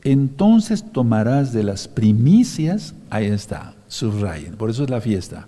entonces 0.03 0.83
tomarás 0.91 1.53
de 1.53 1.63
las 1.63 1.87
primicias, 1.87 2.95
ahí 3.09 3.27
está, 3.27 3.75
subrayen, 3.87 4.55
por 4.55 4.69
eso 4.69 4.83
es 4.83 4.89
la 4.89 4.99
fiesta, 4.99 5.47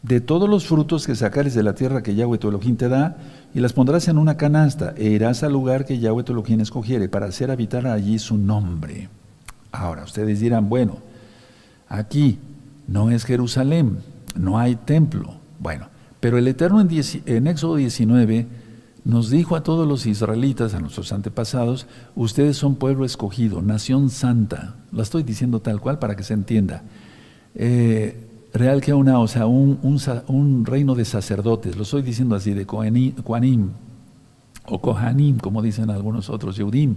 de 0.00 0.22
todos 0.22 0.48
los 0.48 0.66
frutos 0.66 1.06
que 1.06 1.14
sacares 1.14 1.52
de 1.52 1.62
la 1.62 1.74
tierra 1.74 2.02
que 2.02 2.14
Yahweh 2.14 2.38
tu 2.38 2.48
Elohim 2.48 2.76
te 2.76 2.88
da, 2.88 3.18
y 3.52 3.60
las 3.60 3.74
pondrás 3.74 4.08
en 4.08 4.16
una 4.16 4.38
canasta, 4.38 4.94
e 4.96 5.10
irás 5.10 5.42
al 5.42 5.52
lugar 5.52 5.84
que 5.84 5.98
Yahweh 5.98 6.24
tu 6.24 6.32
Elohim 6.32 6.62
escogiere, 6.62 7.10
para 7.10 7.26
hacer 7.26 7.50
habitar 7.50 7.86
allí 7.86 8.18
su 8.18 8.38
nombre. 8.38 9.10
Ahora, 9.70 10.04
ustedes 10.04 10.40
dirán, 10.40 10.70
bueno, 10.70 10.96
aquí 11.90 12.38
no 12.86 13.10
es 13.10 13.24
Jerusalén, 13.24 13.98
no 14.36 14.58
hay 14.58 14.76
templo. 14.76 15.34
Bueno, 15.58 15.88
pero 16.20 16.38
el 16.38 16.48
Eterno 16.48 16.80
en, 16.80 17.46
Éxodo 17.46 17.76
19 17.76 18.46
nos 19.04 19.30
dijo 19.30 19.56
a 19.56 19.62
todos 19.62 19.86
los 19.86 20.06
israelitas, 20.06 20.74
a 20.74 20.80
nuestros 20.80 21.12
antepasados, 21.12 21.86
ustedes 22.14 22.56
son 22.56 22.74
pueblo 22.74 23.04
escogido, 23.04 23.62
nación 23.62 24.10
santa. 24.10 24.76
Lo 24.92 25.02
estoy 25.02 25.22
diciendo 25.22 25.60
tal 25.60 25.80
cual 25.80 25.98
para 25.98 26.16
que 26.16 26.24
se 26.24 26.34
entienda. 26.34 26.82
Eh, 27.54 28.26
real 28.52 28.80
que 28.80 28.92
una, 28.92 29.18
o 29.18 29.28
sea, 29.28 29.46
un, 29.46 30.64
reino 30.64 30.94
de 30.94 31.04
sacerdotes, 31.04 31.76
lo 31.76 31.82
estoy 31.82 32.02
diciendo 32.02 32.34
así, 32.34 32.54
de 32.54 32.66
Kohanim, 32.66 33.70
o 34.64 34.80
Kohanim, 34.80 35.38
como 35.38 35.62
dicen 35.62 35.90
algunos 35.90 36.28
otros, 36.28 36.56
Yehudim. 36.56 36.96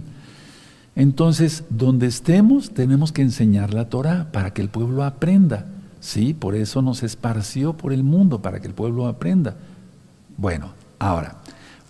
Entonces, 0.96 1.64
donde 1.70 2.08
estemos, 2.08 2.70
tenemos 2.70 3.12
que 3.12 3.22
enseñar 3.22 3.72
la 3.72 3.88
Torah 3.88 4.32
para 4.32 4.52
que 4.52 4.62
el 4.62 4.68
pueblo 4.68 5.04
aprenda. 5.04 5.66
Sí, 6.00 6.34
por 6.34 6.54
eso 6.54 6.82
nos 6.82 7.02
esparció 7.02 7.74
por 7.74 7.92
el 7.92 8.02
mundo, 8.02 8.40
para 8.40 8.60
que 8.60 8.66
el 8.66 8.74
pueblo 8.74 9.06
aprenda. 9.06 9.56
Bueno, 10.36 10.70
ahora, 10.98 11.36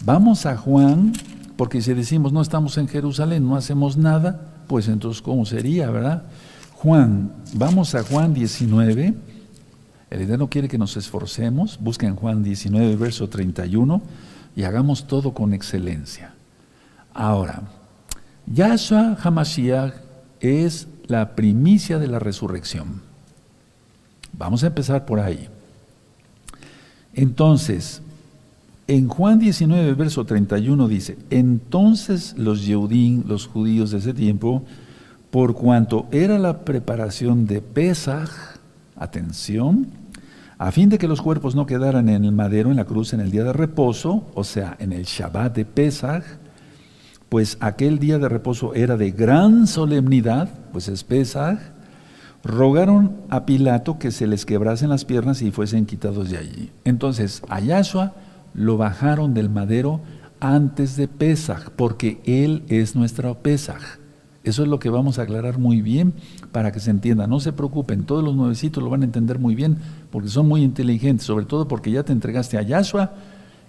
vamos 0.05 0.47
a 0.47 0.57
Juan, 0.57 1.13
porque 1.57 1.81
si 1.81 1.95
decimos 1.95 2.33
no 2.33 2.43
estamos 2.43 2.77
en 2.79 2.89
Jerusalén, 2.89 3.47
no 3.47 3.57
hacemos 3.57 3.97
nada, 3.97 4.53
pues 4.67 4.89
entonces, 4.89 5.23
¿cómo 5.23 5.47
sería, 5.47 5.91
verdad? 5.91 6.25
Juan, 6.75 7.33
vamos 7.55 7.95
a 7.95 8.03
Juan 8.03 8.35
19 8.35 9.15
el 10.11 10.23
Eterno 10.23 10.51
quiere 10.51 10.69
que 10.69 10.77
nos 10.77 10.97
esforcemos, 10.97 11.79
busquen 11.81 12.17
Juan 12.17 12.43
19, 12.43 12.97
verso 12.97 13.29
31, 13.29 14.03
y 14.57 14.65
hagamos 14.65 15.07
todo 15.07 15.33
con 15.33 15.55
excelencia. 15.55 16.35
Ahora, 17.15 17.63
Yahshua 18.47 19.17
Hamashiach 19.23 19.95
es 20.41 20.89
la 21.07 21.37
primicia 21.37 22.01
de 22.01 22.09
la 22.09 22.19
resurrección. 22.19 23.03
Vamos 24.33 24.65
a 24.65 24.69
empezar 24.69 25.05
por 25.05 25.21
ahí. 25.21 25.49
Entonces, 27.15 28.03
en 28.87 29.09
Juan 29.09 29.39
19, 29.39 29.95
verso 29.95 30.25
31 30.25 30.89
dice, 30.89 31.17
entonces 31.31 32.35
los 32.37 32.67
Yehudim, 32.67 33.25
los 33.27 33.47
judíos 33.47 33.91
de 33.91 33.99
ese 33.99 34.15
tiempo, 34.15 34.65
por 35.31 35.55
cuanto 35.55 36.09
era 36.11 36.39
la 36.39 36.65
preparación 36.65 37.47
de 37.47 37.61
Pesach, 37.61 38.31
atención, 38.97 39.87
a 40.59 40.73
fin 40.73 40.89
de 40.89 40.99
que 40.99 41.09
los 41.09 41.23
cuerpos 41.23 41.55
no 41.55 41.67
quedaran 41.67 42.09
en 42.09 42.25
el 42.25 42.33
madero, 42.33 42.71
en 42.71 42.77
la 42.77 42.85
cruz, 42.85 43.13
en 43.13 43.21
el 43.21 43.31
día 43.31 43.45
de 43.45 43.53
reposo, 43.53 44.27
o 44.35 44.45
sea, 44.45 44.77
en 44.79 44.93
el 44.93 45.05
Shabbat 45.05 45.55
de 45.55 45.65
Pesach, 45.65 46.25
pues 47.29 47.57
aquel 47.61 47.99
día 47.99 48.19
de 48.19 48.29
reposo 48.29 48.75
era 48.75 48.97
de 48.97 49.13
gran 49.13 49.67
solemnidad, 49.67 50.51
pues 50.73 50.89
es 50.89 51.05
Pesach, 51.05 51.61
rogaron 52.43 53.17
a 53.29 53.45
Pilato 53.47 53.99
que 53.99 54.11
se 54.11 54.27
les 54.27 54.47
quebrasen 54.47 54.89
las 54.89 55.05
piernas 55.05 55.43
y 55.43 55.51
fuesen 55.51 55.87
quitados 55.87 56.31
de 56.31 56.39
allí. 56.39 56.71
Entonces, 56.85 57.43
a 57.49 57.61
Yahshua 57.61 58.15
lo 58.55 58.77
bajaron 58.77 59.35
del 59.35 59.51
madero 59.51 60.01
antes 60.41 60.97
de 60.97 61.07
Pesach, 61.07 61.71
porque 61.77 62.21
Él 62.25 62.65
es 62.69 62.97
nuestro 62.97 63.35
Pesach. 63.35 64.01
Eso 64.43 64.63
es 64.63 64.69
lo 64.69 64.79
que 64.79 64.89
vamos 64.89 65.19
a 65.19 65.23
aclarar 65.23 65.59
muy 65.59 65.83
bien 65.83 66.15
para 66.51 66.73
que 66.73 66.81
se 66.81 66.91
entienda. 66.91 67.27
No 67.27 67.41
se 67.41 67.53
preocupen, 67.53 68.05
todos 68.05 68.25
los 68.25 68.35
nuevecitos 68.35 68.83
lo 68.83 68.89
van 68.89 69.03
a 69.03 69.05
entender 69.05 69.39
muy 69.39 69.55
bien 69.55 69.77
porque 70.11 70.29
son 70.29 70.49
muy 70.49 70.63
inteligentes, 70.63 71.27
sobre 71.27 71.45
todo 71.45 71.69
porque 71.69 71.91
ya 71.91 72.05
te 72.05 72.13
entregaste 72.13 72.57
a 72.57 72.63
Yahshua 72.63 73.13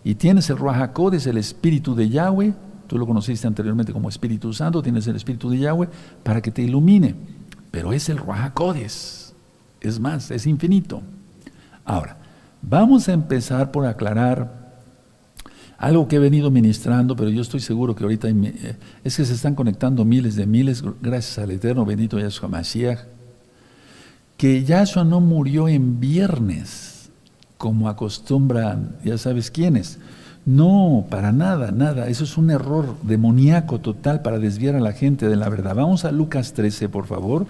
y 0.05 0.15
tienes 0.15 0.49
el 0.49 0.57
Ruajacodes, 0.57 1.27
el 1.27 1.37
Espíritu 1.37 1.93
de 1.93 2.07
Yahweh. 2.07 2.53
Tú 2.87 2.97
lo 2.97 3.05
conociste 3.05 3.47
anteriormente 3.47 3.91
como 3.91 4.07
Espíritu 4.07 4.53
Santo, 4.53 4.81
tienes 4.81 5.05
el 5.07 5.17
Espíritu 5.17 5.49
de 5.49 5.59
Yahweh 5.59 5.89
para 6.23 6.41
que 6.41 6.51
te 6.51 6.61
ilumine. 6.61 7.15
Pero 7.71 7.93
es 7.93 8.09
el 8.09 8.17
Ruajacodes. 8.17 9.33
Es 9.79 9.99
más, 9.99 10.29
es 10.29 10.45
infinito. 10.45 11.01
Ahora, 11.85 12.17
vamos 12.61 13.09
a 13.09 13.13
empezar 13.13 13.71
por 13.71 13.85
aclarar 13.85 14.61
algo 15.81 16.07
que 16.07 16.17
he 16.17 16.19
venido 16.19 16.51
ministrando, 16.51 17.15
pero 17.15 17.31
yo 17.31 17.41
estoy 17.41 17.59
seguro 17.59 17.95
que 17.95 18.03
ahorita 18.03 18.29
eh, 18.29 18.77
es 19.03 19.17
que 19.17 19.25
se 19.25 19.33
están 19.33 19.55
conectando 19.55 20.05
miles 20.05 20.35
de 20.35 20.45
miles, 20.45 20.83
gracias 21.01 21.39
al 21.39 21.49
Eterno 21.49 21.85
bendito 21.85 22.19
Yahshua 22.19 22.49
Mashiach, 22.49 22.99
que 24.37 24.63
Yahshua 24.63 25.03
no 25.03 25.21
murió 25.21 25.67
en 25.67 25.99
viernes, 25.99 27.09
como 27.57 27.89
acostumbran, 27.89 28.95
ya 29.03 29.17
sabes 29.17 29.49
quiénes. 29.49 29.97
No, 30.45 31.05
para 31.09 31.31
nada, 31.31 31.71
nada. 31.71 32.07
Eso 32.07 32.23
es 32.23 32.37
un 32.37 32.49
error 32.49 32.95
demoníaco 33.03 33.79
total 33.79 34.21
para 34.21 34.39
desviar 34.39 34.75
a 34.75 34.79
la 34.79 34.93
gente 34.93 35.27
de 35.27 35.35
la 35.35 35.49
verdad. 35.49 35.75
Vamos 35.75 36.03
a 36.05 36.11
Lucas 36.11 36.53
13, 36.53 36.89
por 36.89 37.05
favor. 37.05 37.45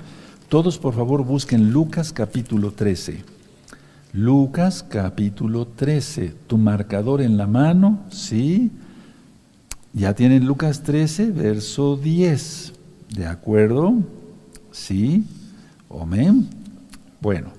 Todos, 0.49 0.77
por 0.77 0.93
favor, 0.93 1.23
busquen 1.23 1.71
Lucas 1.71 2.12
capítulo 2.12 2.71
13. 2.71 3.23
Lucas 4.13 4.84
capítulo 4.84 5.65
13, 5.67 6.36
tu 6.47 6.58
marcador 6.58 7.21
en 7.21 7.38
la 7.38 7.47
mano, 7.47 7.99
¿sí? 8.10 8.69
Ya 9.93 10.13
tienen 10.13 10.45
Lucas 10.45 10.84
13, 10.84 11.32
verso 11.32 11.95
10, 11.95 12.73
¿de 13.15 13.25
acuerdo? 13.25 13.93
¿Sí? 14.71 15.23
Amén. 15.89 16.49
Bueno, 17.21 17.51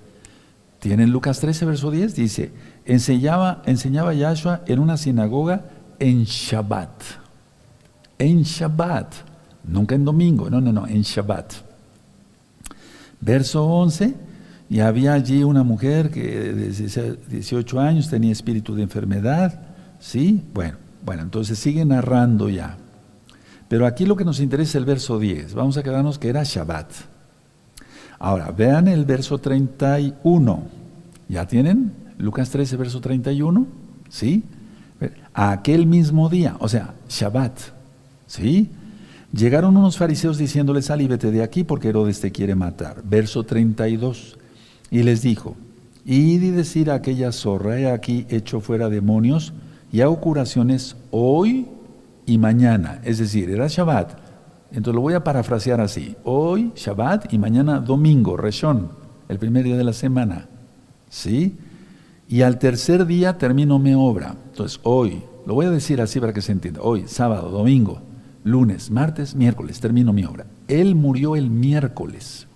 tienen 0.78 1.10
Lucas 1.10 1.40
13, 1.40 1.64
verso 1.64 1.90
10, 1.90 2.14
dice, 2.16 2.50
enseñaba, 2.84 3.62
enseñaba 3.66 4.14
Yahshua 4.14 4.62
en 4.66 4.78
una 4.78 4.96
sinagoga 4.96 5.64
en 5.98 6.24
Shabbat. 6.24 7.02
En 8.18 8.42
Shabbat, 8.42 9.14
nunca 9.64 9.94
en 9.94 10.04
domingo, 10.04 10.50
no, 10.50 10.60
no, 10.60 10.72
no, 10.72 10.86
en 10.86 11.02
Shabbat. 11.02 11.52
Verso 13.20 13.64
11, 13.64 14.14
y 14.68 14.80
había 14.80 15.12
allí 15.12 15.44
una 15.44 15.62
mujer 15.62 16.10
que 16.10 16.22
de 16.22 16.70
18 17.28 17.80
años 17.80 18.08
tenía 18.08 18.32
espíritu 18.32 18.74
de 18.74 18.82
enfermedad, 18.82 19.60
¿sí? 20.00 20.42
Bueno, 20.54 20.76
bueno, 21.04 21.22
entonces 21.22 21.58
sigue 21.58 21.84
narrando 21.84 22.48
ya. 22.48 22.76
Pero 23.68 23.86
aquí 23.86 24.06
lo 24.06 24.16
que 24.16 24.24
nos 24.24 24.40
interesa 24.40 24.70
es 24.70 24.74
el 24.76 24.84
verso 24.84 25.18
10. 25.18 25.54
Vamos 25.54 25.76
a 25.76 25.82
quedarnos 25.82 26.18
que 26.18 26.28
era 26.28 26.42
Shabbat. 26.42 26.90
Ahora, 28.18 28.50
vean 28.50 28.86
el 28.86 29.04
verso 29.04 29.38
31. 29.38 30.62
¿Ya 31.28 31.46
tienen? 31.46 32.01
Lucas 32.22 32.48
13, 32.50 32.76
verso 32.76 33.00
31. 33.00 33.66
¿Sí? 34.08 34.44
aquel 35.34 35.86
mismo 35.86 36.28
día, 36.28 36.56
o 36.60 36.68
sea, 36.68 36.94
Shabbat. 37.08 37.58
¿Sí? 38.26 38.70
Llegaron 39.32 39.76
unos 39.76 39.96
fariseos 39.96 40.38
diciéndole, 40.38 40.82
sal 40.82 41.06
vete 41.08 41.30
de 41.30 41.42
aquí 41.42 41.64
porque 41.64 41.88
Herodes 41.88 42.20
te 42.20 42.32
quiere 42.32 42.54
matar. 42.54 43.02
Verso 43.04 43.44
32. 43.44 44.38
Y 44.90 45.02
les 45.02 45.22
dijo, 45.22 45.56
id 46.04 46.42
y 46.42 46.50
decir 46.50 46.90
a 46.90 46.94
aquella 46.94 47.32
zorra, 47.32 47.78
he 47.78 47.90
aquí 47.90 48.26
hecho 48.28 48.60
fuera 48.60 48.88
demonios 48.88 49.52
y 49.90 50.02
hago 50.02 50.20
curaciones 50.20 50.96
hoy 51.10 51.66
y 52.26 52.38
mañana. 52.38 53.00
Es 53.04 53.18
decir, 53.18 53.50
era 53.50 53.66
Shabbat. 53.68 54.18
Entonces 54.70 54.94
lo 54.94 55.00
voy 55.00 55.14
a 55.14 55.24
parafrasear 55.24 55.80
así. 55.80 56.14
Hoy 56.24 56.72
Shabbat 56.76 57.32
y 57.32 57.38
mañana 57.38 57.80
domingo, 57.80 58.36
Reshon, 58.36 58.88
el 59.28 59.38
primer 59.38 59.64
día 59.64 59.76
de 59.76 59.84
la 59.84 59.92
semana. 59.92 60.46
¿Sí? 61.08 61.56
Y 62.32 62.40
al 62.40 62.58
tercer 62.58 63.04
día 63.04 63.36
termino 63.36 63.78
mi 63.78 63.92
obra. 63.92 64.36
Entonces, 64.46 64.80
hoy, 64.84 65.22
lo 65.44 65.52
voy 65.52 65.66
a 65.66 65.70
decir 65.70 66.00
así 66.00 66.18
para 66.18 66.32
que 66.32 66.40
se 66.40 66.52
entienda, 66.52 66.80
hoy, 66.80 67.04
sábado, 67.06 67.50
domingo, 67.50 68.00
lunes, 68.42 68.90
martes, 68.90 69.34
miércoles, 69.34 69.80
termino 69.80 70.14
mi 70.14 70.24
obra. 70.24 70.46
Él 70.66 70.94
murió 70.94 71.36
el 71.36 71.50
miércoles. 71.50 72.46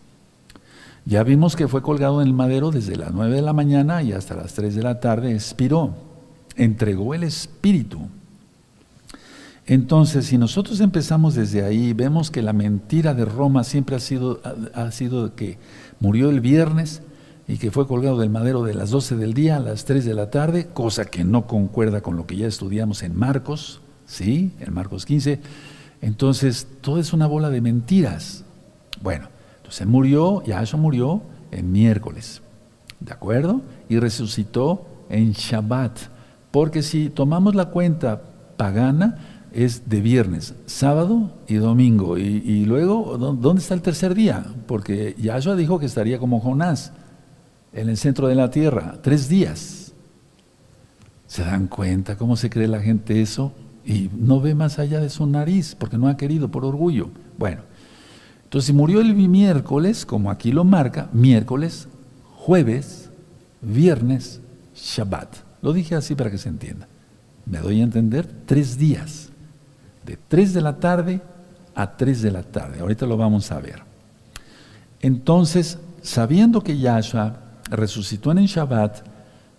Ya 1.05 1.23
vimos 1.25 1.57
que 1.57 1.69
fue 1.69 1.83
colgado 1.83 2.23
en 2.23 2.29
el 2.29 2.33
madero 2.33 2.71
desde 2.71 2.97
las 2.97 3.13
9 3.13 3.37
de 3.37 3.43
la 3.43 3.53
mañana 3.53 4.03
y 4.03 4.13
hasta 4.13 4.35
las 4.35 4.55
3 4.55 4.75
de 4.77 4.83
la 4.83 4.99
tarde 4.99 5.35
expiró, 5.35 5.95
entregó 6.57 7.13
el 7.13 7.25
espíritu. 7.25 7.99
Entonces, 9.67 10.25
si 10.25 10.39
nosotros 10.39 10.81
empezamos 10.81 11.35
desde 11.35 11.63
ahí, 11.63 11.93
vemos 11.93 12.31
que 12.31 12.41
la 12.41 12.55
mentira 12.55 13.13
de 13.13 13.27
Roma 13.27 13.63
siempre 13.63 13.97
ha 13.97 14.01
sido, 14.01 14.41
ha 14.73 14.91
sido 14.91 15.35
que 15.35 15.59
murió 16.01 16.31
el 16.31 16.41
viernes 16.41 17.03
y 17.49 17.59
que 17.59 17.71
fue 17.71 17.87
colgado 17.87 18.19
del 18.19 18.31
madero 18.31 18.65
de 18.65 18.75
las 18.75 18.91
12 18.91 19.17
del 19.17 19.35
día 19.35 19.57
a 19.57 19.61
las 19.61 19.85
3 19.85 20.05
de 20.05 20.15
la 20.15 20.31
tarde, 20.31 20.67
cosa 20.67 21.05
que 21.05 21.25
no 21.25 21.47
concuerda 21.47 22.01
con 22.01 22.17
lo 22.17 22.27
que 22.27 22.37
ya 22.37 22.47
estudiamos 22.47 23.03
en 23.03 23.17
Marcos, 23.17 23.81
¿sí? 24.07 24.53
En 24.61 24.75
Marcos 24.75 25.07
15. 25.07 25.41
Entonces, 26.03 26.67
todo 26.81 26.99
es 26.99 27.13
una 27.13 27.27
bola 27.27 27.51
de 27.51 27.61
mentiras. 27.61 28.45
Bueno, 29.03 29.29
entonces 29.59 29.87
murió, 29.87 30.43
Yahshua 30.45 30.81
murió 30.81 31.23
en 31.53 31.71
miércoles, 31.71 32.43
¿de 33.01 33.13
acuerdo? 33.13 33.61
Y 33.89 33.99
resucitó 33.99 34.87
en 35.09 35.33
Shabbat, 35.33 35.99
porque 36.51 36.83
si 36.83 37.11
tomamos 37.11 37.55
la 37.55 37.67
cuenta 37.67 38.23
pagana, 38.57 39.19
es 39.53 39.89
de 39.89 40.01
viernes, 40.01 40.55
sábado 40.67 41.31
y 41.47 41.55
domingo. 41.55 42.19
Y, 42.19 42.65
luego, 42.67 43.17
¿dónde 43.17 43.63
está 43.63 43.75
el 43.75 43.81
tercer 43.81 44.15
día? 44.15 44.45
Porque 44.67 45.15
Yahshua 45.19 45.57
dijo 45.57 45.79
que 45.79 45.87
estaría 45.87 46.19
como 46.19 46.41
Jonás, 46.41 46.93
en 47.77 47.91
el 47.91 47.99
centro 47.99 48.27
de 48.27 48.35
la 48.35 48.51
tierra, 48.51 48.99
tres 49.03 49.29
días. 49.29 49.93
¿Se 51.27 51.43
dan 51.43 51.69
cuenta 51.69 52.17
cómo 52.17 52.37
se 52.37 52.49
cree 52.49 52.69
la 52.69 52.81
gente 52.81 53.21
eso? 53.21 53.53
Y 53.85 54.11
no 54.17 54.41
ve 54.41 54.55
más 54.55 54.79
allá 54.79 54.99
de 54.99 55.11
su 55.11 55.27
nariz, 55.27 55.77
porque 55.79 55.99
no 55.99 56.09
ha 56.09 56.17
querido 56.17 56.51
por 56.51 56.65
orgullo. 56.65 57.11
Bueno, 57.39 57.63
entonces 58.45 58.75
murió 58.75 59.01
el 59.01 59.15
miércoles, 59.15 60.07
como 60.07 60.31
aquí 60.31 60.53
lo 60.53 60.65
marca, 60.65 61.11
miércoles, 61.13 61.89
jueves, 62.35 63.11
viernes, 63.61 64.41
Shabbat. 64.75 65.37
Lo 65.61 65.73
dije 65.73 65.95
así 65.95 66.15
para 66.15 66.31
que 66.31 66.39
se 66.39 66.49
entienda. 66.49 66.89
Me 67.45 67.59
doy 67.59 67.81
a 67.81 67.85
entender, 67.85 68.27
tres 68.47 68.79
días 68.79 69.31
de 70.05 70.17
3 70.17 70.55
de 70.55 70.61
la 70.63 70.79
tarde 70.79 71.21
a 71.75 71.97
3 71.97 72.23
de 72.23 72.31
la 72.31 72.43
tarde. 72.43 72.81
Ahorita 72.81 73.05
lo 73.05 73.17
vamos 73.17 73.53
a 73.53 73.61
ver. 73.61 73.83
Entonces, 75.01 75.79
sabiendo 76.01 76.63
que 76.63 76.79
Yahshua 76.79 77.46
resucitó 77.71 78.31
en 78.31 78.39
el 78.39 78.47
Shabbat 78.47 79.07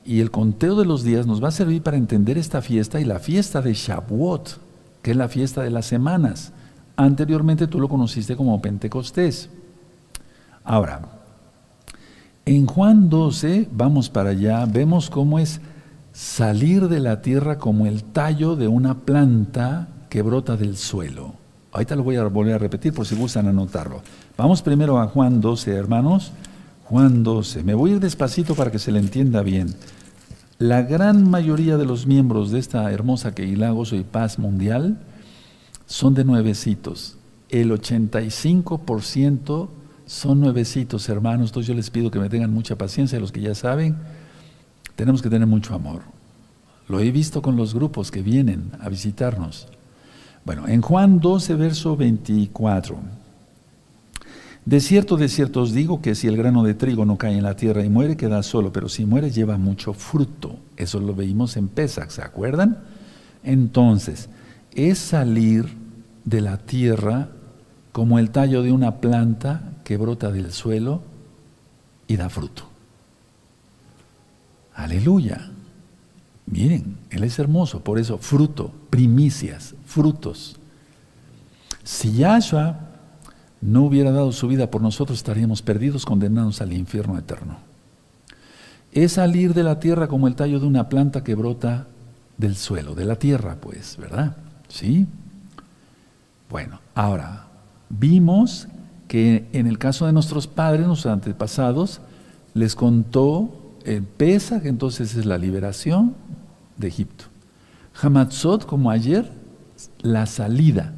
y 0.06 0.22
el 0.22 0.32
conteo 0.32 0.76
de 0.76 0.86
los 0.86 1.04
días 1.04 1.28
nos 1.28 1.44
va 1.44 1.50
a 1.50 1.52
servir 1.52 1.82
para 1.82 1.98
entender 1.98 2.38
esta 2.38 2.62
fiesta 2.62 3.00
y 3.02 3.06
la 3.06 3.20
fiesta 3.20 3.62
de 3.62 3.74
Shavuot, 3.74 4.58
que 5.02 5.12
es 5.12 5.18
la 5.18 5.28
fiesta 5.28 5.62
de 5.62 5.70
las 5.70 5.86
semanas. 5.86 6.54
Anteriormente 6.96 7.68
tú 7.68 7.80
lo 7.80 7.90
conociste 7.90 8.36
como 8.36 8.62
Pentecostés. 8.62 9.50
Ahora, 10.64 11.02
en 12.46 12.66
Juan 12.66 13.10
12, 13.10 13.68
vamos 13.72 14.10
para 14.10 14.30
allá, 14.30 14.66
vemos 14.66 15.10
cómo 15.10 15.40
es 15.40 15.60
salir 16.14 16.88
de 16.88 17.02
la 17.02 17.22
tierra 17.22 17.58
como 17.58 17.86
el 17.86 18.04
tallo 18.04 18.56
de 18.56 18.68
una 18.68 19.00
planta 19.00 19.90
que 20.10 20.22
brota 20.22 20.56
del 20.56 20.78
suelo. 20.78 21.34
Ahorita 21.74 21.96
lo 21.96 22.04
voy 22.04 22.16
a 22.16 22.24
volver 22.24 22.56
a 22.56 22.58
repetir 22.58 22.94
por 22.94 23.06
si 23.06 23.16
gustan 23.16 23.48
anotarlo. 23.48 24.02
Vamos 24.38 24.62
primero 24.62 25.00
a 25.00 25.08
Juan 25.08 25.42
12, 25.42 25.74
hermanos. 25.74 26.32
Juan 26.90 27.24
12. 27.24 27.64
Me 27.64 27.74
voy 27.74 27.92
a 27.92 27.94
ir 27.96 28.00
despacito 28.00 28.56
para 28.56 28.72
que 28.72 28.80
se 28.80 28.94
le 28.94 29.00
entienda 29.00 29.44
bien. 29.44 29.76
La 30.58 30.84
gran 30.84 31.30
mayoría 31.30 31.76
de 31.76 31.86
los 31.86 32.08
miembros 32.08 32.50
de 32.52 32.60
esta 32.60 32.90
hermosa 32.90 33.36
Keilah, 33.36 33.72
Gozo 33.72 33.98
y 33.98 34.06
Paz 34.06 34.40
Mundial 34.40 34.98
son 35.86 36.14
de 36.14 36.24
nuevecitos. 36.24 37.18
El 37.50 37.72
85% 37.72 39.68
son 40.06 40.40
nuevecitos, 40.40 41.10
hermanos. 41.10 41.50
Entonces 41.50 41.68
yo 41.68 41.74
les 41.74 41.90
pido 41.90 42.10
que 42.10 42.20
me 42.20 42.30
tengan 42.30 42.54
mucha 42.54 42.78
paciencia. 42.78 43.20
Los 43.20 43.34
que 43.34 43.42
ya 43.42 43.54
saben, 43.54 43.98
tenemos 44.96 45.22
que 45.22 45.30
tener 45.30 45.46
mucho 45.46 45.76
amor. 45.76 46.04
Lo 46.88 47.02
he 47.02 47.12
visto 47.12 47.42
con 47.42 47.58
los 47.58 47.74
grupos 47.74 48.12
que 48.12 48.22
vienen 48.22 48.72
a 48.80 48.88
visitarnos. 48.88 49.68
Bueno, 50.46 50.70
en 50.70 50.82
Juan 50.82 51.20
12, 51.20 51.54
verso 51.56 51.98
24. 51.98 53.27
De 54.68 54.82
cierto, 54.82 55.16
de 55.16 55.30
cierto 55.30 55.62
os 55.62 55.72
digo 55.72 56.02
que 56.02 56.14
si 56.14 56.28
el 56.28 56.36
grano 56.36 56.62
de 56.62 56.74
trigo 56.74 57.06
no 57.06 57.18
cae 57.18 57.38
en 57.38 57.44
la 57.44 57.56
tierra 57.56 57.86
y 57.86 57.90
muere, 57.90 58.18
queda 58.18 58.44
solo, 58.44 58.74
pero 58.74 58.90
si 58.90 59.06
muere 59.06 59.32
lleva 59.32 59.58
mucho 59.58 59.94
fruto. 59.94 60.58
Eso 60.76 61.00
lo 61.00 61.16
veíamos 61.16 61.56
en 61.56 61.70
Pesach, 61.70 62.10
¿se 62.10 62.22
acuerdan? 62.22 62.80
Entonces, 63.46 64.28
es 64.74 64.98
salir 64.98 65.70
de 66.26 66.42
la 66.42 66.58
tierra 66.58 67.30
como 67.94 68.20
el 68.20 68.30
tallo 68.32 68.62
de 68.62 68.74
una 68.74 68.98
planta 68.98 69.72
que 69.86 69.96
brota 69.96 70.32
del 70.32 70.52
suelo 70.52 71.02
y 72.06 72.18
da 72.18 72.28
fruto. 72.28 72.64
Aleluya. 74.76 75.50
Miren, 76.46 76.98
Él 77.10 77.24
es 77.24 77.40
hermoso, 77.40 77.86
por 77.86 78.00
eso 78.00 78.18
fruto, 78.18 78.74
primicias, 78.90 79.76
frutos. 79.86 80.58
Si 81.86 82.12
Yahshua 82.12 82.87
no 83.62 83.84
hubiera 83.84 84.12
dado 84.12 84.32
su 84.32 84.48
vida 84.48 84.70
por 84.70 84.82
nosotros, 84.82 85.18
estaríamos 85.18 85.62
perdidos, 85.62 86.06
condenados 86.06 86.62
al 86.62 86.74
infierno 86.74 87.18
eterno. 87.18 87.58
Es 88.92 89.14
salir 89.14 89.54
de 89.54 89.64
la 89.64 89.80
tierra 89.80 90.08
como 90.08 90.28
el 90.28 90.36
tallo 90.36 90.60
de 90.60 90.68
una 90.68 90.90
planta 90.90 91.24
que 91.24 91.36
brota 91.36 91.88
del 92.38 92.56
suelo, 92.56 92.96
de 92.96 93.06
la 93.06 93.16
tierra, 93.18 93.58
pues, 93.60 93.98
¿verdad? 93.98 94.38
¿Sí? 94.68 95.08
Bueno, 96.50 96.80
ahora, 96.96 97.48
vimos 97.90 98.68
que 99.08 99.48
en 99.54 99.68
el 99.68 99.78
caso 99.78 100.06
de 100.06 100.14
nuestros 100.14 100.48
padres, 100.48 100.88
nuestros 100.88 101.12
antepasados, 101.12 102.02
les 102.54 102.76
contó 102.76 103.76
en 103.86 104.06
Pesach, 104.06 104.66
entonces 104.66 105.16
es 105.16 105.26
la 105.26 105.38
liberación, 105.38 106.16
de 106.78 106.88
Egipto. 106.88 107.26
Hamatzot, 108.02 108.66
como 108.66 108.92
ayer, 108.92 109.32
la 110.02 110.26
salida. 110.26 110.94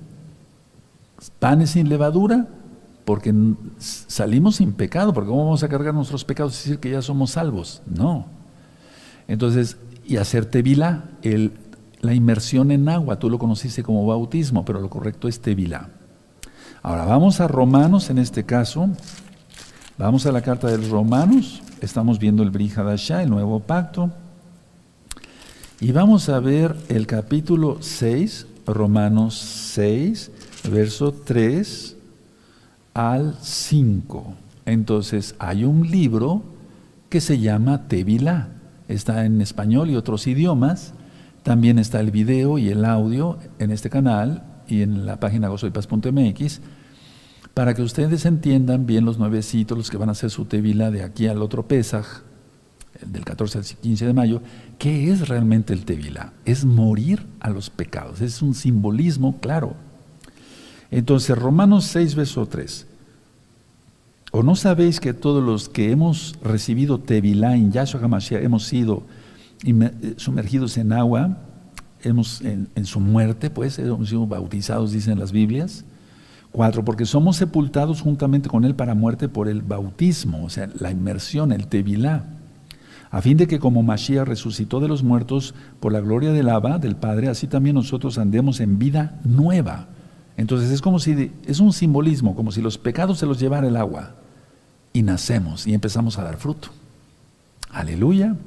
Panes 1.40 1.72
sin 1.72 1.90
levadura, 1.90 2.48
porque 3.06 3.34
salimos 3.80 4.58
sin 4.58 4.74
pecado, 4.74 5.14
porque 5.14 5.30
¿cómo 5.30 5.46
vamos 5.46 5.64
a 5.64 5.70
cargar 5.70 5.94
nuestros 5.94 6.24
pecados 6.24 6.54
y 6.54 6.58
decir 6.58 6.80
que 6.80 6.92
ya 6.92 7.02
somos 7.02 7.32
salvos? 7.32 7.82
No. 7.88 8.28
Entonces, 9.28 9.78
y 10.06 10.18
hacer 10.18 10.46
tevilá, 10.46 11.06
el, 11.22 11.54
la 12.02 12.14
inmersión 12.14 12.72
en 12.72 12.88
agua, 12.88 13.20
tú 13.20 13.30
lo 13.30 13.40
conociste 13.40 13.84
como 13.84 14.06
bautismo, 14.06 14.66
pero 14.66 14.80
lo 14.80 14.90
correcto 14.90 15.28
es 15.28 15.40
tevilá. 15.40 15.90
Ahora 16.82 17.06
vamos 17.06 17.42
a 17.42 17.48
Romanos 17.48 18.10
en 18.10 18.20
este 18.20 18.46
caso, 18.46 18.90
vamos 19.98 20.26
a 20.26 20.32
la 20.32 20.42
carta 20.42 20.68
de 20.68 20.78
Romanos, 20.78 21.62
estamos 21.82 22.20
viendo 22.20 22.42
el 22.42 22.52
Brihadashá, 22.52 23.24
el 23.24 23.30
nuevo 23.30 23.60
pacto. 23.60 24.12
Y 25.82 25.92
vamos 25.92 26.30
a 26.30 26.40
ver 26.40 26.76
el 26.90 27.08
capítulo 27.08 27.78
6, 27.82 28.48
Romanos 28.66 29.36
6, 29.74 30.32
verso 30.70 31.12
3 31.12 31.96
al 32.94 33.36
5. 33.42 34.34
Entonces 34.66 35.36
hay 35.40 35.64
un 35.64 35.90
libro 35.90 36.44
que 37.10 37.22
se 37.22 37.40
llama 37.40 37.88
Tevilá. 37.88 38.50
Está 38.88 39.26
en 39.26 39.42
español 39.42 39.90
y 39.90 39.96
otros 39.96 40.28
idiomas. 40.28 40.94
También 41.44 41.80
está 41.80 42.00
el 42.00 42.12
video 42.12 42.58
y 42.58 42.70
el 42.70 42.86
audio 42.86 43.38
en 43.60 43.72
este 43.72 43.90
canal 43.90 44.44
y 44.68 44.82
en 44.82 45.06
la 45.06 45.20
página 45.20 45.48
gozoypaz.mx 45.48 46.62
para 47.60 47.74
que 47.74 47.82
ustedes 47.82 48.26
entiendan 48.26 48.86
bien 48.86 49.04
los 49.04 49.20
nuevecitos, 49.20 49.78
los 49.78 49.90
que 49.90 49.98
van 49.98 50.08
a 50.08 50.14
hacer 50.14 50.30
su 50.30 50.46
Tevilá 50.46 50.92
de 50.92 51.04
aquí 51.04 51.28
al 51.28 51.42
otro 51.42 51.68
Pesaj, 51.68 52.22
del 53.06 53.26
14 53.26 53.58
al 53.58 53.66
15 53.66 54.06
de 54.06 54.14
mayo, 54.14 54.42
¿qué 54.78 55.12
es 55.12 55.28
realmente 55.28 55.74
el 55.74 55.84
Tevilá? 55.84 56.32
Es 56.46 56.64
morir 56.64 57.26
a 57.42 57.50
los 57.50 57.70
pecados, 57.70 58.22
es 58.22 58.42
un 58.42 58.54
simbolismo 58.54 59.40
claro. 59.40 59.76
Entonces, 60.92 61.38
Romanos 61.38 61.86
6, 61.86 62.16
verso 62.16 62.46
3. 62.46 62.88
¿O 64.32 64.44
no 64.44 64.56
sabéis 64.56 65.00
que 65.00 65.14
todos 65.14 65.44
los 65.44 65.70
que 65.70 65.92
hemos 65.92 66.36
recibido 66.44 67.00
Tevilá 67.00 67.56
en 67.56 67.72
Yahshua 67.72 68.02
HaMashiach 68.02 68.44
hemos 68.44 68.66
sido 68.66 69.04
eh, 69.64 70.14
sumergidos 70.18 70.78
en 70.78 70.94
agua, 70.94 71.38
hemos 72.04 72.42
en, 72.42 72.86
su 72.86 73.00
muerte, 73.00 73.50
pues 73.50 73.80
hemos 73.80 74.10
sido 74.10 74.28
bautizados, 74.28 74.92
dicen 74.92 75.18
las 75.20 75.32
Biblias? 75.32 75.84
Cuatro, 76.52 76.86
porque 76.86 77.06
somos 77.06 77.38
sepultados 77.38 78.02
juntamente 78.02 78.50
con 78.50 78.66
Él 78.66 78.76
para 78.76 78.96
muerte 78.96 79.30
por 79.30 79.48
el 79.48 79.62
bautismo, 79.62 80.44
o 80.44 80.50
sea, 80.50 80.70
la 80.80 80.92
inmersión, 80.92 81.52
el 81.52 81.68
Tevilá 81.68 82.26
a 83.12 83.22
fin 83.22 83.38
de 83.38 83.48
que 83.48 83.60
como 83.60 83.82
Mashiach 83.82 84.28
resucitó 84.28 84.80
de 84.80 84.88
los 84.88 85.04
muertos 85.04 85.56
por 85.80 85.92
la 85.92 86.00
gloria 86.00 86.32
del 86.32 86.50
Abba, 86.50 86.78
del 86.78 86.96
Padre, 86.96 87.28
así 87.28 87.48
también 87.48 87.76
nosotros 87.76 88.18
andemos 88.18 88.60
en 88.60 88.78
vida 88.78 89.20
nueva. 89.24 89.88
Entonces 90.40 90.72
es 90.72 90.82
como 90.82 91.00
si, 91.00 91.34
es 91.46 91.60
un 91.60 91.74
simbolismo, 91.74 92.34
como 92.34 92.54
si 92.54 92.62
los 92.62 92.78
pecados 92.78 93.20
se 93.20 93.26
los 93.26 93.42
llevara 93.42 93.68
el 93.68 93.76
agua 93.76 94.16
y 94.94 95.02
nacemos 95.02 95.68
y 95.68 95.74
empezamos 95.74 96.18
a 96.18 96.24
dar 96.24 96.38
fruto. 96.38 96.70
Aleluya. 97.70 98.38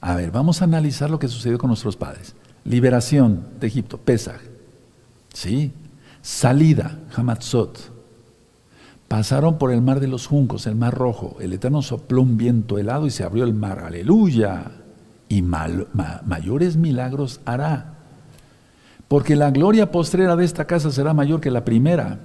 A 0.00 0.14
ver, 0.14 0.30
vamos 0.30 0.62
a 0.62 0.66
analizar 0.66 1.10
lo 1.10 1.18
que 1.18 1.26
sucedió 1.26 1.58
con 1.58 1.66
nuestros 1.66 1.96
padres. 1.96 2.36
Liberación 2.64 3.44
de 3.58 3.66
Egipto, 3.66 3.98
Pesach. 3.98 4.40
¿Sí? 5.34 5.72
Salida, 6.22 6.96
Hamatzot. 7.16 7.90
Pasaron 9.08 9.58
por 9.58 9.72
el 9.72 9.82
mar 9.82 9.98
de 9.98 10.06
los 10.06 10.28
juncos, 10.28 10.68
el 10.68 10.76
mar 10.76 10.94
rojo. 10.94 11.38
El 11.40 11.54
Eterno 11.54 11.82
sopló 11.82 12.22
un 12.22 12.36
viento 12.36 12.78
helado 12.78 13.08
y 13.08 13.10
se 13.10 13.24
abrió 13.24 13.42
el 13.42 13.54
mar. 13.54 13.80
Aleluya. 13.80 14.70
Y 15.28 15.42
mayores 15.42 16.76
milagros 16.76 17.40
hará. 17.46 17.96
Porque 19.10 19.34
la 19.34 19.50
gloria 19.50 19.90
postrera 19.90 20.36
de 20.36 20.44
esta 20.44 20.68
casa 20.68 20.92
será 20.92 21.12
mayor 21.12 21.40
que 21.40 21.50
la 21.50 21.64
primera. 21.64 22.20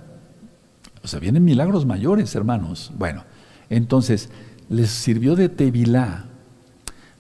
O 1.04 1.08
sea, 1.08 1.20
vienen 1.20 1.44
milagros 1.44 1.84
mayores, 1.84 2.36
hermanos. 2.36 2.92
Bueno, 2.96 3.24
entonces, 3.72 4.30
les 4.70 4.92
sirvió 4.92 5.36
de 5.36 5.50
Tevilá. 5.50 6.26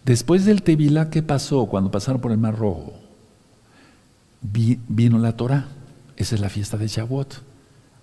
Después 0.04 0.46
del 0.46 0.62
Tevilá, 0.62 1.10
¿qué 1.10 1.24
pasó 1.24 1.66
cuando 1.66 1.90
pasaron 1.90 2.22
por 2.22 2.32
el 2.32 2.38
Mar 2.38 2.56
Rojo? 2.56 2.94
vino 4.44 5.18
la 5.18 5.36
Torah. 5.36 5.66
Esa 6.16 6.36
es 6.36 6.42
la 6.42 6.50
fiesta 6.50 6.78
de 6.78 6.88
Shavuot. 6.88 7.42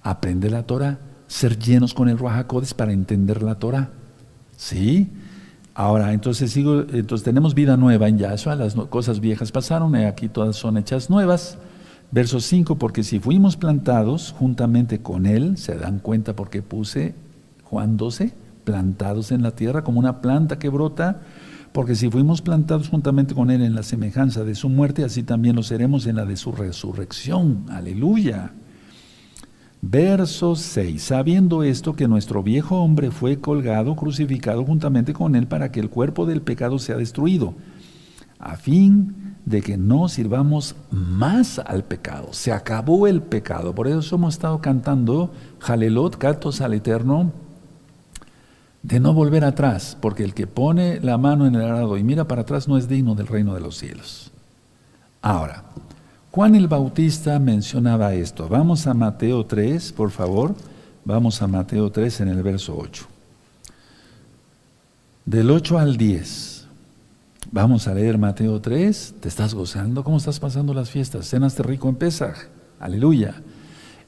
Aprende 0.03 0.51
la 0.51 0.64
Torah, 0.64 0.98
ser 1.29 1.61
llenos 1.61 1.94
con 1.94 2.09
el 2.09 2.18
Ruajacodes 2.18 2.75
para 2.75 2.92
entender 2.92 3.40
la 3.40 3.61
Torah. 3.61 3.90
¿Sí? 4.57 5.12
Ahora, 5.74 6.12
entonces, 6.12 6.50
sigo, 6.50 6.80
entonces 6.92 7.24
tenemos 7.24 7.54
vida 7.54 7.76
nueva 7.76 8.08
en 8.08 8.18
Yahshua, 8.18 8.56
las 8.56 8.74
cosas 8.74 9.20
viejas 9.20 9.52
pasaron, 9.52 9.94
aquí 9.96 10.28
todas 10.28 10.56
son 10.56 10.76
hechas 10.76 11.08
nuevas. 11.08 11.58
Verso 12.11 12.40
5, 12.40 12.76
porque 12.76 13.02
si 13.04 13.18
fuimos 13.20 13.56
plantados 13.56 14.35
juntamente 14.38 15.00
con 15.00 15.24
Él, 15.24 15.56
se 15.56 15.76
dan 15.76 15.98
cuenta 15.98 16.37
porque 16.37 16.61
puse 16.61 17.14
Juan 17.64 17.96
12, 17.96 18.35
plantados 18.64 19.32
en 19.32 19.42
la 19.42 19.52
tierra 19.52 19.82
como 19.82 19.98
una 19.98 20.20
planta 20.20 20.58
que 20.58 20.68
brota, 20.68 21.22
porque 21.72 21.94
si 21.94 22.11
fuimos 22.11 22.42
plantados 22.42 22.90
juntamente 22.90 23.35
con 23.35 23.50
Él 23.50 23.62
en 23.62 23.74
la 23.74 23.82
semejanza 23.82 24.44
de 24.44 24.54
su 24.54 24.68
muerte, 24.68 25.04
así 25.04 25.22
también 25.22 25.56
lo 25.56 25.62
seremos 25.62 26.06
en 26.06 26.16
la 26.16 26.26
de 26.26 26.37
su 26.37 26.52
resurrección. 26.52 27.64
Aleluya. 27.70 28.52
Verso 29.85 30.55
6. 30.55 31.03
Sabiendo 31.03 31.64
esto 31.64 31.95
que 31.95 32.07
nuestro 32.07 32.45
viejo 32.45 32.77
hombre 32.77 33.11
fue 33.11 33.40
colgado, 33.40 33.97
crucificado 33.97 34.64
juntamente 34.64 35.12
con 35.12 35.35
Él 35.35 35.49
para 35.49 35.73
que 35.73 35.81
el 35.81 35.90
cuerpo 35.90 36.25
del 36.25 36.40
pecado 36.40 36.79
sea 36.79 36.97
destruido, 36.97 37.55
a 38.38 38.57
fin 38.57 39.35
de 39.45 39.61
que 39.61 39.77
no 39.77 40.09
sirvamos 40.09 40.77
más 40.92 41.59
al 41.59 41.83
pecado. 41.83 42.29
Se 42.33 42.53
acabó 42.53 43.09
el 43.09 43.23
pecado. 43.23 43.75
Por 43.75 43.88
eso 43.88 44.14
hemos 44.14 44.35
estado 44.35 44.61
cantando 44.61 45.33
Jalelot, 45.59 46.16
cantos 46.16 46.61
al 46.61 46.75
Eterno, 46.75 47.33
de 48.85 49.01
no 49.01 49.12
volver 49.12 49.45
atrás, 49.45 49.99
porque 50.01 50.23
el 50.23 50.33
que 50.33 50.47
pone 50.47 51.01
la 51.01 51.18
mano 51.18 51.45
en 51.45 51.57
el 51.57 51.62
arado 51.62 51.97
y 51.97 52.05
mira 52.05 52.29
para 52.29 52.42
atrás 52.42 52.68
no 52.68 52.79
es 52.79 52.88
digno 52.88 53.16
del 53.16 53.27
reino 53.27 53.53
de 53.55 53.61
los 53.61 53.79
cielos. 53.79 54.31
Ahora, 55.23 55.64
Juan 56.33 56.55
el 56.55 56.66
Bautista 56.66 57.38
mencionaba 57.38 58.14
esto. 58.14 58.49
Vamos 58.49 58.87
a 58.87 58.95
Mateo 58.95 59.45
3, 59.45 59.92
por 59.92 60.11
favor. 60.11 60.55
Vamos 61.05 61.42
a 61.42 61.47
Mateo 61.47 61.92
3 61.92 62.23
en 62.23 62.29
el 62.29 62.42
verso 62.42 62.75
8. 62.75 63.07
Del 65.27 65.51
8 65.51 65.79
al 65.79 65.99
10. 65.99 66.66
Vamos 67.51 67.87
a 67.87 67.92
leer 67.92 68.16
Mateo 68.16 68.62
3. 68.62 69.16
¿Te 69.21 69.29
estás 69.29 69.53
gozando? 69.53 70.03
¿Cómo 70.03 70.16
estás 70.16 70.40
pasando 70.40 70.73
las 70.73 70.88
fiestas? 70.88 71.29
Cenaste 71.29 71.62
rico 71.64 71.90
en 71.90 71.97
Pesach. 71.97 72.49
Aleluya. 72.81 73.35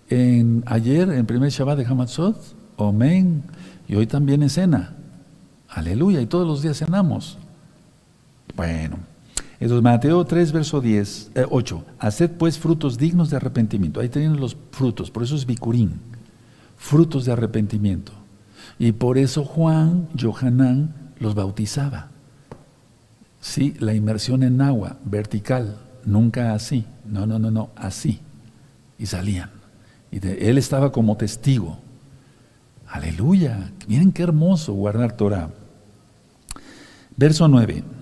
En, 0.09 0.65
ayer, 0.65 1.11
en 1.11 1.27
primer 1.27 1.51
Shabbat 1.51 1.77
de 1.77 1.85
Hamatzot, 1.85 2.39
Amén 2.79 3.43
y 3.87 3.97
hoy 3.97 4.07
también 4.07 4.43
es 4.43 4.55
cena. 4.55 4.97
Aleluya, 5.69 6.23
y 6.23 6.27
todos 6.27 6.47
los 6.47 6.63
días 6.63 6.79
cenamos. 6.79 7.37
Bueno, 8.57 8.97
entonces 9.61 9.83
Mateo 9.83 10.25
3, 10.25 10.53
verso 10.53 10.81
10, 10.81 11.33
8. 11.49 11.85
Eh, 11.87 11.93
Haced 11.99 12.31
pues 12.33 12.59
frutos 12.59 12.99
dignos 12.99 13.31
de 13.31 13.37
arrepentimiento. 13.37 14.01
Ahí 14.01 14.09
tienen 14.09 14.41
los 14.41 14.57
frutos, 14.73 15.11
por 15.11 15.23
eso 15.23 15.37
es 15.37 15.47
bicurín. 15.47 16.01
Frutos 16.77 17.25
de 17.25 17.33
arrepentimiento. 17.33 18.13
Y 18.79 18.93
por 18.93 19.19
eso 19.19 19.45
Juan, 19.45 20.09
Johanán, 20.21 20.95
los 21.19 21.35
bautizaba. 21.35 22.09
Sí, 23.41 23.75
la 23.79 23.95
inmersión 23.95 24.43
en 24.43 24.61
agua, 24.61 24.97
vertical, 25.05 25.77
nunca 26.05 26.55
así. 26.55 26.85
No, 27.07 27.27
no, 27.27 27.39
no, 27.39 27.51
no, 27.51 27.71
así. 27.77 28.21
Y 28.99 29.07
salían. 29.07 29.51
Y 30.11 30.27
él 30.27 30.59
estaba 30.59 30.93
como 30.93 31.17
testigo. 31.17 31.79
Aleluya. 32.89 33.71
Miren 33.89 34.13
qué 34.13 34.23
hermoso 34.23 34.73
guardar 34.73 35.17
Torah. 35.17 35.51
Verso 37.17 37.49
9. 37.49 37.94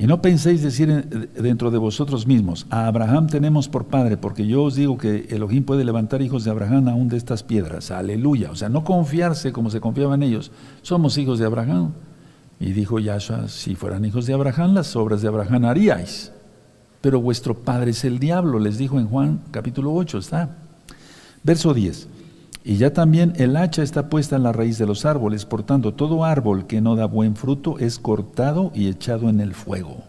Y 0.00 0.06
no 0.06 0.22
penséis 0.22 0.62
decir 0.62 0.88
dentro 1.34 1.70
de 1.70 1.76
vosotros 1.76 2.26
mismos, 2.26 2.66
a 2.70 2.86
Abraham 2.86 3.26
tenemos 3.26 3.68
por 3.68 3.84
padre, 3.84 4.16
porque 4.16 4.46
yo 4.46 4.62
os 4.62 4.74
digo 4.74 4.96
que 4.96 5.26
Elohim 5.28 5.62
puede 5.62 5.84
levantar 5.84 6.22
hijos 6.22 6.42
de 6.42 6.50
Abraham 6.50 6.88
aún 6.88 7.10
de 7.10 7.18
estas 7.18 7.42
piedras. 7.42 7.90
Aleluya. 7.90 8.50
O 8.50 8.56
sea, 8.56 8.70
no 8.70 8.82
confiarse 8.82 9.52
como 9.52 9.68
se 9.68 9.78
confiaban 9.78 10.22
ellos. 10.22 10.52
Somos 10.80 11.18
hijos 11.18 11.38
de 11.38 11.44
Abraham. 11.44 11.92
Y 12.58 12.72
dijo 12.72 12.98
Yahshua, 12.98 13.48
si 13.48 13.74
fueran 13.74 14.06
hijos 14.06 14.24
de 14.24 14.32
Abraham, 14.32 14.72
las 14.72 14.96
obras 14.96 15.20
de 15.20 15.28
Abraham 15.28 15.66
haríais. 15.66 16.32
Pero 17.02 17.20
vuestro 17.20 17.54
padre 17.54 17.90
es 17.90 18.02
el 18.02 18.18
diablo, 18.18 18.58
les 18.58 18.78
dijo 18.78 18.98
en 18.98 19.06
Juan 19.06 19.42
capítulo 19.50 19.92
8, 19.92 20.16
está. 20.16 20.56
Verso 21.42 21.74
10. 21.74 22.08
Y 22.62 22.76
ya 22.76 22.92
también 22.92 23.32
el 23.36 23.56
hacha 23.56 23.82
está 23.82 24.08
puesta 24.08 24.36
en 24.36 24.42
la 24.42 24.52
raíz 24.52 24.76
de 24.76 24.86
los 24.86 25.06
árboles, 25.06 25.46
por 25.46 25.62
tanto 25.62 25.94
todo 25.94 26.24
árbol 26.24 26.66
que 26.66 26.80
no 26.80 26.94
da 26.94 27.06
buen 27.06 27.34
fruto 27.34 27.78
es 27.78 27.98
cortado 27.98 28.70
y 28.74 28.88
echado 28.88 29.30
en 29.30 29.40
el 29.40 29.54
fuego. 29.54 30.04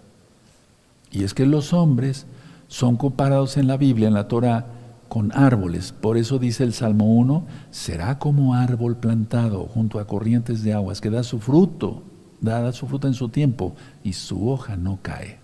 Y 1.11 1.23
es 1.23 1.33
que 1.33 1.45
los 1.45 1.71
hombres 1.73 2.25
son 2.67 2.97
comparados 2.97 3.57
en 3.57 3.67
la 3.67 3.77
Biblia, 3.77 4.07
en 4.07 4.13
la 4.13 4.27
Torah, 4.27 4.65
con 5.07 5.31
árboles. 5.33 5.91
Por 5.91 6.17
eso 6.17 6.39
dice 6.39 6.63
el 6.63 6.73
Salmo 6.73 7.05
1, 7.15 7.45
será 7.69 8.17
como 8.17 8.55
árbol 8.55 8.97
plantado 8.97 9.65
junto 9.65 9.99
a 9.99 10.07
corrientes 10.07 10.63
de 10.63 10.73
aguas, 10.73 11.01
que 11.01 11.09
da 11.09 11.23
su 11.23 11.39
fruto, 11.39 12.03
da 12.39 12.71
su 12.71 12.87
fruto 12.87 13.07
en 13.07 13.13
su 13.13 13.29
tiempo, 13.29 13.75
y 14.03 14.13
su 14.13 14.49
hoja 14.49 14.77
no 14.77 14.99
cae. 15.01 15.39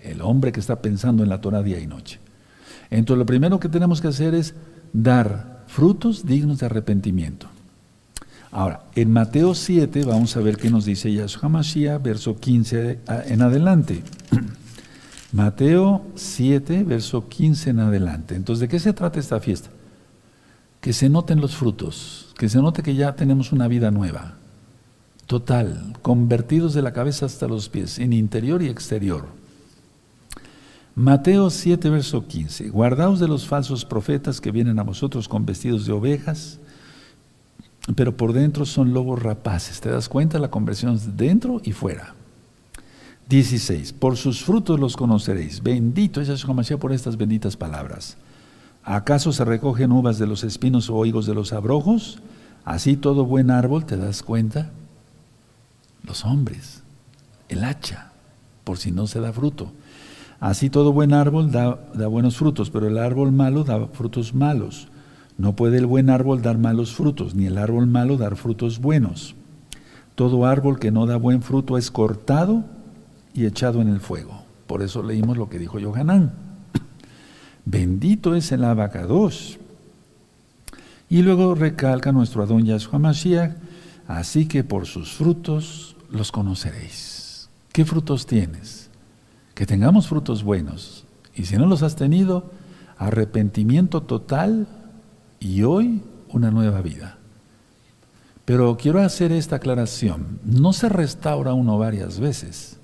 El 0.00 0.20
hombre 0.20 0.52
que 0.52 0.60
está 0.60 0.80
pensando 0.80 1.22
en 1.22 1.28
la 1.28 1.40
Torah 1.40 1.62
día 1.62 1.80
y 1.80 1.86
noche. 1.86 2.20
Entonces 2.90 3.18
lo 3.18 3.26
primero 3.26 3.58
que 3.58 3.68
tenemos 3.68 4.00
que 4.00 4.08
hacer 4.08 4.34
es 4.34 4.54
dar 4.92 5.51
frutos 5.72 6.26
dignos 6.26 6.58
de 6.58 6.66
arrepentimiento. 6.66 7.46
Ahora, 8.50 8.82
en 8.94 9.10
Mateo 9.10 9.54
7 9.54 10.04
vamos 10.04 10.36
a 10.36 10.40
ver 10.40 10.58
qué 10.58 10.68
nos 10.68 10.84
dice 10.84 11.10
Yahshua 11.10 11.48
Mashiach, 11.48 12.02
verso 12.02 12.36
15 12.36 12.98
en 13.26 13.40
adelante. 13.40 14.02
Mateo 15.32 16.04
7, 16.14 16.84
verso 16.84 17.26
15 17.26 17.70
en 17.70 17.80
adelante. 17.80 18.34
Entonces, 18.34 18.60
¿de 18.60 18.68
qué 18.68 18.78
se 18.78 18.92
trata 18.92 19.18
esta 19.18 19.40
fiesta? 19.40 19.70
Que 20.82 20.92
se 20.92 21.08
noten 21.08 21.40
los 21.40 21.56
frutos, 21.56 22.34
que 22.36 22.50
se 22.50 22.60
note 22.60 22.82
que 22.82 22.94
ya 22.94 23.14
tenemos 23.14 23.50
una 23.50 23.66
vida 23.66 23.90
nueva, 23.90 24.34
total, 25.24 25.96
convertidos 26.02 26.74
de 26.74 26.82
la 26.82 26.92
cabeza 26.92 27.24
hasta 27.24 27.48
los 27.48 27.70
pies, 27.70 27.98
en 27.98 28.12
interior 28.12 28.60
y 28.60 28.68
exterior. 28.68 29.24
Mateo 30.94 31.48
7, 31.48 31.88
verso 31.88 32.26
15. 32.26 32.68
Guardaos 32.68 33.18
de 33.18 33.26
los 33.26 33.46
falsos 33.46 33.86
profetas 33.86 34.42
que 34.42 34.50
vienen 34.50 34.78
a 34.78 34.82
vosotros 34.82 35.26
con 35.26 35.46
vestidos 35.46 35.86
de 35.86 35.92
ovejas, 35.92 36.58
pero 37.96 38.14
por 38.14 38.34
dentro 38.34 38.66
son 38.66 38.92
lobos 38.92 39.22
rapaces. 39.22 39.80
¿Te 39.80 39.88
das 39.90 40.10
cuenta? 40.10 40.38
La 40.38 40.50
conversión 40.50 40.94
es 40.94 41.16
dentro 41.16 41.62
y 41.64 41.72
fuera. 41.72 42.14
16. 43.30 43.94
Por 43.94 44.18
sus 44.18 44.44
frutos 44.44 44.78
los 44.78 44.94
conoceréis. 44.94 45.62
Bendito 45.62 46.20
es 46.20 46.28
Yahshua 46.28 46.76
por 46.78 46.92
estas 46.92 47.16
benditas 47.16 47.56
palabras. 47.56 48.18
¿Acaso 48.84 49.32
se 49.32 49.46
recogen 49.46 49.92
uvas 49.92 50.18
de 50.18 50.26
los 50.26 50.44
espinos 50.44 50.90
o 50.90 51.06
higos 51.06 51.24
de 51.24 51.34
los 51.34 51.54
abrojos? 51.54 52.18
Así 52.66 52.96
todo 52.96 53.24
buen 53.24 53.50
árbol, 53.50 53.86
¿te 53.86 53.96
das 53.96 54.22
cuenta? 54.22 54.70
Los 56.04 56.24
hombres, 56.26 56.82
el 57.48 57.64
hacha, 57.64 58.12
por 58.64 58.76
si 58.76 58.90
no 58.90 59.06
se 59.06 59.20
da 59.20 59.32
fruto. 59.32 59.72
Así 60.42 60.70
todo 60.70 60.92
buen 60.92 61.14
árbol 61.14 61.52
da, 61.52 61.76
buenos 62.08 62.36
frutos, 62.36 62.68
pero 62.68 62.88
el 62.88 62.98
árbol 62.98 63.30
malo 63.30 63.62
da 63.62 63.86
frutos 63.86 64.34
malos. 64.34 64.88
No 65.38 65.54
puede 65.54 65.78
el 65.78 65.86
buen 65.86 66.10
árbol 66.10 66.42
dar 66.42 66.58
malos 66.58 66.96
frutos, 66.96 67.36
ni 67.36 67.46
el 67.46 67.58
árbol 67.58 67.86
malo 67.86 68.16
dar 68.16 68.34
frutos 68.34 68.80
buenos. 68.80 69.36
Todo 70.16 70.44
árbol 70.44 70.80
que 70.80 70.90
no 70.90 71.06
da 71.06 71.16
buen 71.16 71.42
fruto 71.42 71.78
es 71.78 71.92
cortado 71.92 72.64
y 73.32 73.46
echado 73.46 73.80
en 73.80 73.88
el 73.88 74.00
fuego. 74.00 74.42
Por 74.66 74.82
eso 74.82 75.04
leímos 75.04 75.36
lo 75.36 75.48
que 75.48 75.60
dijo 75.60 75.78
Yohanan. 75.78 76.32
Bendito 77.64 78.34
es 78.34 78.50
el 78.50 78.64
abacados. 78.64 79.60
Y 81.08 81.22
luego 81.22 81.54
recalca 81.54 82.10
nuestro 82.10 82.42
Adón 82.42 82.64
Yahshua 82.64 82.98
Mashiach, 82.98 83.52
así 84.08 84.46
que 84.46 84.64
por 84.64 84.86
sus 84.86 85.12
frutos 85.12 85.94
los 86.10 86.32
conoceréis. 86.32 87.48
¿Qué 87.72 87.84
frutos 87.84 88.26
tienes? 88.26 88.81
Que 89.54 89.66
tengamos 89.66 90.08
frutos 90.08 90.42
buenos. 90.42 91.04
Y 91.34 91.44
si 91.44 91.56
no 91.56 91.66
los 91.66 91.82
has 91.82 91.96
tenido, 91.96 92.50
arrepentimiento 92.98 94.02
total 94.02 94.66
y 95.40 95.62
hoy 95.62 96.02
una 96.28 96.50
nueva 96.50 96.80
vida. 96.82 97.18
Pero 98.44 98.76
quiero 98.76 99.00
hacer 99.00 99.32
esta 99.32 99.56
aclaración. 99.56 100.40
No 100.44 100.72
se 100.72 100.88
restaura 100.88 101.54
uno 101.54 101.78
varias 101.78 102.18
veces. 102.18 102.78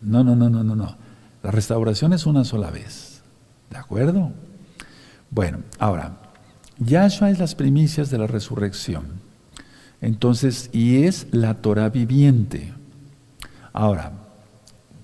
No, 0.00 0.24
no, 0.24 0.34
no, 0.34 0.50
no, 0.50 0.64
no, 0.64 0.74
no. 0.74 0.96
La 1.42 1.50
restauración 1.50 2.12
es 2.12 2.26
una 2.26 2.44
sola 2.44 2.70
vez. 2.70 3.22
¿De 3.70 3.78
acuerdo? 3.78 4.32
Bueno, 5.30 5.58
ahora, 5.78 6.16
Yahshua 6.78 7.30
es 7.30 7.38
las 7.38 7.54
primicias 7.54 8.10
de 8.10 8.18
la 8.18 8.26
resurrección. 8.26 9.20
Entonces, 10.00 10.70
y 10.72 11.04
es 11.04 11.26
la 11.32 11.54
Torah 11.54 11.90
viviente. 11.90 12.72
Ahora, 13.72 14.12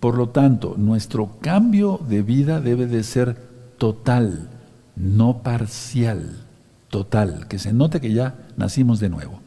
por 0.05 0.19
lo 0.19 0.29
tanto, 0.29 0.75
nuestro 0.77 1.39
cambio 1.41 1.99
de 2.07 2.21
vida 2.21 2.61
debe 2.61 2.87
de 2.87 3.03
ser 3.03 3.39
total, 3.79 4.51
no 4.97 5.39
parcial, 5.43 6.45
total, 6.91 7.49
que 7.49 7.59
se 7.59 7.73
note 7.73 8.03
que 8.03 8.13
ya 8.13 8.35
nacimos 8.59 9.01
de 9.01 9.09
nuevo. 9.09 9.41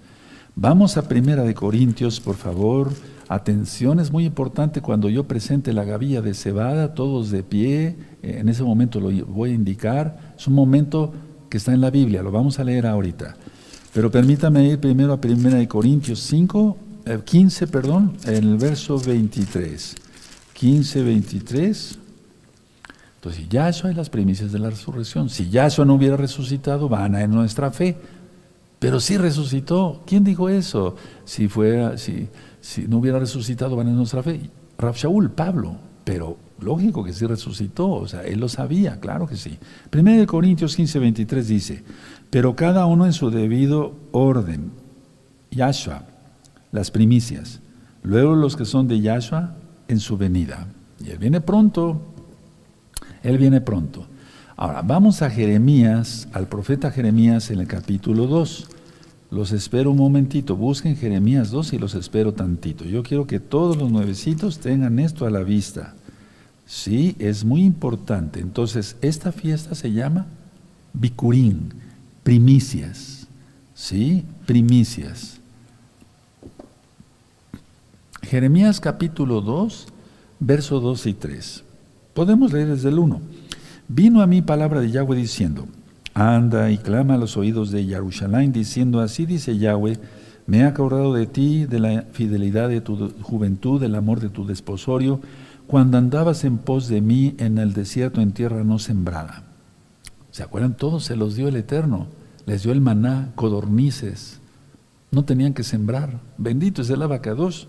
Vamos 0.55 0.97
a 0.97 1.07
Primera 1.07 1.43
de 1.43 1.53
Corintios, 1.53 2.19
por 2.19 2.37
favor. 2.37 2.91
Atención, 3.29 3.99
es 3.99 4.11
muy 4.11 4.25
importante 4.25 4.81
cuando 4.81 5.09
yo 5.09 5.25
presente 5.25 5.73
la 5.73 5.83
gavilla 5.83 6.23
de 6.23 6.33
cebada, 6.33 6.95
todos 6.95 7.29
de 7.29 7.43
pie, 7.43 7.95
eh, 8.23 8.37
en 8.39 8.49
ese 8.49 8.63
momento 8.63 8.99
lo 8.99 9.11
voy 9.27 9.51
a 9.51 9.53
indicar. 9.53 10.33
Es 10.39 10.47
un 10.47 10.55
momento 10.55 11.13
que 11.51 11.57
está 11.57 11.71
en 11.71 11.81
la 11.81 11.91
Biblia, 11.91 12.23
lo 12.23 12.31
vamos 12.31 12.57
a 12.57 12.63
leer 12.63 12.87
ahorita. 12.87 13.35
Pero 13.93 14.09
permítame 14.09 14.67
ir 14.67 14.79
primero 14.79 15.13
a 15.13 15.21
Primera 15.21 15.59
de 15.59 15.67
Corintios 15.67 16.19
5, 16.21 16.77
15, 17.25 17.63
eh, 17.63 17.67
perdón, 17.67 18.17
en 18.25 18.43
el 18.43 18.57
verso 18.57 18.97
23. 18.97 20.06
15, 20.57 21.03
23. 21.03 21.99
Entonces, 23.17 23.47
Yahshua 23.47 23.91
es 23.91 23.95
las 23.95 24.09
primicias 24.09 24.51
de 24.51 24.57
la 24.57 24.71
resurrección. 24.71 25.29
Si 25.29 25.51
Yahshua 25.51 25.85
no 25.85 25.93
hubiera 25.93 26.17
resucitado, 26.17 26.89
van 26.89 27.13
a 27.13 27.21
en 27.21 27.29
nuestra 27.29 27.69
fe. 27.69 27.95
Pero 28.79 28.99
sí 28.99 29.17
resucitó. 29.17 30.01
¿Quién 30.07 30.23
dijo 30.23 30.49
eso? 30.49 30.95
Si, 31.25 31.47
fuera, 31.47 31.95
si, 31.99 32.27
no 32.87 32.97
hubiera 32.97 33.19
resucitado, 33.19 33.75
van 33.75 33.89
en 33.89 33.97
nuestra 33.97 34.23
fe. 34.23 34.49
Rab 34.79 34.95
Shaul, 34.95 35.29
Pablo. 35.29 35.75
Pero 36.03 36.37
lógico 36.59 37.03
que 37.03 37.13
sí 37.13 37.27
resucitó. 37.27 37.91
O 37.91 38.07
sea, 38.07 38.23
él 38.23 38.39
lo 38.39 38.49
sabía, 38.49 38.99
claro 38.99 39.27
que 39.27 39.35
sí. 39.35 39.59
Primero 39.91 40.21
de 40.21 40.25
Corintios 40.25 40.75
15, 40.75 40.97
23 40.97 41.47
dice, 41.47 41.83
pero 42.31 42.55
cada 42.55 42.87
uno 42.87 43.05
en 43.05 43.13
su 43.13 43.29
debido 43.29 43.93
orden. 44.11 44.71
Yahshua, 45.51 46.01
las 46.71 46.89
primicias. 46.89 47.59
Luego 48.01 48.35
los 48.35 48.55
que 48.55 48.65
son 48.65 48.87
de 48.87 49.01
Yahshua 49.01 49.53
en 49.88 49.99
su 49.99 50.17
venida. 50.17 50.67
Y 51.03 51.09
él 51.09 51.17
viene 51.17 51.41
pronto. 51.41 52.01
Él 53.23 53.38
viene 53.38 53.61
pronto. 53.61 54.05
Ahora, 54.55 54.81
vamos 54.81 55.21
a 55.21 55.29
Jeremías, 55.29 56.27
al 56.33 56.47
profeta 56.47 56.91
Jeremías 56.91 57.51
en 57.51 57.59
el 57.59 57.67
capítulo 57.67 58.25
2. 58.27 58.67
Los 59.29 59.51
espero 59.51 59.91
un 59.91 59.97
momentito, 59.97 60.55
busquen 60.55 60.95
Jeremías 60.95 61.51
2 61.51 61.73
y 61.73 61.77
los 61.77 61.95
espero 61.95 62.33
tantito. 62.33 62.85
Yo 62.85 63.03
quiero 63.03 63.27
que 63.27 63.39
todos 63.39 63.75
los 63.77 63.91
nuevecitos 63.91 64.59
tengan 64.59 64.99
esto 64.99 65.25
a 65.25 65.29
la 65.29 65.41
vista. 65.43 65.95
Sí, 66.65 67.15
es 67.19 67.45
muy 67.45 67.63
importante. 67.63 68.39
Entonces, 68.39 68.95
esta 69.01 69.31
fiesta 69.31 69.75
se 69.75 69.91
llama 69.91 70.27
Bicurín, 70.93 71.73
primicias. 72.23 73.27
¿Sí? 73.73 74.25
Primicias. 74.45 75.39
Jeremías 78.22 78.80
capítulo 78.80 79.41
2, 79.41 79.88
verso 80.39 80.80
2 80.80 81.05
y 81.07 81.13
3. 81.13 81.63
Podemos 82.13 82.51
leer 82.51 82.68
desde 82.68 82.89
el 82.89 82.99
1. 82.99 83.22
Vino 83.88 84.22
a 84.22 84.28
mí 84.28 84.41
palabra 84.41 84.82
de 84.82 84.91
Yahweh 84.91 85.15
diciendo, 85.15 85.68
anda 86.13 86.72
y 86.72 86.78
clama 86.78 87.13
a 87.13 87.18
los 87.18 87.38
oídos 87.38 87.72
de 87.72 87.86
Jerusalén, 87.86 88.51
diciendo, 88.51 88.99
así 88.99 89.26
dice 89.26 89.57
Yahweh, 89.57 89.99
me 90.45 90.59
he 90.59 90.63
acordado 90.63 91.13
de 91.13 91.28
ti, 91.28 91.65
de 91.65 91.80
la 91.80 92.05
fidelidad 92.11 92.70
de 92.70 92.82
tu 92.82 93.13
juventud, 93.22 93.80
del 93.80 93.95
amor 93.95 94.20
de 94.20 94.30
tu 94.30 94.45
desposorio, 94.45 95.22
cuando 95.68 95.97
andabas 95.97 96.43
en 96.43 96.57
pos 96.57 96.88
de 96.88 97.01
mí 97.01 97.36
en 97.38 97.57
el 97.57 97.74
desierto, 97.74 98.22
en 98.22 98.32
tierra 98.32 98.63
no 98.63 98.80
sembrada. 98.80 99.43
¿Se 100.32 100.43
acuerdan? 100.43 100.78
Todos 100.78 101.03
se 101.03 101.15
los 101.15 101.36
dio 101.36 101.47
el 101.47 101.55
Eterno. 101.55 102.07
Les 102.45 102.63
dio 102.63 102.72
el 102.72 102.80
maná, 102.80 103.32
codornices. 103.36 104.39
No 105.11 105.26
tenían 105.26 105.53
que 105.53 105.63
sembrar. 105.63 106.22
Bendito 106.38 106.82
es 106.82 106.89
el 106.89 107.01
abacados. 107.01 107.68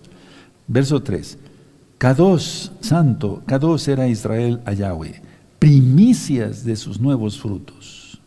Verso 0.69 1.03
3. 1.03 1.37
Kados, 1.97 2.71
santo, 2.79 3.43
Kados 3.45 3.85
era 3.89 4.07
Israel 4.07 4.61
a 4.65 4.71
Yahweh 4.71 5.29
primicias 5.59 6.63
de 6.63 6.77
sus 6.77 6.99
nuevos 7.01 7.39
frutos. 7.39 8.19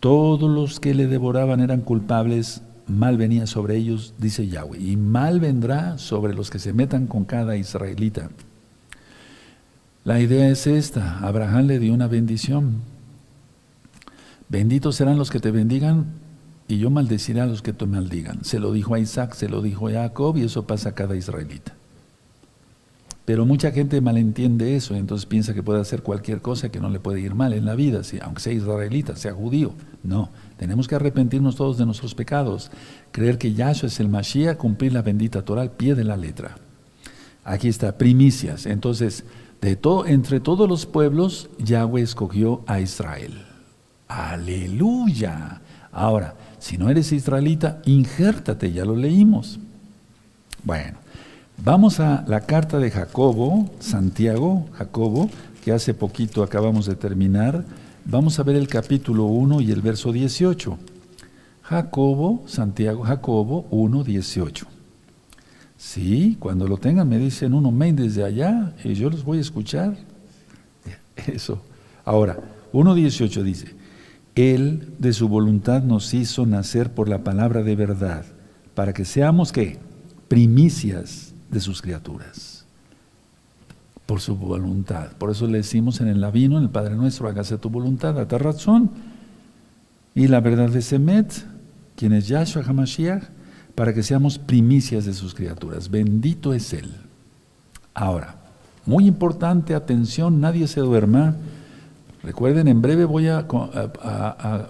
Todos 0.00 0.50
los 0.50 0.80
que 0.80 0.92
le 0.92 1.06
devoraban 1.06 1.60
eran 1.60 1.82
culpables, 1.82 2.62
mal 2.88 3.16
venía 3.16 3.46
sobre 3.46 3.76
ellos, 3.76 4.12
dice 4.18 4.48
Yahweh, 4.48 4.80
y 4.80 4.96
mal 4.96 5.38
vendrá 5.38 5.98
sobre 5.98 6.34
los 6.34 6.50
que 6.50 6.58
se 6.58 6.72
metan 6.72 7.06
con 7.06 7.24
cada 7.24 7.56
israelita. 7.56 8.30
La 10.04 10.18
idea 10.20 10.48
es 10.48 10.66
esta, 10.66 11.20
Abraham 11.20 11.66
le 11.66 11.78
dio 11.78 11.94
una 11.94 12.08
bendición. 12.08 12.80
Benditos 14.48 14.96
serán 14.96 15.18
los 15.18 15.30
que 15.30 15.38
te 15.38 15.52
bendigan 15.52 16.06
y 16.70 16.78
yo 16.78 16.90
maldeciré 16.90 17.40
a 17.40 17.46
los 17.46 17.62
que 17.62 17.72
te 17.72 17.86
maldigan. 17.86 18.44
Se 18.44 18.58
lo 18.58 18.72
dijo 18.72 18.94
a 18.94 18.98
Isaac, 18.98 19.34
se 19.34 19.48
lo 19.48 19.62
dijo 19.62 19.88
a 19.88 19.92
Jacob 19.92 20.36
y 20.36 20.44
eso 20.44 20.66
pasa 20.66 20.90
a 20.90 20.94
cada 20.94 21.16
israelita. 21.16 21.74
Pero 23.24 23.46
mucha 23.46 23.70
gente 23.70 24.00
malentiende 24.00 24.74
eso, 24.74 24.94
entonces 24.94 25.24
piensa 25.24 25.54
que 25.54 25.62
puede 25.62 25.80
hacer 25.80 26.02
cualquier 26.02 26.40
cosa 26.40 26.70
que 26.70 26.80
no 26.80 26.90
le 26.90 26.98
puede 26.98 27.20
ir 27.20 27.34
mal 27.34 27.52
en 27.52 27.64
la 27.64 27.76
vida, 27.76 28.00
aunque 28.22 28.40
sea 28.40 28.52
israelita, 28.52 29.14
sea 29.14 29.32
judío. 29.32 29.72
No, 30.02 30.30
tenemos 30.56 30.88
que 30.88 30.96
arrepentirnos 30.96 31.54
todos 31.54 31.78
de 31.78 31.86
nuestros 31.86 32.14
pecados, 32.14 32.72
creer 33.12 33.38
que 33.38 33.52
Yahshua 33.52 33.86
es 33.86 34.00
el 34.00 34.08
Mashiach, 34.08 34.56
cumplir 34.56 34.92
la 34.92 35.02
bendita 35.02 35.42
Torah 35.42 35.62
al 35.62 35.70
pie 35.70 35.94
de 35.94 36.04
la 36.04 36.16
letra. 36.16 36.56
Aquí 37.44 37.68
está, 37.68 37.96
primicias. 37.96 38.66
Entonces, 38.66 39.24
de 39.60 39.78
entre 40.06 40.40
todos 40.40 40.68
los 40.68 40.86
pueblos, 40.86 41.50
Yahweh 41.58 42.02
escogió 42.02 42.62
a 42.66 42.80
Israel. 42.80 43.44
Aleluya. 44.08 45.60
Ahora, 45.92 46.34
si 46.60 46.78
no 46.78 46.88
eres 46.88 47.10
israelita, 47.10 47.82
injértate, 47.84 48.70
ya 48.70 48.84
lo 48.84 48.94
leímos. 48.94 49.58
Bueno, 50.62 51.00
Vamos 51.62 52.00
a 52.00 52.24
la 52.26 52.40
carta 52.40 52.78
de 52.78 52.90
Jacobo, 52.90 53.68
Santiago, 53.80 54.66
Jacobo, 54.72 55.28
que 55.62 55.72
hace 55.72 55.92
poquito 55.92 56.42
acabamos 56.42 56.86
de 56.86 56.94
terminar. 56.94 57.66
Vamos 58.06 58.38
a 58.38 58.44
ver 58.44 58.56
el 58.56 58.66
capítulo 58.66 59.24
1 59.24 59.60
y 59.60 59.70
el 59.70 59.82
verso 59.82 60.10
18. 60.10 60.78
Jacobo, 61.60 62.44
Santiago, 62.46 63.02
Jacobo 63.02 63.66
1, 63.70 64.04
18. 64.04 64.66
Sí, 65.76 66.38
cuando 66.40 66.66
lo 66.66 66.78
tengan 66.78 67.06
me 67.06 67.18
dicen 67.18 67.52
uno 67.52 67.70
men 67.70 67.94
desde 67.94 68.24
allá 68.24 68.72
y 68.82 68.94
yo 68.94 69.10
los 69.10 69.22
voy 69.22 69.36
a 69.36 69.42
escuchar. 69.42 69.98
Eso. 71.26 71.60
Ahora, 72.06 72.38
1.18 72.72 73.42
dice, 73.42 73.74
Él 74.40 74.94
de 74.98 75.12
su 75.12 75.28
voluntad 75.28 75.82
nos 75.82 76.14
hizo 76.14 76.46
nacer 76.46 76.92
por 76.92 77.08
la 77.08 77.24
palabra 77.24 77.62
de 77.62 77.76
verdad, 77.76 78.24
para 78.74 78.92
que 78.92 79.04
seamos 79.04 79.52
qué? 79.52 79.78
Primicias 80.28 81.34
de 81.50 81.60
sus 81.60 81.82
criaturas. 81.82 82.64
Por 84.06 84.20
su 84.20 84.36
voluntad. 84.36 85.12
Por 85.18 85.30
eso 85.30 85.46
le 85.46 85.58
decimos 85.58 86.00
en 86.00 86.08
el 86.08 86.20
Lavino, 86.20 86.56
en 86.56 86.64
el 86.64 86.70
Padre 86.70 86.94
Nuestro, 86.94 87.28
hágase 87.28 87.58
tu 87.58 87.70
voluntad, 87.70 88.18
a 88.18 88.38
razón. 88.38 88.90
Y 90.14 90.28
la 90.28 90.40
verdad 90.40 90.70
de 90.70 90.82
Semet, 90.82 91.44
quien 91.96 92.12
es 92.12 92.28
Yahshua 92.28 92.62
HaMashiach, 92.64 93.24
para 93.74 93.94
que 93.94 94.02
seamos 94.02 94.38
primicias 94.38 95.04
de 95.04 95.12
sus 95.12 95.34
criaturas. 95.34 95.90
Bendito 95.90 96.54
es 96.54 96.72
Él. 96.72 96.90
Ahora, 97.94 98.36
muy 98.86 99.06
importante, 99.06 99.74
atención, 99.74 100.40
nadie 100.40 100.66
se 100.66 100.80
duerma. 100.80 101.36
Recuerden, 102.22 102.68
en 102.68 102.82
breve 102.82 103.04
voy 103.04 103.28
a, 103.28 103.46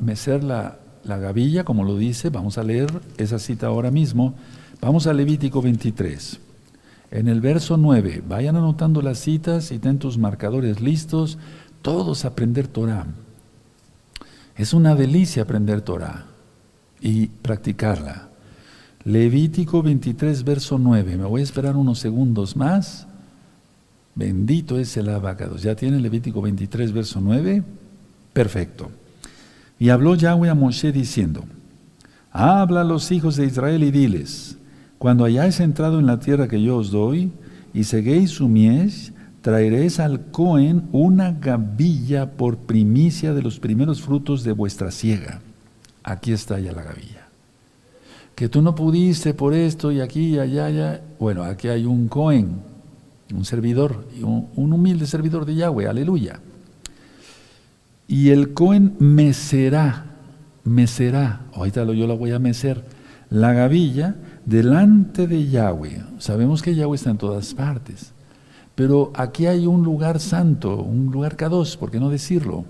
mecer 0.01 0.44
la, 0.44 0.78
la 1.05 1.18
gavilla, 1.18 1.64
como 1.64 1.84
lo 1.84 1.96
dice, 1.96 2.30
vamos 2.30 2.59
a 2.59 2.62
leer 2.62 2.88
esa 3.16 3.38
cita 3.38 3.66
ahora 3.66 3.90
mismo. 3.90 4.34
Vamos 4.80 5.07
a 5.07 5.12
Levítico 5.12 5.61
23. 5.61 6.40
En 7.11 7.26
el 7.26 7.40
verso 7.40 7.76
9, 7.76 8.22
vayan 8.26 8.57
anotando 8.57 9.03
las 9.03 9.18
citas 9.18 9.72
y 9.72 9.78
ten 9.78 9.98
tus 9.98 10.16
marcadores 10.16 10.80
listos, 10.80 11.38
todos 11.82 12.24
aprender 12.24 12.68
Torah. 12.68 13.07
Es 14.57 14.72
una 14.74 14.94
delicia 14.94 15.42
aprender 15.42 15.80
Torah 15.80 16.26
y 17.01 17.26
practicarla. 17.26 18.28
Levítico 19.05 19.82
23, 19.82 20.44
verso 20.44 20.78
9. 20.78 21.16
Me 21.16 21.24
voy 21.24 21.40
a 21.40 21.44
esperar 21.44 21.76
unos 21.76 21.98
segundos 21.98 22.57
más. 22.57 23.09
Bendito 24.20 24.78
es 24.78 24.98
el 24.98 25.08
abacados. 25.08 25.62
¿Ya 25.62 25.74
tiene 25.74 25.98
Levítico 25.98 26.42
23, 26.42 26.92
verso 26.92 27.22
9? 27.22 27.62
Perfecto. 28.34 28.90
Y 29.78 29.88
habló 29.88 30.14
Yahweh 30.14 30.50
a 30.50 30.54
Moshe 30.54 30.92
diciendo, 30.92 31.46
Habla 32.30 32.82
a 32.82 32.84
los 32.84 33.10
hijos 33.12 33.36
de 33.36 33.46
Israel 33.46 33.82
y 33.82 33.90
diles, 33.90 34.58
cuando 34.98 35.24
hayáis 35.24 35.58
entrado 35.60 35.98
en 35.98 36.04
la 36.04 36.20
tierra 36.20 36.48
que 36.48 36.60
yo 36.60 36.76
os 36.76 36.90
doy, 36.90 37.32
y 37.72 37.84
seguéis 37.84 38.32
su 38.32 38.46
mies, 38.46 39.14
traeréis 39.40 39.98
al 40.00 40.26
Cohen 40.26 40.82
una 40.92 41.32
gavilla 41.32 42.32
por 42.32 42.58
primicia 42.58 43.32
de 43.32 43.40
los 43.40 43.58
primeros 43.58 44.02
frutos 44.02 44.44
de 44.44 44.52
vuestra 44.52 44.90
siega. 44.90 45.40
Aquí 46.02 46.32
está 46.32 46.60
ya 46.60 46.72
la 46.72 46.82
gavilla. 46.82 47.26
Que 48.34 48.50
tú 48.50 48.60
no 48.60 48.74
pudiste 48.74 49.32
por 49.32 49.54
esto 49.54 49.90
y 49.90 50.02
aquí 50.02 50.34
y 50.34 50.38
allá, 50.38 50.66
allá. 50.66 51.00
Bueno, 51.18 51.42
aquí 51.42 51.68
hay 51.68 51.86
un 51.86 52.06
Cohen. 52.06 52.69
Un 53.35 53.45
servidor, 53.45 54.07
un, 54.22 54.72
humilde 54.72 55.07
servidor 55.07 55.45
de 55.45 55.55
Yahweh, 55.55 55.87
aleluya. 55.87 56.41
Y 58.09 58.31
el 58.31 58.55
Cohen 58.55 58.97
mecerá, 58.99 60.07
mecerá, 60.64 61.43
ahorita 61.55 61.85
yo 61.93 62.07
la 62.07 62.14
voy 62.14 62.33
a 62.33 62.39
mecer, 62.39 62.85
la 63.31 63.53
gavilla 63.53 64.16
delante 64.45 65.26
de 65.26 65.49
Yahweh. 65.49 66.03
Sabemos 66.18 66.62
que 66.62 66.74
Yahweh 66.74 66.97
está 66.97 67.11
en 67.11 67.18
todas 67.18 67.55
partes, 67.55 68.12
pero 68.74 69.12
aquí 69.14 69.47
hay 69.47 69.66
un 69.66 69.85
lugar 69.85 70.18
santo, 70.18 70.83
un 70.83 71.12
lugar 71.12 71.37
K2, 71.37 71.76
¿por 71.76 71.91
qué 71.91 72.01
no 72.01 72.11
decirlo? 72.11 72.64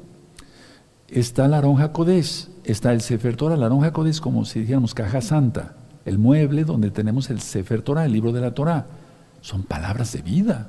Está 1.09 1.49
la 1.49 1.59
Aronja 1.59 1.93
Kodesh, 1.93 2.49
está 2.65 2.93
el 2.93 3.01
Sefer 3.01 3.37
Torah, 3.37 3.57
la 3.57 3.67
Aronja 3.67 3.93
Kodesh 3.93 4.21
como 4.21 4.45
si 4.45 4.61
dijéramos 4.61 4.95
caja 4.95 5.21
santa, 5.21 5.75
el 6.05 6.19
mueble 6.19 6.65
donde 6.65 6.91
tenemos 6.91 7.31
el 7.31 7.41
Sefer 7.41 7.83
Torah, 7.83 8.05
el 8.05 8.13
libro 8.13 8.33
de 8.33 8.41
la 8.41 8.53
Torah. 8.53 8.87
Son 9.41 9.63
palabras 9.63 10.13
de 10.13 10.23
vida. 10.23 10.69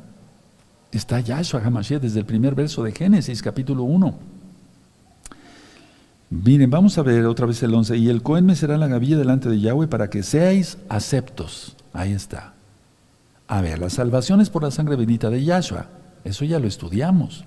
Está 0.91 1.19
Yahshua 1.19 1.61
HaMashiach 1.63 2.01
desde 2.01 2.19
el 2.19 2.26
primer 2.26 2.55
verso 2.55 2.84
de 2.84 2.91
Génesis, 2.91 3.41
capítulo 3.41 3.84
1. 3.84 4.13
Miren, 6.30 6.69
vamos 6.69 6.97
a 6.97 7.01
ver 7.01 7.26
otra 7.26 7.45
vez 7.45 7.61
el 7.63 7.74
11. 7.74 7.97
Y 7.97 8.09
el 8.09 8.22
Cohen 8.22 8.45
me 8.45 8.55
será 8.55 8.78
la 8.78 8.88
gavilla 8.88 9.17
delante 9.17 9.49
de 9.49 9.59
Yahweh 9.59 9.88
para 9.88 10.09
que 10.09 10.24
seáis 10.24 10.78
aceptos. 10.89 11.76
Ahí 11.93 12.13
está. 12.13 12.53
A 13.47 13.61
ver, 13.61 13.80
la 13.80 13.89
salvación 13.89 14.39
es 14.39 14.49
por 14.49 14.63
la 14.63 14.72
sangre 14.72 14.95
bendita 14.95 15.30
de 15.30 15.43
Yahshua. 15.43 15.88
Eso 16.24 16.45
ya 16.45 16.59
lo 16.59 16.67
estudiamos. 16.67 17.43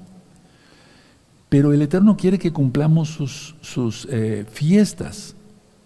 Pero 1.48 1.72
el 1.72 1.80
Eterno 1.80 2.16
quiere 2.16 2.38
que 2.38 2.52
cumplamos 2.52 3.08
sus, 3.60 4.08
eh, 4.10 4.44
fiestas. 4.50 5.34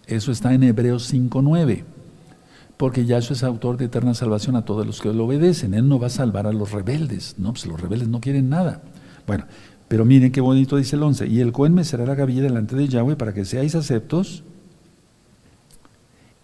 Eso 0.07 0.31
está 0.31 0.53
en 0.53 0.63
Hebreos 0.63 1.13
5.9 1.13 1.98
porque 2.79 3.05
Yahshua 3.05 3.35
es 3.35 3.43
autor 3.43 3.75
de 3.75 3.85
eterna 3.85 4.13
salvación 4.13 4.55
a 4.55 4.63
todos 4.63 4.87
los 4.87 5.01
que 5.01 5.13
lo 5.13 5.25
obedecen. 5.25 5.73
Él 5.73 5.89
no 5.89 5.99
va 5.99 6.07
a 6.07 6.09
salvar 6.09 6.47
a 6.47 6.53
los 6.53 6.71
rebeldes, 6.71 7.35
no, 7.37 7.51
pues 7.51 7.65
los 7.65 7.77
rebeldes 7.77 8.07
no 8.07 8.21
quieren 8.21 8.47
nada. 8.47 8.81
Bueno, 9.27 9.43
pero 9.89 10.05
miren 10.05 10.31
qué 10.31 10.39
bonito 10.39 10.77
dice 10.77 10.95
el 10.95 11.03
11. 11.03 11.27
Y 11.27 11.41
el 11.41 11.51
Cohen 11.51 11.73
me 11.73 11.83
será 11.83 12.05
la 12.05 12.15
gavilla 12.15 12.41
delante 12.41 12.77
de 12.77 12.87
Yahweh 12.87 13.17
para 13.17 13.33
que 13.33 13.43
seáis 13.43 13.75
aceptos. 13.75 14.45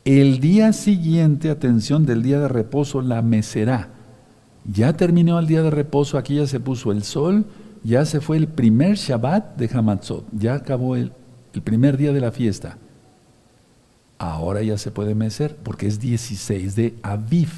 El 0.04 0.42
día 0.42 0.74
siguiente, 0.74 1.50
atención, 1.50 2.06
del 2.06 2.22
día 2.22 2.42
de 2.42 2.50
reposo, 2.50 3.02
la 3.02 3.22
mecerá. 3.22 3.92
Ya 4.66 4.92
terminó 4.92 5.40
el 5.40 5.48
día 5.48 5.64
de 5.64 5.70
reposo, 5.70 6.18
aquí 6.18 6.36
ya 6.36 6.48
se 6.48 6.60
puso 6.60 6.92
el 6.92 7.04
sol, 7.04 7.46
ya 7.82 8.04
se 8.04 8.20
fue 8.20 8.36
el 8.36 8.50
primer 8.50 8.98
Shabbat 8.98 9.56
de 9.56 9.70
Hamatzot, 9.74 10.26
ya 10.34 10.56
acabó 10.56 10.98
el, 10.98 11.14
el 11.54 11.62
primer 11.62 11.96
día 11.96 12.12
de 12.12 12.20
la 12.20 12.34
fiesta 12.34 12.78
ahora 14.18 14.62
ya 14.62 14.78
se 14.78 14.92
puede 14.92 15.16
mecer 15.16 15.58
porque 15.64 15.88
es 15.88 16.00
16 16.00 16.76
de 16.76 16.96
Aviv. 17.04 17.50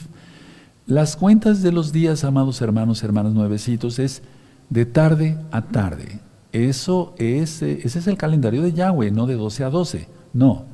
Las 0.86 1.16
cuentas 1.16 1.62
de 1.62 1.72
los 1.72 1.92
días, 1.92 2.24
amados 2.24 2.62
hermanos, 2.62 3.04
hermanas 3.04 3.34
nuevecitos, 3.34 4.00
es 4.00 4.22
de 4.70 4.86
tarde 4.86 5.38
a 5.52 5.62
tarde. 5.62 6.20
Eso 6.54 7.14
es, 7.18 7.62
ese 7.62 8.00
es 8.00 8.08
el 8.08 8.18
calendario 8.18 8.62
de 8.62 8.74
Yahweh, 8.74 9.12
no 9.12 9.28
de 9.28 9.36
12 9.36 9.64
a 9.64 9.70
12. 9.70 10.08
No, 10.34 10.66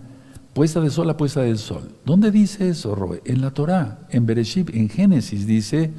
puesta 0.54 0.80
de 0.82 0.90
sol 0.90 1.10
a 1.10 1.18
puesta 1.18 1.42
del 1.42 1.58
sol. 1.58 1.90
¿Dónde 2.06 2.32
dice 2.32 2.70
eso, 2.70 2.96
Roe? 2.96 3.22
En 3.26 3.42
la 3.42 3.52
Torah, 3.52 4.00
en 4.10 4.26
Bereshit, 4.26 4.70
en 4.74 4.90
Génesis 4.90 5.48
dice, 5.48 5.92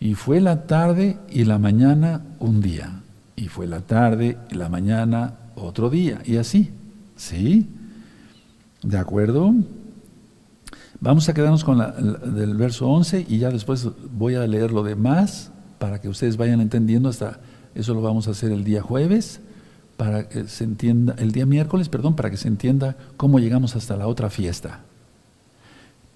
y 0.00 0.14
fue 0.14 0.40
la 0.40 0.66
tarde 0.66 1.18
y 1.30 1.44
la 1.44 1.58
mañana 1.58 2.22
un 2.40 2.60
día, 2.60 3.00
y 3.36 3.48
fue 3.48 3.66
la 3.66 3.80
tarde 3.80 4.36
y 4.50 4.54
la 4.54 4.68
mañana 4.68 5.34
otro 5.54 5.88
día, 5.88 6.20
y 6.24 6.36
así. 6.36 6.70
¿Sí? 7.16 7.66
¿De 8.86 8.98
acuerdo? 8.98 9.52
Vamos 11.00 11.28
a 11.28 11.34
quedarnos 11.34 11.64
con 11.64 11.76
la, 11.76 11.90
del 11.90 12.54
verso 12.54 12.88
11 12.88 13.26
y 13.28 13.38
ya 13.38 13.50
después 13.50 13.88
voy 14.16 14.36
a 14.36 14.46
leer 14.46 14.70
lo 14.70 14.84
demás 14.84 15.50
para 15.80 16.00
que 16.00 16.08
ustedes 16.08 16.36
vayan 16.36 16.60
entendiendo 16.60 17.08
hasta 17.08 17.40
eso 17.74 17.94
lo 17.94 18.00
vamos 18.00 18.28
a 18.28 18.30
hacer 18.30 18.52
el 18.52 18.62
día 18.62 18.80
jueves 18.82 19.40
para 19.96 20.28
que 20.28 20.46
se 20.46 20.62
entienda 20.62 21.16
el 21.18 21.32
día 21.32 21.46
miércoles, 21.46 21.88
perdón, 21.88 22.14
para 22.14 22.30
que 22.30 22.36
se 22.36 22.46
entienda 22.46 22.96
cómo 23.16 23.40
llegamos 23.40 23.74
hasta 23.74 23.96
la 23.96 24.06
otra 24.06 24.30
fiesta. 24.30 24.82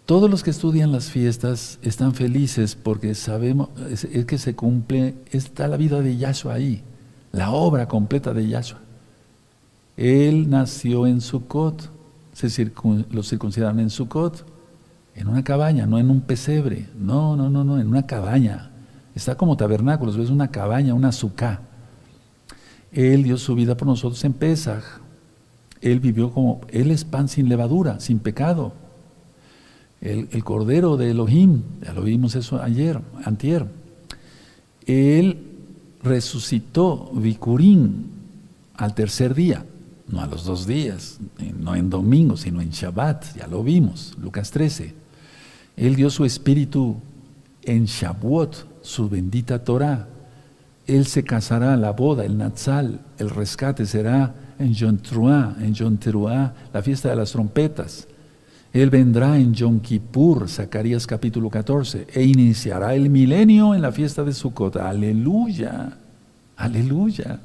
Todos 0.06 0.30
los 0.30 0.44
que 0.44 0.50
estudian 0.50 0.92
las 0.92 1.10
fiestas 1.10 1.80
están 1.82 2.14
felices 2.14 2.76
porque 2.76 3.16
sabemos 3.16 3.70
es, 3.90 4.06
que 4.26 4.38
se 4.38 4.54
cumple 4.54 5.16
está 5.32 5.66
la 5.66 5.76
vida 5.76 6.02
de 6.02 6.16
Yahshua 6.16 6.54
ahí, 6.54 6.84
la 7.32 7.50
obra 7.50 7.88
completa 7.88 8.32
de 8.32 8.46
Yahshua. 8.46 8.78
Él 9.96 10.48
nació 10.48 11.08
en 11.08 11.20
Sukkot 11.20 11.98
se 12.48 12.72
los 13.10 13.28
circuncidaron 13.28 13.80
en 13.80 13.90
Sukkot, 13.90 14.46
en 15.14 15.28
una 15.28 15.44
cabaña, 15.44 15.86
no 15.86 15.98
en 15.98 16.10
un 16.10 16.20
pesebre, 16.22 16.88
no, 16.96 17.36
no, 17.36 17.50
no, 17.50 17.64
no, 17.64 17.78
en 17.78 17.88
una 17.88 18.06
cabaña. 18.06 18.70
Está 19.14 19.34
como 19.34 19.56
tabernáculos, 19.56 20.16
ves 20.16 20.30
una 20.30 20.50
cabaña, 20.50 20.94
una 20.94 21.12
suká. 21.12 21.60
Él 22.92 23.24
dio 23.24 23.36
su 23.36 23.54
vida 23.54 23.76
por 23.76 23.88
nosotros 23.88 24.24
en 24.24 24.32
Pesach. 24.32 24.84
Él 25.80 26.00
vivió 26.00 26.30
como, 26.30 26.60
Él 26.68 26.90
es 26.90 27.04
pan 27.04 27.28
sin 27.28 27.48
levadura, 27.48 28.00
sin 28.00 28.18
pecado. 28.20 28.72
El 30.00 30.44
cordero 30.44 30.96
de 30.96 31.10
Elohim, 31.10 31.62
ya 31.84 31.92
lo 31.92 32.02
vimos 32.02 32.34
eso 32.34 32.62
ayer, 32.62 33.00
antier. 33.24 33.66
Él 34.86 35.46
resucitó 36.02 37.10
Vicurín 37.12 38.06
al 38.76 38.94
tercer 38.94 39.34
día 39.34 39.66
no 40.10 40.20
a 40.20 40.26
los 40.26 40.44
dos 40.44 40.66
días, 40.66 41.18
no 41.58 41.74
en 41.74 41.90
domingo, 41.90 42.36
sino 42.36 42.60
en 42.60 42.70
Shabbat, 42.70 43.36
ya 43.36 43.46
lo 43.46 43.62
vimos, 43.62 44.16
Lucas 44.20 44.50
13. 44.50 44.94
Él 45.76 45.96
dio 45.96 46.10
su 46.10 46.24
espíritu 46.24 46.96
en 47.62 47.84
Shavuot, 47.84 48.82
su 48.82 49.08
bendita 49.08 49.62
Torah. 49.62 50.08
Él 50.86 51.06
se 51.06 51.22
casará, 51.22 51.76
la 51.76 51.92
boda, 51.92 52.24
el 52.24 52.36
Natsal, 52.36 53.00
el 53.18 53.30
rescate 53.30 53.86
será 53.86 54.34
en 54.58 54.74
Yom 54.74 54.98
Teruah, 54.98 55.54
en 55.60 55.72
Yom 55.72 55.96
Teruah, 55.96 56.52
la 56.72 56.82
fiesta 56.82 57.10
de 57.10 57.16
las 57.16 57.32
trompetas. 57.32 58.08
Él 58.72 58.90
vendrá 58.90 59.38
en 59.38 59.54
Yom 59.54 59.80
Zacarías 60.46 61.06
capítulo 61.06 61.50
14, 61.50 62.08
e 62.12 62.22
iniciará 62.22 62.94
el 62.94 63.10
milenio 63.10 63.74
en 63.74 63.82
la 63.82 63.92
fiesta 63.92 64.24
de 64.24 64.32
Sukkot. 64.32 64.76
Aleluya, 64.76 65.96
aleluya. 66.56 67.40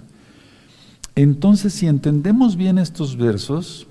Entonces, 1.16 1.74
si 1.74 1.88
entendemos 1.88 2.58
bien 2.58 2.78
estos 2.78 3.16
versos, 3.16 3.88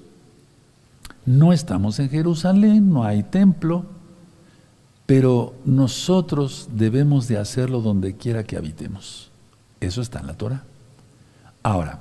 no 1.25 1.53
estamos 1.53 1.99
en 1.99 2.11
Jerusalén, 2.11 2.93
no 2.93 3.05
hay 3.05 3.23
templo, 3.23 3.87
pero 5.07 5.55
nosotros 5.65 6.69
debemos 6.75 7.27
de 7.29 7.39
hacerlo 7.39 7.81
donde 7.81 8.17
quiera 8.17 8.45
que 8.45 8.57
habitemos. 8.57 9.31
Eso 9.81 10.03
está 10.03 10.21
en 10.21 10.27
la 10.27 10.37
Torah. 10.37 10.65
Ahora, 11.63 11.99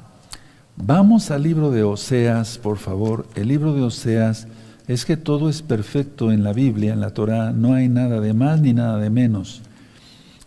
vamos 0.75 1.31
al 1.31 1.43
libro 1.43 1.71
de 1.71 1.83
Oseas, 1.83 2.57
por 2.57 2.77
favor. 2.77 3.25
El 3.35 3.47
libro 3.47 3.73
de 3.73 3.81
Oseas 3.81 4.47
es 4.87 5.05
que 5.05 5.15
todo 5.15 5.49
es 5.49 5.61
perfecto 5.61 6.31
en 6.33 6.43
la 6.43 6.51
Biblia, 6.51 6.91
en 6.91 6.99
la 6.99 7.13
Torah, 7.13 7.53
no 7.53 7.73
hay 7.73 7.87
nada 7.87 8.19
de 8.19 8.33
más 8.33 8.59
ni 8.59 8.73
nada 8.73 8.97
de 8.97 9.09
menos. 9.09 9.61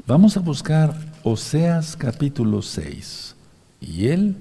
Vamos 0.07 0.37
a 0.37 0.41
buscar 0.41 0.95
Oseas 1.22 1.97
capítulo 1.97 2.61
6. 2.61 3.35
Y 3.81 4.09
él 4.09 4.37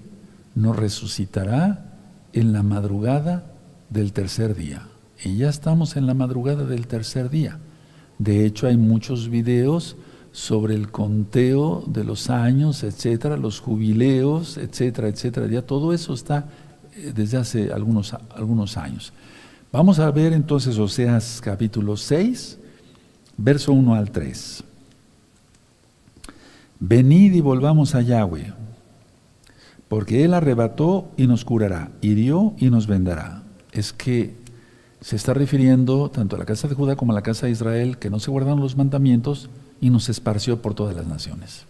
nos 0.56 0.76
resucitará 0.76 1.94
en 2.34 2.54
la 2.54 2.64
madrugada 2.64 3.46
del 3.90 4.14
tercer 4.14 4.56
día. 4.56 4.88
Y 5.24 5.38
ya 5.38 5.50
estamos 5.50 5.96
en 5.98 6.08
la 6.08 6.14
madrugada 6.14 6.66
del 6.66 6.88
tercer 6.88 7.30
día. 7.30 7.60
De 8.18 8.46
hecho, 8.46 8.68
hay 8.68 8.78
muchos 8.78 9.30
videos 9.30 9.98
sobre 10.32 10.76
el 10.76 10.92
conteo 10.92 11.84
de 11.88 12.04
los 12.04 12.30
años, 12.30 12.84
etcétera, 12.84 13.38
los 13.38 13.60
jubileos, 13.60 14.58
etcétera, 14.58 15.10
etcétera. 15.10 15.48
Ya 15.48 15.62
todo 15.62 15.94
eso 15.94 16.14
está 16.14 16.50
eh, 16.96 17.14
desde 17.16 17.38
hace 17.38 17.72
algunos, 17.72 18.14
algunos 18.36 18.78
años. 18.78 19.14
Vamos 19.72 20.00
a 20.00 20.10
ver 20.12 20.34
entonces 20.34 20.78
Oseas 20.78 21.42
capítulo 21.44 21.98
6, 21.98 22.58
verso 23.38 23.74
1 23.74 23.96
al 23.96 24.12
3. 24.12 24.64
Venid 26.80 27.34
y 27.34 27.42
volvamos 27.42 27.96
a 27.96 28.02
Yahweh 28.02 28.65
porque 29.88 30.24
Él 30.24 30.34
arrebató 30.34 31.12
y 31.18 31.28
nos 31.28 31.46
curará, 31.46 31.92
hirió 32.02 32.54
y 32.58 32.70
nos 32.70 32.88
vendará. 32.88 33.44
Es 33.72 33.94
que 33.94 34.36
se 35.02 35.16
está 35.16 35.34
refiriendo 35.34 36.10
tanto 36.10 36.36
a 36.36 36.40
la 36.40 36.46
casa 36.46 36.68
de 36.68 36.76
Judá 36.76 36.96
como 36.96 37.12
a 37.12 37.16
la 37.16 37.22
casa 37.22 37.46
de 37.46 37.52
Israel, 37.52 37.98
que 37.98 38.10
no 38.10 38.20
se 38.20 38.32
guardaron 38.32 38.60
los 38.60 38.76
mandamientos 38.76 39.50
y 39.80 39.90
nos 39.90 40.10
esparció 40.10 40.62
por 40.62 40.74
todas 40.74 40.96
las 40.96 41.06
naciones. 41.06 41.66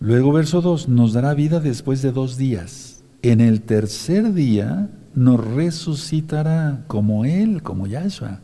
Luego, 0.00 0.32
verso 0.32 0.60
2, 0.60 0.88
nos 0.88 1.12
dará 1.12 1.34
vida 1.34 1.60
después 1.60 2.02
de 2.02 2.12
dos 2.12 2.36
días. 2.36 3.02
En 3.22 3.40
el 3.40 3.62
tercer 3.62 4.32
día 4.32 4.88
nos 5.14 5.44
resucitará 5.44 6.84
como 6.86 7.24
Él, 7.24 7.62
como 7.62 7.86
Yahshua, 7.86 8.40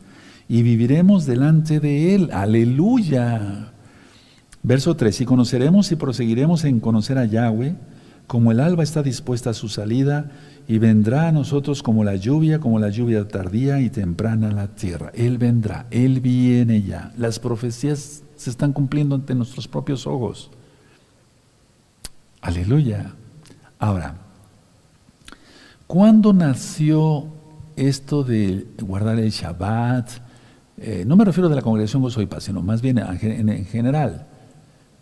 y 0.47 0.61
viviremos 0.61 1.25
delante 1.25 1.79
de 1.79 2.15
Él. 2.15 2.29
Aleluya. 2.31 3.71
Verso 4.63 4.95
3, 4.95 5.21
y 5.21 5.25
conoceremos 5.25 5.91
y 5.91 5.95
proseguiremos 5.95 6.63
en 6.63 6.79
conocer 6.79 7.17
a 7.17 7.25
Yahweh, 7.25 7.75
como 8.27 8.51
el 8.51 8.59
alba 8.59 8.83
está 8.83 9.01
dispuesta 9.01 9.51
a 9.51 9.53
su 9.53 9.69
salida 9.69 10.31
y 10.67 10.79
vendrá 10.79 11.29
a 11.29 11.31
nosotros 11.31 11.81
como 11.81 12.03
la 12.03 12.17
lluvia, 12.17 12.59
como 12.59 12.77
la 12.77 12.89
lluvia 12.89 13.25
tardía 13.27 13.79
y 13.79 13.89
temprana 13.89 14.49
a 14.49 14.51
la 14.51 14.75
tierra. 14.75 15.11
Él 15.15 15.37
vendrá, 15.37 15.87
Él 15.91 16.19
viene 16.19 16.81
ya. 16.81 17.13
Las 17.17 17.39
profecías 17.39 18.23
se 18.35 18.49
están 18.49 18.73
cumpliendo 18.73 19.15
ante 19.15 19.33
nuestros 19.33 19.67
propios 19.67 20.05
ojos. 20.05 20.51
Aleluya. 22.41 23.13
Ahora, 23.79 24.15
¿cuándo 25.87 26.33
nació 26.33 27.27
esto 27.77 28.23
de 28.23 28.67
guardar 28.81 29.19
el 29.19 29.29
Shabbat? 29.29 30.09
Eh, 30.79 31.05
no 31.07 31.15
me 31.15 31.23
refiero 31.23 31.47
de 31.47 31.55
la 31.55 31.61
congregación 31.61 32.01
Gozo 32.01 32.21
y 32.21 32.25
Paz, 32.25 32.43
sino 32.43 32.61
más 32.61 32.81
bien 32.81 32.97
en 32.97 33.65
general. 33.65 34.27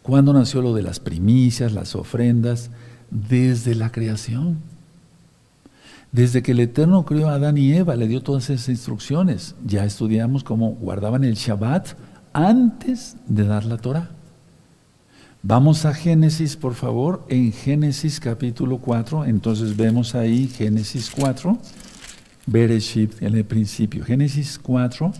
¿Cuándo 0.03 0.32
nació 0.32 0.61
lo 0.61 0.76
de 0.76 0.84
las 0.84 0.99
primicias, 0.99 1.71
las 1.73 1.95
ofrendas? 1.95 2.69
Desde 3.10 3.76
la 3.76 3.91
creación. 3.91 4.58
Desde 6.12 6.41
que 6.41 6.53
el 6.53 6.62
Eterno 6.62 7.03
crió 7.03 7.30
a 7.30 7.34
Adán 7.34 7.58
y 7.58 7.74
Eva, 7.74 7.95
le 7.95 8.08
dio 8.08 8.24
todas 8.24 8.49
esas 8.49 8.70
instrucciones. 8.70 9.56
Ya 9.66 9.84
estudiamos 9.84 10.43
cómo 10.43 10.70
guardaban 10.72 11.24
el 11.24 11.36
Shabbat 11.36 11.89
antes 12.32 13.18
de 13.28 13.45
dar 13.45 13.66
la 13.66 13.78
Torah. 13.78 14.10
Vamos 15.47 15.86
a 15.86 15.93
Génesis, 15.93 16.56
por 16.56 16.74
favor, 16.74 17.24
en 17.30 17.51
Génesis 17.51 18.20
capítulo 18.20 18.80
4. 18.80 19.26
Entonces 19.26 19.78
vemos 19.78 20.16
ahí 20.16 20.47
Génesis 20.47 21.12
4, 21.12 21.58
Bereshit 22.47 23.22
en 23.22 23.36
el 23.36 23.45
principio. 23.45 24.03
Génesis 24.03 24.58
4, 24.58 25.14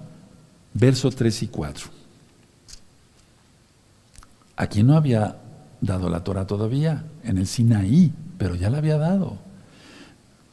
verso 0.74 1.12
3 1.12 1.44
y 1.44 1.48
4. 1.48 1.88
Aquí 4.56 4.82
no 4.82 4.96
había 4.96 5.36
dado 5.82 6.09
la 6.09 6.23
Torah 6.23 6.47
todavía, 6.47 7.05
en 7.23 7.38
el 7.38 7.47
Sinaí, 7.47 8.11
pero 8.38 8.55
ya 8.55 8.69
la 8.69 8.80
había 8.80 8.97
dado. 8.97 9.38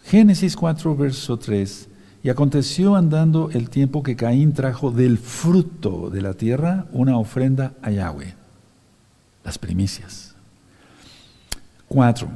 Génesis 0.04 0.56
4, 0.56 0.96
verso 0.96 1.38
3. 1.38 1.88
Y 2.24 2.28
aconteció 2.28 2.94
andando 2.94 3.50
el 3.50 3.68
tiempo 3.68 4.02
que 4.02 4.16
Caín 4.16 4.52
trajo 4.52 4.90
del 4.90 5.18
fruto 5.18 6.08
de 6.10 6.22
la 6.22 6.34
tierra 6.34 6.86
una 6.92 7.16
ofrenda 7.18 7.72
a 7.82 7.90
Yahweh. 7.90 8.34
Las 9.44 9.58
primicias. 9.58 10.34
4. 11.88 12.28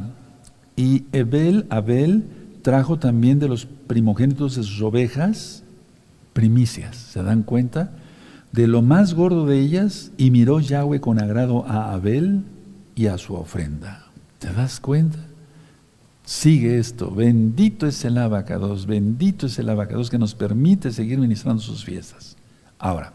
Y 0.76 1.04
Abel, 1.16 1.66
Abel 1.70 2.24
trajo 2.62 2.98
también 2.98 3.38
de 3.38 3.48
los 3.48 3.64
primogénitos 3.64 4.56
de 4.56 4.64
sus 4.64 4.82
ovejas 4.82 5.62
primicias. 6.32 6.96
¿Se 6.96 7.22
dan 7.22 7.42
cuenta? 7.42 7.92
De 8.52 8.66
lo 8.66 8.82
más 8.82 9.14
gordo 9.14 9.46
de 9.46 9.60
ellas, 9.60 10.10
y 10.16 10.30
miró 10.30 10.60
Yahweh 10.60 11.00
con 11.00 11.20
agrado 11.20 11.64
a 11.66 11.92
Abel 11.92 12.44
y 12.96 13.06
a 13.06 13.18
su 13.18 13.34
ofrenda. 13.34 14.06
¿Te 14.40 14.52
das 14.52 14.80
cuenta? 14.80 15.18
Sigue 16.24 16.78
esto. 16.78 17.12
Bendito 17.12 17.86
es 17.86 18.04
el 18.04 18.18
abacados, 18.18 18.86
bendito 18.86 19.46
es 19.46 19.58
el 19.60 19.68
abacados 19.68 20.10
que 20.10 20.18
nos 20.18 20.34
permite 20.34 20.90
seguir 20.90 21.18
ministrando 21.18 21.62
sus 21.62 21.84
fiestas. 21.84 22.36
Ahora, 22.78 23.12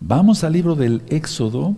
vamos 0.00 0.42
al 0.42 0.54
libro 0.54 0.74
del 0.74 1.02
Éxodo, 1.08 1.76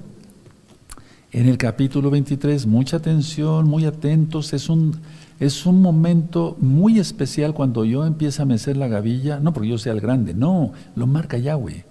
en 1.33 1.49
el 1.49 1.59
capítulo 1.59 2.11
23. 2.11 2.66
Mucha 2.66 2.97
atención, 2.97 3.66
muy 3.66 3.85
atentos. 3.85 4.53
Es 4.55 4.69
un, 4.69 4.97
es 5.41 5.66
un 5.66 5.83
momento 5.83 6.57
muy 6.61 6.99
especial 6.99 7.53
cuando 7.53 7.85
yo 7.85 8.07
empiezo 8.07 8.43
a 8.43 8.47
mecer 8.47 8.77
la 8.77 8.89
gavilla, 8.89 9.41
no 9.41 9.53
porque 9.53 9.69
yo 9.69 9.79
sea 9.79 9.93
el 9.93 10.01
grande, 10.01 10.35
no, 10.35 10.73
lo 10.95 11.07
marca 11.07 11.37
Yahweh. 11.37 11.85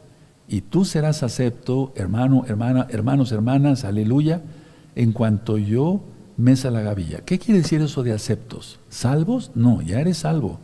Y 0.48 0.62
tú 0.62 0.86
serás 0.86 1.24
acepto, 1.24 1.92
hermano, 1.96 2.46
hermana, 2.48 2.88
hermanos, 2.90 3.32
hermanas, 3.34 3.84
aleluya, 3.84 4.42
en 4.98 5.12
cuanto 5.12 5.60
yo 5.60 6.02
mesa 6.38 6.72
la 6.72 6.82
gavilla. 6.82 7.22
¿Qué 7.22 7.38
quiere 7.38 7.62
decir 7.62 7.82
eso 7.82 8.04
de 8.04 8.14
aceptos? 8.14 8.80
¿Salvos? 8.90 9.52
No, 9.54 9.82
ya 9.82 10.00
eres 10.00 10.18
salvo. 10.18 10.60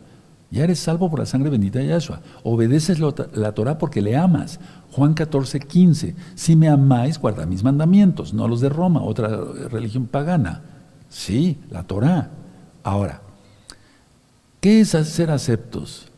Ya 0.50 0.64
eres 0.64 0.80
salvo 0.80 1.08
por 1.08 1.20
la 1.20 1.26
sangre 1.26 1.50
bendita 1.50 1.78
de 1.78 1.86
Yahshua. 1.86 2.20
Obedeces 2.42 2.98
la 3.00 3.52
Torah 3.52 3.78
porque 3.78 4.02
le 4.02 4.16
amas. 4.16 4.60
Juan 4.90 5.14
14, 5.14 5.60
15. 5.60 6.14
Si 6.34 6.56
me 6.56 6.68
amáis, 6.68 7.18
guarda 7.18 7.46
mis 7.46 7.62
mandamientos, 7.62 8.34
no 8.34 8.46
los 8.46 8.60
de 8.60 8.68
Roma, 8.68 9.02
otra 9.02 9.28
religión 9.70 10.06
pagana. 10.06 10.62
Sí, 11.08 11.58
la 11.70 11.84
Torah. 11.84 12.30
Ahora, 12.82 13.22
¿qué 14.60 14.80
es 14.80 14.90
ser 14.90 15.30
aceptos? 15.30 16.08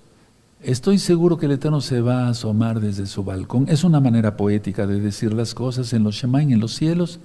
Estoy 0.62 0.98
seguro 0.98 1.36
que 1.36 1.46
el 1.46 1.52
Eterno 1.52 1.82
se 1.82 2.00
va 2.00 2.24
a 2.24 2.30
asomar 2.30 2.80
desde 2.80 3.06
su 3.06 3.24
balcón. 3.24 3.66
Es 3.68 3.84
una 3.84 4.00
manera 4.00 4.36
poética 4.36 4.86
de 4.86 5.00
decir 5.00 5.32
las 5.32 5.54
cosas 5.54 5.92
en 5.92 6.02
los 6.02 6.14
Shemain, 6.14 6.52
en 6.52 6.60
los 6.60 6.74
cielos 6.74 7.20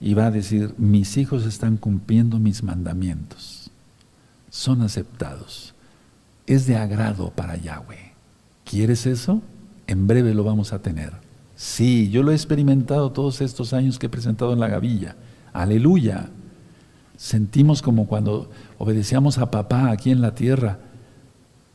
y 0.00 0.14
va 0.14 0.26
a 0.26 0.30
decir, 0.30 0.74
mis 0.78 1.16
hijos 1.16 1.46
están 1.46 1.76
cumpliendo 1.76 2.38
mis 2.38 2.62
mandamientos, 2.62 3.70
son 4.50 4.82
aceptados, 4.82 5.74
es 6.46 6.66
de 6.66 6.76
agrado 6.76 7.30
para 7.30 7.56
Yahweh. 7.56 8.12
¿Quieres 8.64 9.06
eso? 9.06 9.42
En 9.86 10.06
breve 10.06 10.34
lo 10.34 10.44
vamos 10.44 10.72
a 10.72 10.80
tener. 10.80 11.12
Sí, 11.56 12.10
yo 12.10 12.22
lo 12.22 12.32
he 12.32 12.34
experimentado 12.34 13.12
todos 13.12 13.40
estos 13.40 13.72
años 13.72 13.98
que 13.98 14.06
he 14.06 14.10
presentado 14.10 14.52
en 14.52 14.60
la 14.60 14.68
gavilla. 14.68 15.16
Aleluya. 15.52 16.30
Sentimos 17.16 17.80
como 17.80 18.06
cuando 18.06 18.50
obedecíamos 18.78 19.38
a 19.38 19.50
papá 19.50 19.90
aquí 19.90 20.10
en 20.10 20.20
la 20.20 20.34
tierra. 20.34 20.80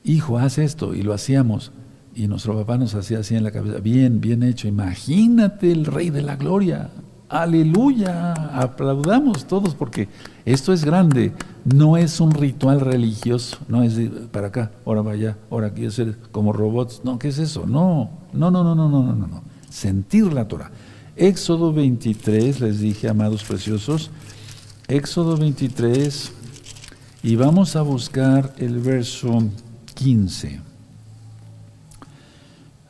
Hijo, 0.04 0.38
haz 0.38 0.58
esto. 0.58 0.94
Y 0.94 1.02
lo 1.02 1.14
hacíamos. 1.14 1.72
Y 2.14 2.28
nuestro 2.28 2.58
papá 2.58 2.78
nos 2.78 2.94
hacía 2.96 3.20
así 3.20 3.36
en 3.36 3.44
la 3.44 3.52
cabeza. 3.52 3.80
Bien, 3.80 4.20
bien 4.20 4.44
hecho. 4.44 4.68
Imagínate 4.68 5.72
el 5.72 5.86
rey 5.86 6.10
de 6.10 6.24
la 6.24 6.36
gloria. 6.36 6.90
Aleluya, 7.30 8.34
aplaudamos 8.60 9.46
todos 9.46 9.76
porque 9.76 10.10
esto 10.46 10.74
es 10.74 10.84
grande, 10.84 11.32
no 11.64 11.96
es 11.96 12.20
un 12.20 12.32
ritual 12.32 12.82
religioso, 12.82 13.60
no 13.68 13.84
es 13.84 14.00
para 14.32 14.48
acá, 14.48 14.72
ahora 14.84 15.04
vaya, 15.04 15.38
ahora 15.52 15.72
quiero 15.72 15.92
ser 15.92 16.18
como 16.32 16.54
robots, 16.54 17.02
no, 17.04 17.20
¿qué 17.20 17.28
es 17.28 17.38
eso? 17.38 17.68
No, 17.68 18.10
no, 18.34 18.50
no, 18.50 18.64
no, 18.64 18.74
no, 18.74 18.90
no, 18.90 19.04
no, 19.04 19.28
no, 19.28 19.44
sentir 19.70 20.34
la 20.34 20.48
Torah. 20.48 20.72
Éxodo 21.16 21.72
23, 21.72 22.62
les 22.62 22.80
dije, 22.80 23.08
amados 23.08 23.44
preciosos, 23.44 24.10
Éxodo 24.88 25.38
23, 25.38 26.32
y 27.22 27.36
vamos 27.36 27.76
a 27.76 27.84
buscar 27.84 28.56
el 28.58 28.80
verso 28.80 29.44
15. 29.94 30.62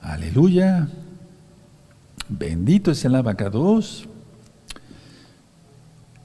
Aleluya. 0.01 0.87
Bendito 2.29 2.91
es 2.91 3.03
el 3.03 3.15
abacados. 3.15 4.08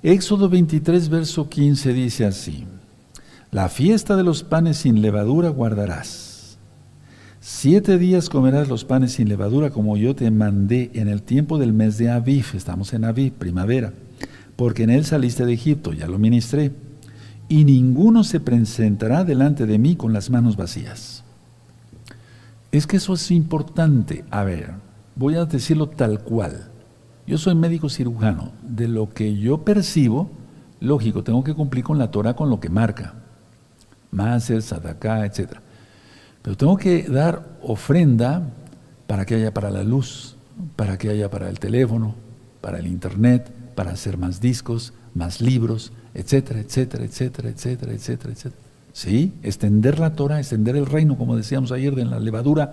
Éxodo 0.05 0.51
23, 0.51 1.09
verso 1.09 1.49
15 1.49 1.95
dice 1.95 2.27
así, 2.27 2.67
la 3.51 3.71
fiesta 3.71 4.17
de 4.17 4.23
los 4.23 4.43
panes 4.43 4.77
sin 4.77 5.01
levadura 5.01 5.49
guardarás. 5.49 6.59
Siete 7.41 7.97
días 7.97 8.29
comerás 8.29 8.69
los 8.69 8.85
panes 8.85 9.13
sin 9.13 9.31
levadura 9.31 9.71
como 9.71 9.97
yo 9.97 10.15
te 10.15 10.31
mandé 10.31 10.91
en 10.93 11.09
el 11.09 11.23
tiempo 11.23 11.57
del 11.57 11.73
mes 11.73 11.97
de 11.97 12.11
Aviv, 12.11 12.45
estamos 12.53 12.93
en 12.93 13.07
Aviv, 13.07 13.33
primavera, 13.33 13.95
porque 14.57 14.83
en 14.83 14.91
él 14.91 15.07
saliste 15.07 15.47
de 15.47 15.55
Egipto, 15.55 15.95
ya 15.95 16.07
lo 16.07 16.19
ministré, 16.19 16.73
y 17.49 17.65
ninguno 17.65 18.25
se 18.25 18.41
presentará 18.41 19.25
delante 19.25 19.65
de 19.65 19.79
mí 19.79 19.97
con 19.97 20.13
las 20.13 20.29
manos 20.29 20.59
vacías. 20.59 21.25
Es 22.73 22.87
que 22.87 22.99
eso 22.99 23.15
es 23.15 23.31
importante. 23.31 24.27
A 24.31 24.45
ver, 24.45 24.73
voy 25.17 25.37
a 25.37 25.47
decirlo 25.47 25.89
tal 25.89 26.21
cual. 26.21 26.74
Yo 27.27 27.39
soy 27.39 27.55
médico 27.55 27.89
cirujano. 27.89 28.53
De 28.63 28.89
lo 28.89 29.13
que 29.13 29.37
yo 29.37 29.65
percibo, 29.65 30.31
lógico, 30.81 31.23
tengo 31.25 31.43
que 31.43 31.55
cumplir 31.55 31.85
con 31.85 31.99
la 31.99 32.11
Torah 32.11 32.35
con 32.35 32.51
lo 32.51 32.61
que 32.61 32.69
marca. 32.69 33.15
Maser, 34.11 34.63
Sadaká, 34.63 35.25
etc. 35.25 35.59
Pero 36.43 36.57
tengo 36.57 36.77
que 36.77 37.05
dar 37.05 37.59
ofrenda 37.63 38.43
para 39.07 39.25
que 39.25 39.37
haya 39.37 39.53
para 39.55 39.71
la 39.71 39.83
luz, 39.83 40.37
para 40.77 40.99
que 40.99 41.11
haya 41.11 41.31
para 41.31 41.49
el 41.49 41.59
teléfono, 41.59 42.15
para 42.61 42.79
el 42.79 42.87
internet, 42.87 43.51
para 43.75 43.93
hacer 43.93 44.19
más 44.19 44.41
discos, 44.41 44.93
más 45.15 45.41
libros, 45.41 45.93
etcétera, 46.15 46.61
etcétera, 46.61 47.05
etcétera, 47.05 47.49
etcétera, 47.49 47.93
etcétera, 47.93 48.33
etcétera. 48.33 48.63
Sí, 48.93 49.33
extender 49.43 49.99
la 49.99 50.15
Torah, 50.15 50.39
extender 50.39 50.77
el 50.77 50.87
reino, 50.87 51.19
como 51.19 51.37
decíamos 51.37 51.73
ayer, 51.73 51.95
de 51.95 52.05
la 52.05 52.21
levadura, 52.21 52.73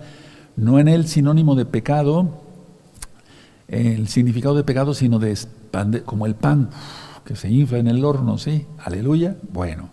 no 0.56 0.78
en 0.78 0.86
el 0.86 1.08
sinónimo 1.08 1.56
de 1.56 1.64
pecado, 1.64 2.40
el 3.72 4.06
significado 4.08 4.54
de 4.54 4.64
pecado, 4.64 4.92
sino 4.92 5.18
de 5.18 5.36
como 6.04 6.26
el 6.26 6.34
pan 6.34 6.68
que 7.24 7.34
se 7.34 7.50
infla 7.50 7.78
en 7.78 7.88
el 7.88 8.04
horno, 8.04 8.36
¿sí? 8.36 8.66
Aleluya. 8.78 9.36
Bueno, 9.50 9.88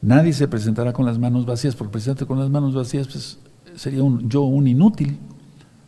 nadie 0.00 0.32
se 0.32 0.48
presentará 0.48 0.92
con 0.92 1.06
las 1.06 1.18
manos 1.18 1.46
vacías, 1.46 1.76
porque 1.76 1.92
presentarte 1.92 2.26
con 2.26 2.38
las 2.38 2.50
manos 2.50 2.74
vacías 2.74 3.06
pues, 3.06 3.38
sería 3.76 4.02
yo 4.24 4.42
un 4.42 4.66
inútil. 4.66 5.18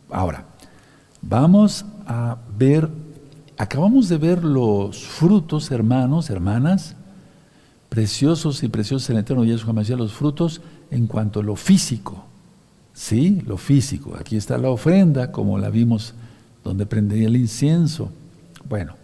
Ahora, 0.09 0.45
vamos 1.21 1.85
a 2.07 2.37
ver, 2.57 2.89
acabamos 3.57 4.07
de 4.07 4.17
ver 4.17 4.43
los 4.43 5.05
frutos, 5.05 5.71
hermanos, 5.71 6.29
hermanas, 6.29 6.95
preciosos 7.89 8.63
y 8.63 8.69
preciosos 8.69 9.09
en 9.09 9.17
el 9.17 9.23
eterno 9.23 9.43
Yeshua 9.43 9.73
Mashiach, 9.73 9.97
los 9.97 10.13
frutos 10.13 10.61
en 10.89 11.07
cuanto 11.07 11.41
a 11.41 11.43
lo 11.43 11.57
físico. 11.57 12.23
Sí, 12.93 13.41
lo 13.45 13.57
físico. 13.57 14.15
Aquí 14.17 14.37
está 14.37 14.57
la 14.57 14.69
ofrenda, 14.69 15.33
como 15.33 15.57
la 15.57 15.69
vimos 15.69 16.13
donde 16.65 16.85
prendería 16.85 17.27
el 17.27 17.37
incienso. 17.37 18.11
Bueno, 18.67 18.95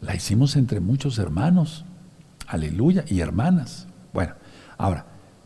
la 0.00 0.16
hicimos 0.16 0.56
entre 0.56 0.80
muchos 0.80 1.18
hermanos, 1.18 1.84
aleluya, 2.46 3.04
y 3.06 3.20
hermanas. 3.20 3.86
Bueno, 4.14 4.32
ahora, 4.78 5.04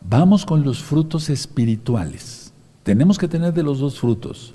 Vamos 0.09 0.47
con 0.47 0.63
los 0.63 0.83
frutos 0.83 1.31
espirituales. 1.31 2.53
Tenemos 2.85 3.19
que 3.19 3.27
tener 3.27 3.53
de 3.53 3.65
los 3.65 3.81
dos 3.81 3.99
frutos. 3.99 4.55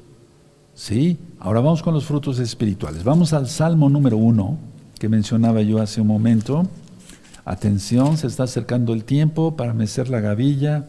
¿Sí? 0.74 1.18
Ahora 1.39 1.60
vamos 1.60 1.84
con 1.84 1.93
los 1.93 2.06
frutos 2.06 2.39
espirituales. 2.39 3.04
Vamos 3.04 3.34
al 3.34 3.49
Salmo 3.49 3.89
número 3.89 4.16
uno, 4.16 4.58
que 4.97 5.10
mencionaba 5.10 5.62
yo 5.62 5.82
hace 5.82 5.99
un 5.99 6.08
momento. 6.08 6.68
Atención, 7.43 8.18
se 8.18 8.28
está 8.28 8.43
acercando 8.43 8.93
el 8.93 9.04
tiempo 9.04 9.58
para 9.58 9.74
mecer 9.74 10.08
la 10.08 10.22
gavilla 10.22 10.86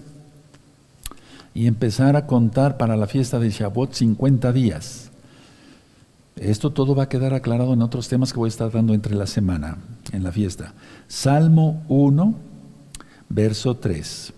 y 1.54 1.66
empezar 1.66 2.14
a 2.14 2.28
contar 2.28 2.76
para 2.76 2.96
la 2.96 3.08
fiesta 3.08 3.40
de 3.40 3.50
Shavuot 3.50 3.94
50 3.94 4.52
días. 4.52 5.10
Esto 6.42 6.70
todo 6.70 6.96
va 6.96 7.04
a 7.04 7.08
quedar 7.08 7.34
aclarado 7.34 7.72
en 7.72 7.82
otros 7.82 8.08
temas 8.08 8.32
que 8.32 8.38
voy 8.38 8.48
a 8.48 8.48
estar 8.48 8.70
dando 8.72 8.94
entre 8.94 9.14
la 9.14 9.28
semana, 9.28 9.78
en 10.10 10.24
la 10.24 10.32
fiesta. 10.32 10.74
Salmo 11.06 11.84
1, 11.88 12.34
verso 13.28 13.76
3. 13.76 14.32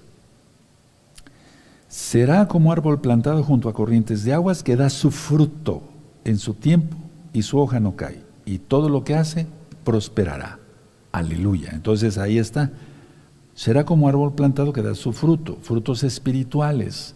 Será 1.88 2.46
como 2.46 2.72
árbol 2.72 3.00
plantado 3.00 3.42
junto 3.42 3.70
a 3.70 3.72
corrientes 3.72 4.22
de 4.22 4.34
aguas 4.34 4.62
que 4.62 4.76
da 4.76 4.90
su 4.90 5.11
fruto 5.11 5.82
en 6.24 6.38
su 6.38 6.52
tiempo 6.52 6.96
y 7.32 7.42
su 7.42 7.59
hoja 7.59 7.80
no 7.80 7.96
cae. 7.96 8.22
Y 8.44 8.59
todo 8.59 8.90
lo 8.90 9.02
que 9.02 9.14
hace 9.14 9.46
prosperará. 9.84 10.59
Aleluya. 11.11 11.70
Entonces 11.72 12.18
ahí 12.18 12.36
está. 12.36 12.70
Será 13.55 13.84
como 13.84 14.09
árbol 14.09 14.34
plantado 14.34 14.74
que 14.74 14.82
da 14.82 14.94
su 14.94 15.14
fruto, 15.14 15.57
frutos 15.62 16.02
espirituales. 16.02 17.14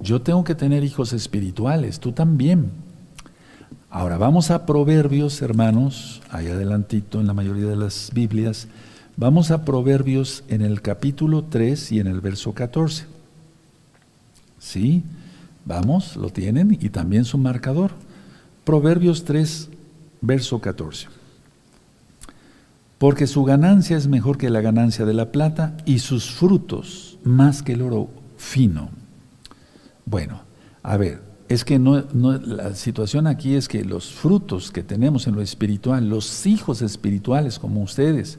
Yo 0.00 0.22
tengo 0.22 0.44
que 0.44 0.54
tener 0.54 0.82
hijos 0.82 1.12
espirituales, 1.12 2.00
tú 2.00 2.12
también. 2.12 2.70
Ahora 3.90 4.18
vamos 4.18 4.52
a 4.52 4.66
Proverbios, 4.66 5.42
hermanos, 5.42 6.22
ahí 6.30 6.46
adelantito 6.46 7.20
en 7.20 7.26
la 7.26 7.34
mayoría 7.34 7.66
de 7.66 7.74
las 7.74 8.12
Biblias. 8.14 8.68
Vamos 9.16 9.50
a 9.50 9.64
Proverbios 9.64 10.44
en 10.46 10.62
el 10.62 10.80
capítulo 10.80 11.42
3 11.42 11.90
y 11.90 11.98
en 11.98 12.06
el 12.06 12.20
verso 12.20 12.54
14. 12.54 13.06
¿Sí? 14.60 15.02
Vamos, 15.64 16.16
lo 16.16 16.30
tienen 16.30 16.78
y 16.80 16.90
también 16.90 17.24
su 17.24 17.36
marcador. 17.36 17.90
Proverbios 18.64 19.24
3, 19.24 19.68
verso 20.20 20.60
14 20.60 21.08
porque 23.00 23.26
su 23.26 23.44
ganancia 23.44 23.96
es 23.96 24.08
mejor 24.08 24.36
que 24.36 24.50
la 24.50 24.60
ganancia 24.60 25.06
de 25.06 25.14
la 25.14 25.32
plata 25.32 25.74
y 25.86 26.00
sus 26.00 26.30
frutos 26.30 27.18
más 27.24 27.62
que 27.62 27.72
el 27.72 27.80
oro 27.80 28.10
fino. 28.36 28.90
Bueno, 30.04 30.42
a 30.82 30.98
ver, 30.98 31.22
es 31.50 31.64
que 31.64 31.80
no, 31.80 32.00
la 32.12 32.76
situación 32.76 33.26
aquí 33.26 33.56
es 33.56 33.66
que 33.66 33.84
los 33.84 34.12
frutos 34.12 34.70
que 34.70 34.84
tenemos 34.84 35.26
en 35.26 35.34
lo 35.34 35.42
espiritual, 35.42 36.08
los 36.08 36.46
hijos 36.46 36.80
espirituales 36.80 37.58
como 37.58 37.82
ustedes, 37.82 38.38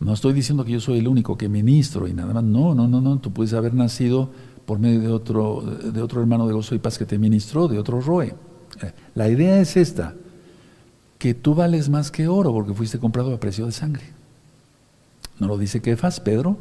no 0.00 0.12
estoy 0.12 0.32
diciendo 0.32 0.64
que 0.64 0.72
yo 0.72 0.80
soy 0.80 0.98
el 0.98 1.06
único 1.06 1.38
que 1.38 1.48
ministro 1.48 2.08
y 2.08 2.12
nada 2.12 2.34
más, 2.34 2.42
no, 2.42 2.74
no, 2.74 2.88
no, 2.88 3.00
no, 3.00 3.18
tú 3.20 3.32
puedes 3.32 3.52
haber 3.52 3.72
nacido 3.72 4.30
por 4.66 4.80
medio 4.80 5.00
de 5.00 5.08
otro, 5.12 5.60
de 5.60 6.02
otro 6.02 6.20
hermano 6.20 6.48
de 6.48 6.54
gozo 6.54 6.74
y 6.74 6.80
paz 6.80 6.98
que 6.98 7.06
te 7.06 7.18
ministró, 7.18 7.68
de 7.68 7.78
otro 7.78 8.00
roe. 8.00 8.34
La 9.14 9.28
idea 9.28 9.60
es 9.60 9.76
esta, 9.76 10.16
que 11.18 11.34
tú 11.34 11.54
vales 11.54 11.88
más 11.88 12.10
que 12.10 12.26
oro 12.26 12.52
porque 12.52 12.74
fuiste 12.74 12.98
comprado 12.98 13.32
a 13.32 13.38
precio 13.38 13.66
de 13.66 13.72
sangre. 13.72 14.02
¿No 15.38 15.46
lo 15.46 15.56
dice 15.56 15.80
Kefas, 15.80 16.18
Pedro? 16.18 16.58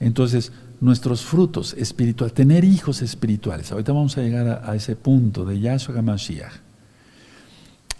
Entonces, 0.00 0.52
nuestros 0.82 1.22
frutos 1.22 1.74
espirituales, 1.74 2.34
tener 2.34 2.64
hijos 2.64 3.02
espirituales. 3.02 3.70
Ahorita 3.70 3.92
vamos 3.92 4.18
a 4.18 4.20
llegar 4.20 4.62
a, 4.64 4.74
ese 4.74 4.96
punto 4.96 5.44
de 5.44 5.60
Yahshua 5.60 5.96
HaMashiach. 5.96 6.54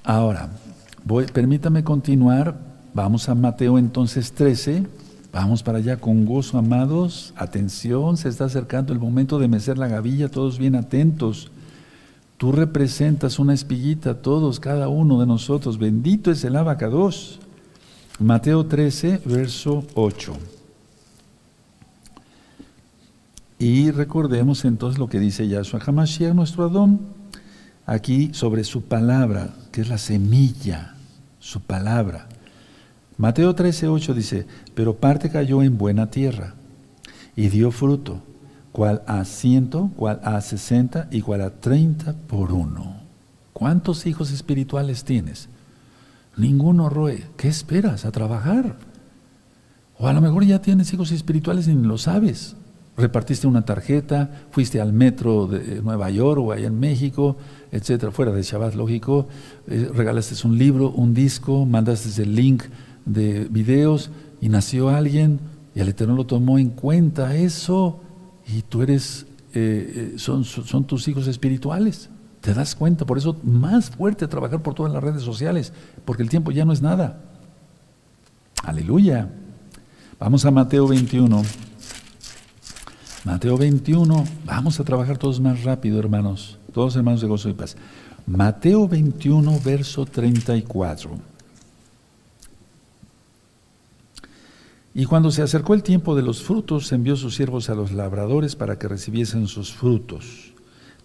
Ahora, 0.03 0.51
permítame 1.33 1.85
continuar. 1.85 2.59
Vamos 2.93 3.29
a 3.29 3.37
Mateo 3.37 3.79
entonces 3.79 4.33
13. 4.33 4.85
Vamos 5.33 5.63
para 5.63 5.79
allá 5.79 5.99
con 5.99 6.27
gozo, 6.27 6.59
amados. 6.59 7.33
Atención, 7.37 8.17
se 8.17 8.29
está 8.29 8.47
acercando 8.47 8.93
el 8.93 8.99
momento 8.99 9.39
de 9.39 9.47
mecer 9.47 9.79
la 9.79 9.87
gavilla, 9.87 10.29
todos 10.29 10.59
bien 10.59 10.75
atentos. 10.75 11.53
Tú 12.37 12.51
representas 12.51 13.39
una 13.39 13.55
espiguita, 13.55 14.21
todos, 14.23 14.59
cada 14.59 14.89
uno 14.89 15.21
de 15.21 15.27
nosotros. 15.27 15.79
Bendito 15.79 16.33
es 16.33 16.43
el 16.43 16.57
abacados. 16.57 17.39
Mateo 18.19 18.67
13, 18.67 19.23
verso 19.25 19.85
8. 19.95 20.37
Y 23.63 23.93
recordemos 23.93 24.65
entonces 24.65 24.99
lo 24.99 25.07
que 25.07 25.21
dice 25.21 25.47
Yahshua 25.47 25.79
Hamashiach, 25.87 26.35
nuestro 26.35 26.65
Adón, 26.65 26.99
aquí 27.87 28.31
sobre 28.35 28.65
su 28.65 28.83
palabra, 28.83 29.55
que 29.71 29.83
es 29.83 29.89
la 29.89 29.99
semilla, 29.99 30.97
su 31.39 31.61
palabra. 31.61 32.27
Mateo 33.19 33.55
13, 33.55 33.87
8 33.87 34.15
dice, 34.15 34.47
pero 34.75 34.97
parte 34.97 35.31
cayó 35.31 35.63
en 35.63 35.79
buena 35.79 36.11
tierra 36.11 36.57
y 37.37 37.51
dio 37.51 37.71
fruto 37.71 38.21
cual 38.73 39.03
a 39.07 39.25
ciento, 39.25 39.93
cual 39.95 40.21
a 40.25 40.41
sesenta 40.41 41.07
y 41.13 41.21
cual 41.21 41.43
a 41.43 41.51
treinta 41.51 42.17
por 42.27 42.51
uno. 42.51 42.97
¿Cuántos 43.53 44.07
hijos 44.07 44.33
espirituales 44.33 45.05
tienes? 45.05 45.49
Ninguno, 46.37 46.89
Roe. 46.89 47.29
¿Qué 47.37 47.47
esperas? 47.47 48.07
A 48.07 48.11
trabajar. 48.11 48.75
O 49.99 50.09
a 50.09 50.13
lo 50.13 50.21
mejor 50.21 50.45
ya 50.45 50.61
tienes 50.61 50.93
hijos 50.93 51.13
espirituales 51.13 51.69
y 51.69 51.77
ni 51.77 51.87
lo 51.87 51.97
sabes. 51.97 52.57
Repartiste 52.97 53.47
una 53.47 53.65
tarjeta, 53.65 54.31
fuiste 54.51 54.81
al 54.81 54.93
metro 54.93 55.47
de 55.47 55.81
Nueva 55.81 56.11
York 56.11 56.41
o 56.41 56.53
allá 56.53 56.67
en 56.67 56.79
México, 56.79 57.37
etcétera, 57.71 58.13
fuera 58.13 58.33
de 58.33 58.43
Shabbat, 58.43 58.75
lógico. 58.75 59.29
Eh, 59.67 59.91
regalaste 59.95 60.35
un 60.47 60.59
libro, 60.59 60.91
un 60.91 61.15
disco, 61.15 61.65
mandaste 61.65 62.23
el 62.23 62.35
link 62.35 62.65
de 63.07 63.47
videos 63.51 64.11
y 64.43 64.51
nació 64.51 64.91
alguien 64.91 65.41
y 65.75 65.81
el 65.81 65.89
Eterno 65.89 66.15
lo 66.15 66.27
tomó 66.27 66.59
en 66.59 66.69
cuenta. 66.69 67.35
Eso 67.35 68.01
y 68.47 68.61
tú 68.61 68.83
eres, 68.83 69.27
eh, 69.55 70.13
eh, 70.15 70.19
son, 70.19 70.45
son 70.45 70.85
tus 70.85 71.09
hijos 71.09 71.27
espirituales. 71.29 72.11
¿Te 72.43 72.53
das 72.53 72.75
cuenta? 72.75 73.07
Por 73.07 73.17
eso 73.17 73.39
más 73.43 73.91
fuerte 73.91 74.29
trabajar 74.29 74.63
por 74.63 74.75
todas 74.75 74.93
las 74.93 75.03
redes 75.03 75.23
sociales, 75.23 75.73
porque 76.05 76.23
el 76.23 76.29
tiempo 76.29 76.51
ya 76.51 76.67
no 76.67 76.73
es 76.73 76.83
nada. 76.83 77.23
Aleluya. 78.65 79.31
Vamos 80.19 80.45
a 80.45 80.51
Mateo 80.51 80.87
21. 80.87 81.43
Mateo 83.25 83.57
21, 83.57 84.25
vamos 84.45 84.81
a 84.81 84.85
trabajar 84.85 85.17
todos 85.17 85.39
más 85.41 85.63
rápido, 85.63 86.01
hermanos, 86.01 86.59
todos 86.73 86.97
hermanos 86.97 87.21
de 87.21 87.29
gozo 87.29 87.49
y 87.49 87.53
paz. 87.53 87.77
Mateo 88.27 88.89
21, 88.89 89.61
verso 89.65 90.05
34. 90.05 91.11
Y 94.95 95.05
cuando 95.05 95.31
se 95.31 95.41
acercó 95.41 95.75
el 95.75 95.85
tiempo 95.85 96.17
de 96.17 96.23
los 96.23 96.43
frutos, 96.43 96.91
envió 96.91 97.15
sus 97.15 97.37
siervos 97.37 97.71
a 97.71 97.77
los 97.77 97.93
labradores 97.93 98.57
para 98.57 98.77
que 98.77 98.89
recibiesen 98.89 99.47
sus 99.47 99.73
frutos. 99.73 100.53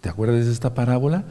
¿Te 0.00 0.08
acuerdas 0.08 0.46
de 0.46 0.52
esta 0.52 0.74
parábola? 0.74 1.24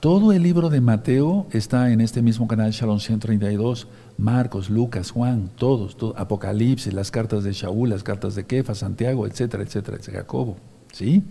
Todo 0.00 0.32
el 0.32 0.42
libro 0.42 0.70
de 0.70 0.80
Mateo 0.80 1.48
está 1.52 1.92
en 1.92 2.00
este 2.00 2.22
mismo 2.22 2.48
canal, 2.48 2.70
Shalom 2.70 2.98
132, 2.98 3.88
Marcos, 4.20 4.68
Lucas, 4.68 5.10
Juan, 5.10 5.50
todos, 5.56 5.96
Apocalipsis, 6.14 6.92
las 6.92 7.10
cartas 7.10 7.42
de 7.42 7.52
Shaul, 7.52 7.88
las 7.88 8.02
cartas 8.02 8.34
de 8.34 8.44
Kefa, 8.44 8.74
Santiago, 8.74 9.26
etcétera, 9.26 9.62
etcétera, 9.62 9.96
etcétera, 9.96 10.22
Jacobo. 10.22 10.58
¿Sí? 10.92 11.24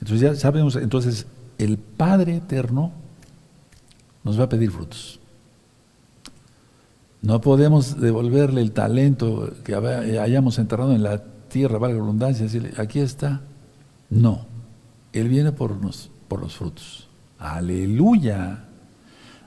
Entonces 0.00 0.20
ya 0.20 0.34
sabemos, 0.34 0.74
entonces 0.76 1.26
el 1.58 1.78
Padre 1.78 2.36
Eterno 2.36 2.92
nos 4.24 4.38
va 4.38 4.44
a 4.44 4.48
pedir 4.48 4.70
frutos. 4.72 5.20
No 7.22 7.40
podemos 7.40 8.00
devolverle 8.00 8.62
el 8.62 8.72
talento 8.72 9.52
que 9.64 9.74
hayamos 9.74 10.58
enterrado 10.58 10.94
en 10.94 11.04
la 11.04 11.22
tierra, 11.48 11.78
valga 11.78 11.98
la 11.98 12.02
redundancia, 12.02 12.44
decirle, 12.44 12.72
aquí 12.78 12.98
está. 12.98 13.42
No, 14.10 14.46
Él 15.12 15.28
viene 15.28 15.52
por, 15.52 15.76
nos, 15.76 16.10
por 16.26 16.40
los 16.40 16.56
frutos. 16.56 17.08
Aleluya. 17.38 18.67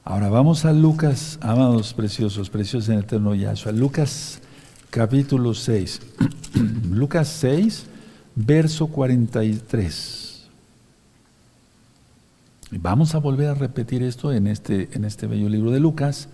Ahora 0.04 0.30
vamos 0.30 0.66
a 0.66 0.74
Lucas, 0.74 1.38
amados 1.41 1.93
preciosos, 1.93 2.49
preciosos 2.49 2.89
en 2.89 2.95
el 2.95 3.04
eterno 3.04 3.36
Yahshua. 3.36 3.72
Lucas 3.72 4.39
capítulo 4.89 5.54
6. 5.54 6.02
Lucas 6.91 7.28
6, 7.28 7.86
verso 8.36 8.88
43. 8.88 10.47
Vamos 12.72 13.16
a 13.16 13.20
volver 13.20 13.49
a 13.49 13.54
repetir 13.54 14.02
esto 14.02 14.32
en 14.34 14.47
este, 14.47 14.89
en 14.93 15.06
este 15.06 15.28
bello 15.28 15.49
libro 15.49 15.72
de 15.72 15.80
Lucas 15.80 16.30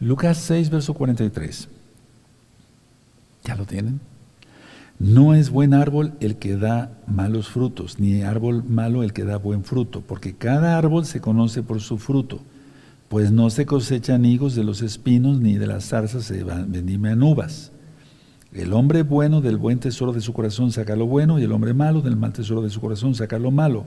Lucas 0.00 0.36
6, 0.38 0.70
verso 0.70 0.94
43. 0.94 1.68
¿Ya 3.44 3.54
lo 3.54 3.64
tienen? 3.64 4.00
No 4.98 5.34
es 5.34 5.50
buen 5.50 5.72
árbol 5.72 6.12
el 6.20 6.36
que 6.36 6.56
da 6.56 6.90
malos 7.06 7.48
frutos, 7.48 7.98
ni 7.98 8.22
árbol 8.22 8.62
malo 8.64 9.02
el 9.02 9.12
que 9.12 9.24
da 9.24 9.38
buen 9.38 9.64
fruto, 9.64 10.02
porque 10.02 10.34
cada 10.34 10.76
árbol 10.76 11.06
se 11.06 11.20
conoce 11.20 11.62
por 11.62 11.80
su 11.80 11.98
fruto, 11.98 12.40
pues 13.08 13.30
no 13.30 13.50
se 13.50 13.66
cosechan 13.66 14.24
higos 14.24 14.54
de 14.54 14.64
los 14.64 14.82
espinos, 14.82 15.40
ni 15.40 15.54
de 15.54 15.66
las 15.66 15.86
zarzas 15.86 16.24
se 16.24 16.42
vendimian 16.44 17.22
uvas. 17.22 17.72
El 18.52 18.72
hombre 18.72 19.02
bueno 19.02 19.40
del 19.40 19.58
buen 19.58 19.78
tesoro 19.78 20.12
de 20.12 20.20
su 20.20 20.32
corazón 20.32 20.72
saca 20.72 20.96
lo 20.96 21.06
bueno, 21.06 21.38
y 21.38 21.44
el 21.44 21.52
hombre 21.52 21.74
malo 21.74 22.00
del 22.00 22.16
mal 22.16 22.32
tesoro 22.32 22.62
de 22.62 22.70
su 22.70 22.80
corazón 22.80 23.14
saca 23.14 23.38
lo 23.38 23.50
malo, 23.50 23.84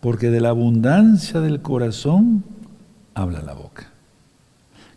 porque 0.00 0.30
de 0.30 0.40
la 0.40 0.50
abundancia 0.50 1.40
del 1.40 1.62
corazón 1.62 2.44
habla 3.14 3.42
la 3.42 3.54
boca 3.54 3.90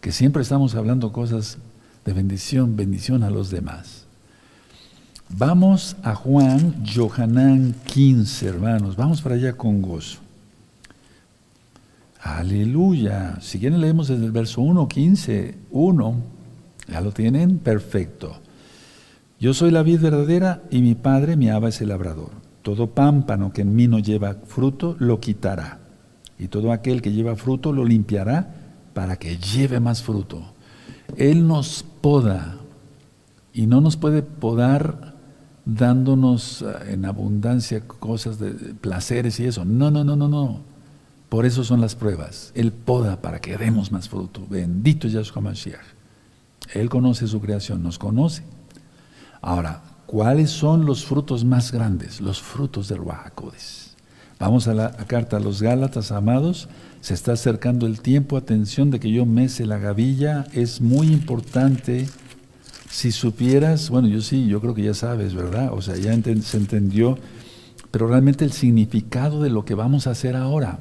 que 0.03 0.11
siempre 0.11 0.41
estamos 0.41 0.76
hablando 0.76 1.14
cosas 1.14 1.57
de 2.03 2.11
bendición, 2.11 2.76
bendición 2.76 3.24
a 3.24 3.30
los 3.30 3.49
demás. 3.49 4.05
Vamos 5.30 5.95
a 6.03 6.14
Juan 6.14 6.84
Johanán 6.86 7.74
15, 7.86 8.45
hermanos. 8.45 8.97
Vamos 8.97 9.22
para 9.22 9.36
allá 9.36 9.53
con 9.53 9.82
gozo. 9.82 10.20
Aleluya. 12.24 13.38
Si 13.41 13.59
quieren 13.59 13.82
leemos 13.82 14.07
desde 14.07 14.26
el 14.26 14.32
verso 14.32 14.61
1, 14.61 14.88
15, 14.88 15.57
1. 15.71 16.15
¿Ya 16.88 17.01
lo 17.01 17.11
tienen? 17.11 17.57
Perfecto. 17.57 18.39
Yo 19.41 19.53
soy 19.53 19.71
la 19.71 19.84
vid 19.84 19.99
verdadera 19.99 20.63
y 20.71 20.82
mi 20.82 20.95
padre, 20.95 21.36
mi 21.36 21.49
aba, 21.49 21.67
es 21.67 21.82
el 21.82 21.89
labrador. 21.89 22.32
Todo 22.61 22.91
pámpano 22.91 23.51
que 23.51 23.61
en 23.61 23.76
mí 23.76 23.89
no 23.89 23.99
lleva 23.99 24.36
fruto, 24.45 24.95
lo 24.99 25.19
quitará. 25.19 25.80
Y 26.39 26.47
todo 26.47 26.71
aquel 26.71 27.01
que 27.01 27.11
lleva 27.11 27.36
fruto, 27.36 27.74
lo 27.74 27.84
limpiará 27.84 28.53
para 28.93 29.17
que 29.17 29.38
lleve 29.38 29.82
más 29.82 30.01
fruto. 30.01 30.43
Él 31.17 31.45
nos 31.45 31.84
poda 31.99 32.55
y 33.53 33.67
no 33.67 33.82
nos 33.82 33.97
puede 33.97 34.24
podar 34.24 35.13
dándonos 35.65 36.61
eh, 36.61 36.93
en 36.93 37.05
abundancia 37.05 37.82
cosas 37.86 38.39
de 38.39 38.51
placeres 38.76 39.41
y 39.41 39.45
eso. 39.45 39.65
No, 39.65 39.91
no, 39.91 40.05
no, 40.05 40.15
no, 40.15 40.30
no. 40.30 40.72
Por 41.34 41.47
eso 41.47 41.63
son 41.63 41.81
las 41.81 41.95
pruebas. 41.95 42.51
Él 42.53 42.71
poda 42.71 43.19
para 43.19 43.41
que 43.41 43.57
demos 43.57 43.91
más 43.91 44.07
fruto. 44.07 44.45
Bendito 44.47 45.07
Yahshua 45.07 45.41
Mashiach. 45.41 45.79
Él 46.75 46.91
conoce 46.91 47.27
su 47.27 47.41
creación, 47.41 47.81
nos 47.81 47.97
conoce. 47.97 48.43
Ahora, 49.41 49.81
¿cuáles 50.05 50.51
son 50.51 50.86
los 50.86 51.05
frutos 51.05 51.43
más 51.43 51.71
grandes? 51.71 52.21
Los 52.21 52.39
frutos 52.39 52.88
del 52.88 52.99
Ruajacodes. 52.99 53.95
Vamos 54.38 54.67
a 54.67 54.75
la 54.75 54.91
carta 54.91 55.38
a 55.38 55.39
los 55.39 55.59
Gálatas, 55.59 56.11
amados. 56.11 56.69
Se 57.01 57.15
está 57.15 57.31
acercando 57.31 57.88
el 57.88 57.99
tiempo. 58.01 58.38
Atención 58.38 58.91
de 58.91 58.99
que 58.99 59.11
yo 59.11 59.25
mece 59.25 59.65
la 59.65 59.79
gavilla. 59.79 60.45
Es 60.53 60.81
muy 60.81 61.07
importante. 61.07 62.07
Si 62.91 63.11
supieras, 63.11 63.89
bueno, 63.89 64.07
yo 64.07 64.21
sí, 64.21 64.45
yo 64.45 64.61
creo 64.61 64.75
que 64.75 64.84
ya 64.84 64.93
sabes, 64.93 65.34
¿verdad? 65.34 65.73
O 65.73 65.81
sea, 65.81 65.95
ya 65.95 66.13
se 66.13 66.57
entendió, 66.57 67.17
pero 67.89 68.05
realmente 68.05 68.45
el 68.45 68.51
significado 68.51 69.41
de 69.41 69.49
lo 69.49 69.65
que 69.65 69.73
vamos 69.73 70.05
a 70.05 70.11
hacer 70.11 70.36
ahora 70.36 70.77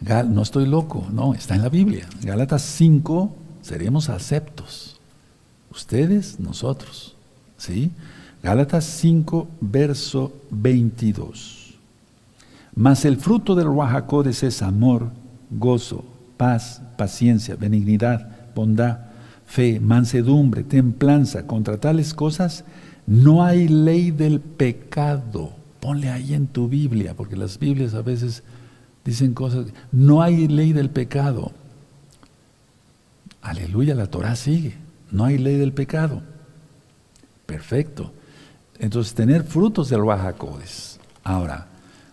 no 0.00 0.42
estoy 0.42 0.66
loco, 0.66 1.06
no, 1.12 1.34
está 1.34 1.54
en 1.54 1.62
la 1.62 1.68
Biblia. 1.68 2.06
Gálatas 2.22 2.62
5, 2.62 3.34
seremos 3.62 4.08
aceptos. 4.08 4.96
Ustedes, 5.70 6.38
nosotros. 6.40 7.14
¿Sí? 7.56 7.90
Gálatas 8.42 8.84
5, 8.84 9.48
verso 9.60 10.32
22. 10.50 11.74
Mas 12.74 13.04
el 13.04 13.16
fruto 13.16 13.54
del 13.54 13.66
Ruajacodes 13.66 14.42
es 14.42 14.60
amor, 14.62 15.10
gozo, 15.50 16.04
paz, 16.36 16.82
paciencia, 16.98 17.56
benignidad, 17.56 18.28
bondad, 18.54 18.98
fe, 19.46 19.80
mansedumbre, 19.80 20.62
templanza. 20.62 21.46
Contra 21.46 21.78
tales 21.78 22.12
cosas 22.12 22.64
no 23.06 23.42
hay 23.42 23.68
ley 23.68 24.10
del 24.10 24.40
pecado. 24.40 25.52
Ponle 25.80 26.10
ahí 26.10 26.34
en 26.34 26.46
tu 26.46 26.68
Biblia, 26.68 27.14
porque 27.14 27.36
las 27.36 27.58
Biblias 27.58 27.94
a 27.94 28.02
veces 28.02 28.42
dicen 29.06 29.34
cosas. 29.34 29.66
No 29.92 30.20
hay 30.20 30.48
ley 30.48 30.72
del 30.72 30.90
pecado. 30.90 31.52
Aleluya, 33.40 33.94
la 33.94 34.08
Torah 34.08 34.34
sigue. 34.34 34.74
No 35.12 35.24
hay 35.24 35.38
ley 35.38 35.56
del 35.56 35.72
pecado. 35.72 36.22
Perfecto. 37.46 38.12
Entonces, 38.78 39.14
tener 39.14 39.44
frutos 39.44 39.88
del 39.88 40.04
Rajacodes. 40.04 40.98
Ahora, 41.22 41.68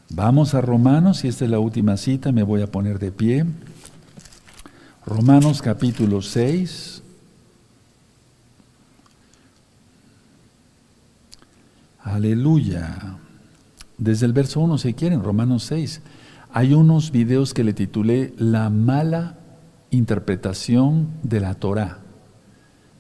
vamos 0.10 0.54
a 0.54 0.62
Romanos, 0.62 1.26
y 1.26 1.28
esta 1.28 1.46
es 1.46 1.52
la 1.52 1.60
última 1.60 1.98
cita, 1.98 2.32
me 2.32 2.44
voy 2.44 2.62
a 2.62 2.68
poner 2.68 3.00
de 3.00 3.12
pie. 3.12 3.46
Romanos 5.06 5.62
capítulo 5.62 6.22
6. 6.22 7.02
Aleluya. 12.04 13.18
Desde 13.98 14.28
el 14.28 14.34
verso 14.34 14.60
1, 14.60 14.78
si 14.78 14.94
quieren, 14.94 15.24
Romanos 15.24 15.64
6. 15.64 16.02
Hay 16.56 16.76
unos 16.76 17.12
videos 17.12 17.56
que 17.56 17.64
le 17.64 17.74
titulé 17.74 18.36
La 18.38 18.70
mala 18.70 19.38
interpretación 19.90 21.08
de 21.24 21.40
la 21.40 21.56
Torah. 21.56 21.98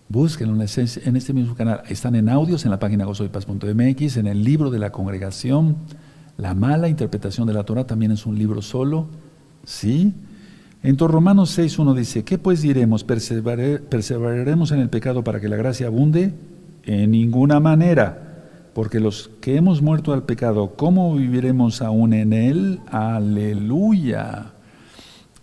Búsquenlo 0.09 0.55
en 0.55 1.15
este 1.15 1.33
mismo 1.33 1.53
canal. 1.53 1.83
Están 1.87 2.15
en 2.15 2.29
audios 2.29 2.65
en 2.65 2.71
la 2.71 2.79
página 2.79 3.05
gozoypaz.mx, 3.05 4.17
en 4.17 4.25
el 4.25 4.43
libro 4.43 4.71
de 4.71 4.79
la 4.79 4.91
congregación. 4.91 5.77
La 6.35 6.55
mala 6.55 6.89
interpretación 6.89 7.45
de 7.45 7.53
la 7.53 7.63
Torah 7.63 7.85
también 7.85 8.11
es 8.11 8.25
un 8.25 8.39
libro 8.39 8.63
solo. 8.63 9.05
¿Sí? 9.63 10.15
En 10.81 10.97
Romanos 10.97 11.55
6.1 11.55 11.93
dice, 11.93 12.23
¿qué 12.23 12.39
pues 12.39 12.63
diremos? 12.63 13.03
¿Perseveraremos 13.03 14.71
en 14.71 14.79
el 14.79 14.89
pecado 14.89 15.23
para 15.23 15.39
que 15.39 15.47
la 15.47 15.57
gracia 15.57 15.85
abunde? 15.85 16.33
En 16.85 17.11
ninguna 17.11 17.59
manera 17.59 18.32
porque 18.73 18.99
los 18.99 19.29
que 19.39 19.55
hemos 19.55 19.81
muerto 19.81 20.13
al 20.13 20.23
pecado, 20.23 20.73
¿cómo 20.75 21.15
viviremos 21.15 21.81
aún 21.81 22.13
en 22.13 22.33
él? 22.33 22.79
Aleluya. 22.87 24.53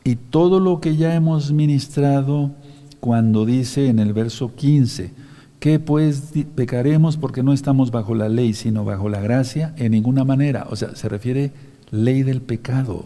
Y 0.03 0.17
todo 0.17 0.59
lo 0.59 0.81
que 0.81 0.97
ya 0.97 1.15
hemos 1.15 1.53
ministrado 1.53 2.51
cuando 2.99 3.47
dice 3.47 3.89
en 3.89 4.01
el 4.01 4.13
verso 4.13 4.55
15, 4.57 5.13
que 5.61 5.79
pues 5.79 6.33
pecaremos 6.55 7.17
porque 7.17 7.43
no 7.43 7.53
estamos 7.53 7.91
bajo 7.91 8.15
la 8.15 8.29
ley, 8.29 8.53
sino 8.53 8.85
bajo 8.85 9.09
la 9.09 9.21
gracia, 9.21 9.75
en 9.77 9.93
ninguna 9.93 10.25
manera. 10.25 10.67
O 10.71 10.77
sea, 10.77 10.97
se 10.97 11.09
refiere 11.09 11.53
ley 11.91 12.23
del 12.23 12.41
pecado. 12.41 13.05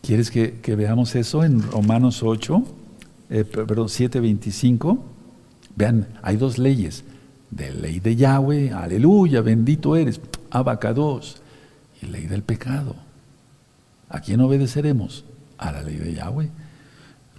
¿Quieres 0.00 0.30
que, 0.30 0.54
veamos 0.76 1.14
eso 1.14 1.44
en 1.44 1.60
Romanos 1.60 2.22
8, 2.22 2.62
eh, 3.30 3.44
perdón, 3.44 3.90
7, 3.90 4.20
25? 4.20 5.04
Vean, 5.76 6.06
hay 6.22 6.36
dos 6.36 6.56
leyes 6.56 7.04
de 7.50 7.72
ley 7.72 8.00
de 8.00 8.16
Yahweh, 8.16 8.72
aleluya, 8.72 9.40
bendito 9.40 9.96
eres, 9.96 10.20
abacados, 10.50 11.42
y 12.00 12.06
ley 12.06 12.26
del 12.26 12.42
pecado. 12.42 12.94
¿A 14.08 14.20
quién 14.20 14.40
obedeceremos? 14.40 15.24
A 15.58 15.72
la 15.72 15.82
ley 15.82 15.96
de 15.96 16.14
Yahweh. 16.14 16.50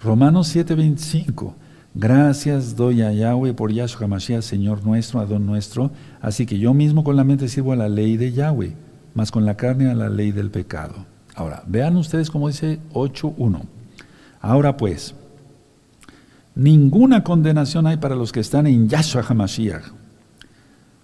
Romanos 0.02 0.54
7:25. 0.54 1.54
Gracias 1.94 2.76
doy 2.76 3.02
a 3.02 3.12
Yahweh 3.12 3.54
por 3.54 3.72
Yahshua 3.72 4.06
Mashiach, 4.06 4.42
Señor 4.42 4.84
nuestro, 4.84 5.20
Adón 5.20 5.46
nuestro. 5.46 5.90
Así 6.20 6.46
que 6.46 6.58
yo 6.58 6.72
mismo 6.72 7.02
con 7.02 7.16
la 7.16 7.24
mente 7.24 7.48
sirvo 7.48 7.72
a 7.72 7.76
la 7.76 7.88
ley 7.88 8.16
de 8.16 8.32
Yahweh, 8.32 8.74
más 9.14 9.30
con 9.30 9.44
la 9.44 9.56
carne 9.56 9.90
a 9.90 9.94
la 9.94 10.08
ley 10.08 10.30
del 10.30 10.50
pecado. 10.50 10.94
Ahora, 11.34 11.64
vean 11.66 11.96
ustedes 11.96 12.30
como 12.30 12.48
dice 12.48 12.78
8.1. 12.92 13.62
Ahora 14.40 14.76
pues, 14.76 15.14
ninguna 16.54 17.24
condenación 17.24 17.86
hay 17.86 17.96
para 17.96 18.14
los 18.14 18.30
que 18.30 18.40
están 18.40 18.66
en 18.66 18.88
Yahshua 18.88 19.22
HaMashiach 19.22 19.99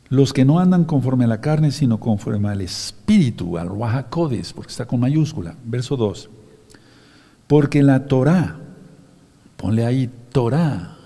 los 0.08 0.32
que 0.32 0.44
no 0.44 0.58
andan 0.58 0.84
conforme 0.84 1.24
a 1.24 1.28
la 1.28 1.40
carne, 1.40 1.70
sino 1.70 1.98
conforme 1.98 2.48
al 2.48 2.60
Espíritu, 2.60 3.58
al 3.58 3.68
Ruajacodes, 3.68 4.52
porque 4.52 4.70
está 4.70 4.86
con 4.86 5.00
mayúscula. 5.00 5.56
Verso 5.64 5.96
2. 5.96 6.30
Porque 7.46 7.82
la 7.82 8.06
Torah, 8.06 8.56
ponle 9.56 9.84
ahí 9.84 10.10
Torah, 10.32 10.96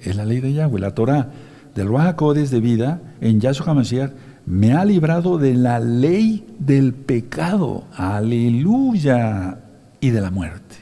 es 0.00 0.16
la 0.16 0.24
ley 0.24 0.40
de 0.40 0.52
Yahweh, 0.52 0.80
la 0.80 0.94
Torah 0.94 1.30
del 1.74 1.88
Ruajacodes 1.88 2.50
de 2.50 2.60
vida 2.60 3.00
en 3.20 3.40
Yahshua 3.40 3.70
HaMashiach 3.70 4.12
me 4.44 4.72
ha 4.72 4.84
librado 4.84 5.38
de 5.38 5.54
la 5.54 5.78
ley 5.78 6.44
del 6.58 6.94
pecado, 6.94 7.84
aleluya, 7.94 9.58
y 10.00 10.10
de 10.10 10.20
la 10.20 10.30
muerte. 10.30 10.76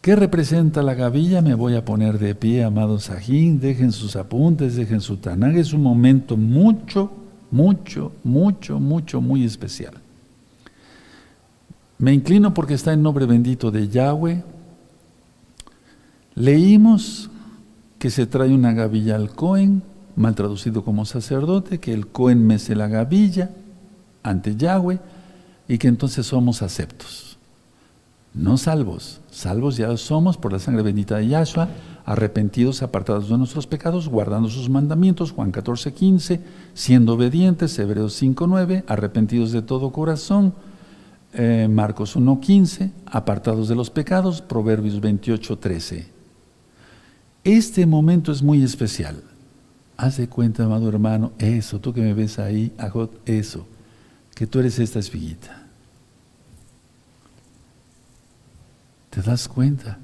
¿Qué 0.00 0.16
representa 0.16 0.82
la 0.82 0.94
gavilla? 0.94 1.42
Me 1.42 1.54
voy 1.54 1.76
a 1.76 1.84
poner 1.84 2.18
de 2.18 2.34
pie, 2.34 2.64
amados 2.64 3.04
Sajín. 3.04 3.60
Dejen 3.60 3.92
sus 3.92 4.16
apuntes, 4.16 4.74
dejen 4.74 5.02
su 5.02 5.18
tanag. 5.18 5.58
Es 5.58 5.74
un 5.74 5.82
momento 5.82 6.38
mucho, 6.38 7.10
mucho, 7.50 8.12
mucho, 8.24 8.80
mucho, 8.80 9.20
muy 9.20 9.44
especial. 9.44 9.92
Me 11.98 12.14
inclino 12.14 12.54
porque 12.54 12.72
está 12.72 12.94
en 12.94 13.02
nombre 13.02 13.26
bendito 13.26 13.70
de 13.70 13.88
Yahweh. 13.88 14.42
Leímos 16.34 17.28
que 17.98 18.08
se 18.08 18.24
trae 18.26 18.54
una 18.54 18.72
gavilla 18.72 19.16
al 19.16 19.34
Cohen, 19.34 19.82
mal 20.16 20.34
traducido 20.34 20.82
como 20.82 21.04
sacerdote, 21.04 21.78
que 21.78 21.92
el 21.92 22.06
Cohen 22.06 22.46
mece 22.46 22.74
la 22.74 22.88
gavilla 22.88 23.50
ante 24.22 24.56
Yahweh 24.56 24.98
y 25.68 25.76
que 25.76 25.88
entonces 25.88 26.24
somos 26.24 26.62
aceptos 26.62 27.29
no 28.34 28.56
salvos. 28.56 29.20
Salvos 29.30 29.76
ya 29.76 29.96
somos 29.96 30.36
por 30.36 30.52
la 30.52 30.58
sangre 30.58 30.82
bendita 30.82 31.16
de 31.16 31.28
Yahshua, 31.28 31.68
arrepentidos, 32.04 32.82
apartados 32.82 33.28
de 33.28 33.38
nuestros 33.38 33.66
pecados, 33.66 34.08
guardando 34.08 34.48
sus 34.48 34.68
mandamientos, 34.68 35.32
Juan 35.32 35.50
14, 35.50 35.92
15, 35.92 36.40
siendo 36.74 37.14
obedientes, 37.14 37.78
Hebreos 37.78 38.14
5, 38.14 38.46
9, 38.46 38.84
arrepentidos 38.86 39.52
de 39.52 39.62
todo 39.62 39.92
corazón, 39.92 40.54
eh, 41.32 41.68
Marcos 41.70 42.16
1, 42.16 42.40
15, 42.40 42.92
apartados 43.06 43.68
de 43.68 43.74
los 43.74 43.90
pecados, 43.90 44.42
Proverbios 44.42 45.00
28, 45.00 45.58
13. 45.58 46.06
Este 47.44 47.86
momento 47.86 48.32
es 48.32 48.42
muy 48.42 48.62
especial. 48.62 49.22
Haz 49.96 50.16
de 50.16 50.28
cuenta, 50.28 50.64
amado 50.64 50.88
hermano, 50.88 51.32
eso, 51.38 51.78
tú 51.78 51.92
que 51.92 52.00
me 52.00 52.14
ves 52.14 52.38
ahí, 52.38 52.72
Ajot, 52.78 53.20
eso, 53.28 53.66
que 54.34 54.46
tú 54.46 54.58
eres 54.58 54.78
esta 54.78 54.98
espiguita. 54.98 55.59
¿Te 59.10 59.22
das 59.22 59.48
cuenta? 59.48 59.98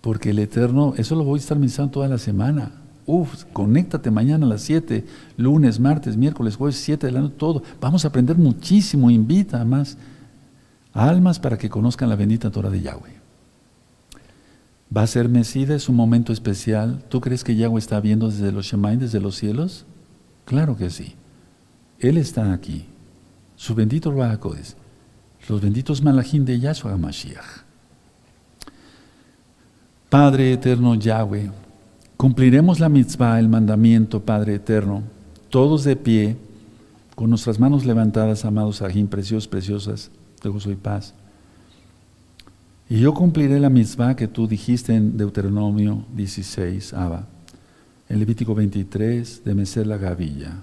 Porque 0.00 0.30
el 0.30 0.38
Eterno, 0.38 0.94
eso 0.96 1.14
lo 1.14 1.24
voy 1.24 1.38
a 1.38 1.40
estar 1.40 1.58
pensando 1.58 1.92
toda 1.92 2.08
la 2.08 2.18
semana. 2.18 2.72
Uf, 3.06 3.44
conéctate 3.52 4.10
mañana 4.10 4.46
a 4.46 4.48
las 4.48 4.62
7, 4.62 5.04
lunes, 5.36 5.78
martes, 5.78 6.16
miércoles, 6.16 6.56
jueves, 6.56 6.76
7 6.76 7.06
de 7.06 7.12
la 7.12 7.20
noche, 7.20 7.34
todo. 7.36 7.62
Vamos 7.80 8.04
a 8.04 8.08
aprender 8.08 8.36
muchísimo. 8.36 9.10
Invita 9.10 9.60
a 9.60 9.64
más 9.64 9.98
almas 10.92 11.38
para 11.38 11.58
que 11.58 11.68
conozcan 11.68 12.08
la 12.08 12.16
bendita 12.16 12.50
Torah 12.50 12.70
de 12.70 12.80
Yahweh. 12.80 13.20
¿Va 14.94 15.02
a 15.02 15.06
ser 15.06 15.28
Mesida? 15.28 15.74
¿Es 15.74 15.88
un 15.88 15.96
momento 15.96 16.32
especial? 16.32 17.02
¿Tú 17.08 17.20
crees 17.20 17.44
que 17.44 17.56
Yahweh 17.56 17.78
está 17.78 18.00
viendo 18.00 18.28
desde 18.28 18.52
los 18.52 18.66
Shemaim, 18.66 19.00
desde 19.00 19.20
los 19.20 19.36
cielos? 19.36 19.86
Claro 20.44 20.76
que 20.76 20.90
sí. 20.90 21.14
Él 21.98 22.18
está 22.18 22.52
aquí. 22.52 22.86
Su 23.56 23.74
bendito 23.74 24.10
Ruajacodes. 24.10 24.76
Los 25.48 25.60
benditos 25.60 26.02
Malachim 26.02 26.44
de 26.44 26.60
Yahshua 26.60 26.96
Mashiach. 26.96 27.71
Padre 30.12 30.52
eterno 30.52 30.94
Yahweh, 30.94 31.50
cumpliremos 32.18 32.78
la 32.78 32.90
mitzvah, 32.90 33.38
el 33.38 33.48
mandamiento, 33.48 34.20
Padre 34.20 34.56
eterno, 34.56 35.02
todos 35.48 35.84
de 35.84 35.96
pie, 35.96 36.36
con 37.14 37.30
nuestras 37.30 37.58
manos 37.58 37.86
levantadas, 37.86 38.44
amados 38.44 38.82
Ajim, 38.82 39.06
preciosos, 39.06 39.48
preciosas, 39.48 40.10
de 40.42 40.50
gozo 40.50 40.70
y 40.70 40.76
paz. 40.76 41.14
Y 42.90 42.98
yo 42.98 43.14
cumpliré 43.14 43.58
la 43.58 43.70
mitzvah 43.70 44.14
que 44.14 44.28
tú 44.28 44.46
dijiste 44.46 44.94
en 44.94 45.16
Deuteronomio 45.16 46.04
16, 46.14 46.92
Abba, 46.92 47.26
en 48.10 48.18
Levítico 48.18 48.54
23, 48.54 49.42
de 49.46 49.54
mecer 49.54 49.86
la 49.86 49.96
gavilla. 49.96 50.58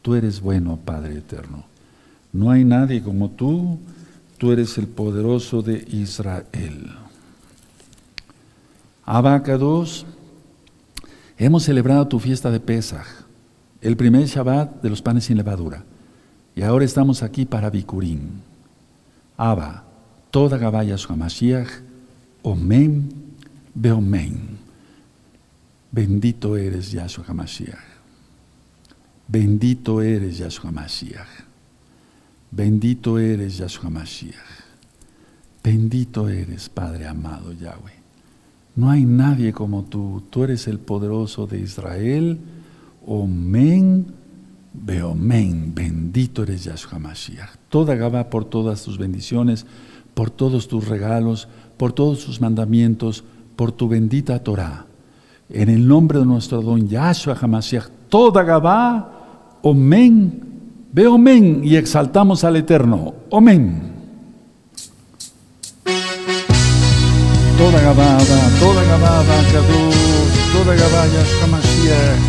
Tú 0.00 0.14
eres 0.14 0.40
bueno, 0.40 0.78
Padre 0.82 1.18
eterno. 1.18 1.66
No 2.32 2.50
hay 2.50 2.64
nadie 2.64 3.02
como 3.02 3.32
tú, 3.32 3.78
tú 4.38 4.50
eres 4.50 4.78
el 4.78 4.86
poderoso 4.86 5.60
de 5.60 5.86
Israel. 5.90 7.01
Abacados, 9.04 10.06
hemos 11.36 11.64
celebrado 11.64 12.06
tu 12.06 12.18
fiesta 12.20 12.50
de 12.50 12.60
Pesach, 12.60 13.06
el 13.80 13.96
primer 13.96 14.26
Shabbat 14.26 14.80
de 14.80 14.90
los 14.90 15.02
panes 15.02 15.24
sin 15.24 15.36
levadura, 15.36 15.84
y 16.54 16.62
ahora 16.62 16.84
estamos 16.84 17.22
aquí 17.22 17.44
para 17.44 17.70
Bikurim. 17.70 18.20
Abba, 19.36 19.84
toda 20.30 20.56
Gabaya 20.56 20.96
Mashiach, 21.16 21.68
Omen, 22.42 23.12
Beomen. 23.74 24.58
Bendito 25.90 26.56
eres 26.56 26.92
Yahshua 26.92 27.24
HaMashiach. 27.28 27.78
Bendito 29.28 30.00
eres 30.00 30.38
Yahshua 30.38 30.70
HaMashiach. 30.70 31.44
Bendito 32.50 33.18
eres 33.18 33.58
Yahshua 33.58 33.86
HaMashiach. 33.86 34.62
Bendito 35.62 36.28
eres, 36.28 36.68
Padre 36.68 37.06
amado 37.06 37.52
Yahweh. 37.52 38.01
No 38.74 38.90
hay 38.90 39.04
nadie 39.04 39.52
como 39.52 39.82
tú. 39.82 40.22
Tú 40.30 40.44
eres 40.44 40.66
el 40.66 40.78
poderoso 40.78 41.46
de 41.46 41.60
Israel. 41.60 42.38
Omen, 43.06 44.06
Beomen. 44.72 45.74
Bendito 45.74 46.42
eres 46.42 46.64
Yahshua 46.64 46.98
Mashiach. 46.98 47.56
Toda 47.68 47.94
Gabá 47.94 48.30
por 48.30 48.44
todas 48.44 48.82
tus 48.82 48.98
bendiciones, 48.98 49.66
por 50.14 50.30
todos 50.30 50.68
tus 50.68 50.88
regalos, 50.88 51.48
por 51.76 51.92
todos 51.92 52.24
tus 52.24 52.40
mandamientos, 52.40 53.24
por 53.56 53.72
tu 53.72 53.88
bendita 53.88 54.42
Torah. 54.42 54.86
En 55.50 55.68
el 55.68 55.86
nombre 55.86 56.18
de 56.18 56.24
nuestro 56.24 56.62
don 56.62 56.88
Yahshua 56.88 57.36
HaMashiach, 57.40 57.88
toda 58.08 58.42
Gabá, 58.42 59.58
Omen, 59.60 60.42
Beomen. 60.92 61.60
Y 61.62 61.76
exaltamos 61.76 62.42
al 62.44 62.56
Eterno. 62.56 63.14
Omen. 63.28 63.92
toda 67.62 67.80
Gabada, 67.80 68.41
toda 68.92 68.98
Gabada, 68.98 69.36
Kadosh, 69.52 70.52
toda 70.52 70.74
Gabaya, 70.74 71.22
Shkamashiach. 71.24 72.20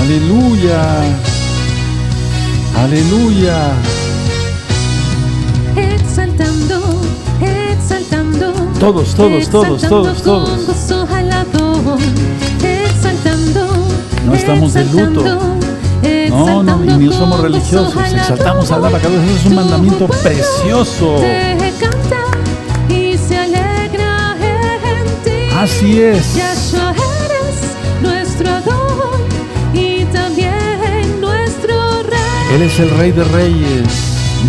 Aleluya, 0.00 0.82
aleluya. 2.82 3.58
Exaltando, 5.76 6.80
exaltando. 7.40 8.52
Todos, 8.80 9.14
todos, 9.14 9.48
todos, 9.50 9.82
todos, 9.82 10.22
todos. 10.22 10.50
No 14.24 14.34
estamos 14.34 14.72
de 14.72 14.84
luto. 14.86 15.40
No, 16.30 16.62
no, 16.62 16.84
y 16.84 16.96
ni 16.96 17.12
somos 17.12 17.40
religiosos. 17.40 17.94
Exaltamos 18.12 18.70
al 18.70 18.84
Abacados. 18.84 19.22
Eso 19.22 19.36
es 19.36 19.44
un 19.46 19.54
mandamiento 19.56 20.06
precioso. 20.06 21.16
Así 25.62 26.00
es. 26.00 26.34
Yahshua 26.34 26.90
eres 26.90 28.02
nuestro 28.02 28.50
Adón 28.50 29.20
y 29.72 30.04
también 30.06 31.20
nuestro 31.20 32.02
Rey. 32.02 32.56
Él 32.56 32.62
es 32.62 32.80
el 32.80 32.90
Rey 32.90 33.12
de 33.12 33.22
Reyes, 33.22 33.86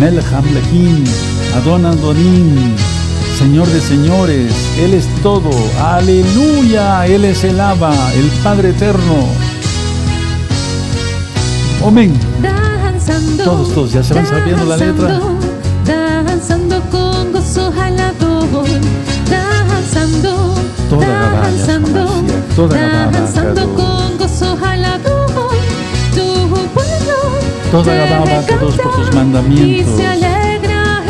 Melham 0.00 0.44
Lehim, 0.52 1.04
Adon 1.54 1.86
Adonim, 1.86 2.74
Señor 3.38 3.68
de 3.68 3.80
señores. 3.80 4.52
Él 4.76 4.92
es 4.92 5.06
todo. 5.22 5.52
Aleluya. 5.80 7.06
Él 7.06 7.24
es 7.26 7.44
el 7.44 7.60
Abba, 7.60 7.94
el 8.14 8.26
Padre 8.42 8.70
eterno. 8.70 9.28
Amén. 11.86 12.12
Todos, 13.44 13.72
todos, 13.72 13.92
ya 13.92 14.02
se 14.02 14.14
van 14.14 14.26
sabiendo 14.26 14.64
la 14.64 14.76
letra. 14.78 15.20
Toda 22.54 22.76
Gabá, 22.78 23.10
danzando 23.10 23.74
con 23.74 24.16
gozo 24.18 24.58
alabón, 24.64 25.56
tu 26.14 26.48
pueblo 26.72 27.16
Toda 27.70 27.84
te 27.84 27.98
Gabá, 27.98 28.46
Kadosh, 28.46 28.76
por 28.76 28.94
tus 28.96 29.14
mandamientos. 29.14 29.94
Y 29.94 29.96
se 29.96 30.06
alegra 30.06 31.02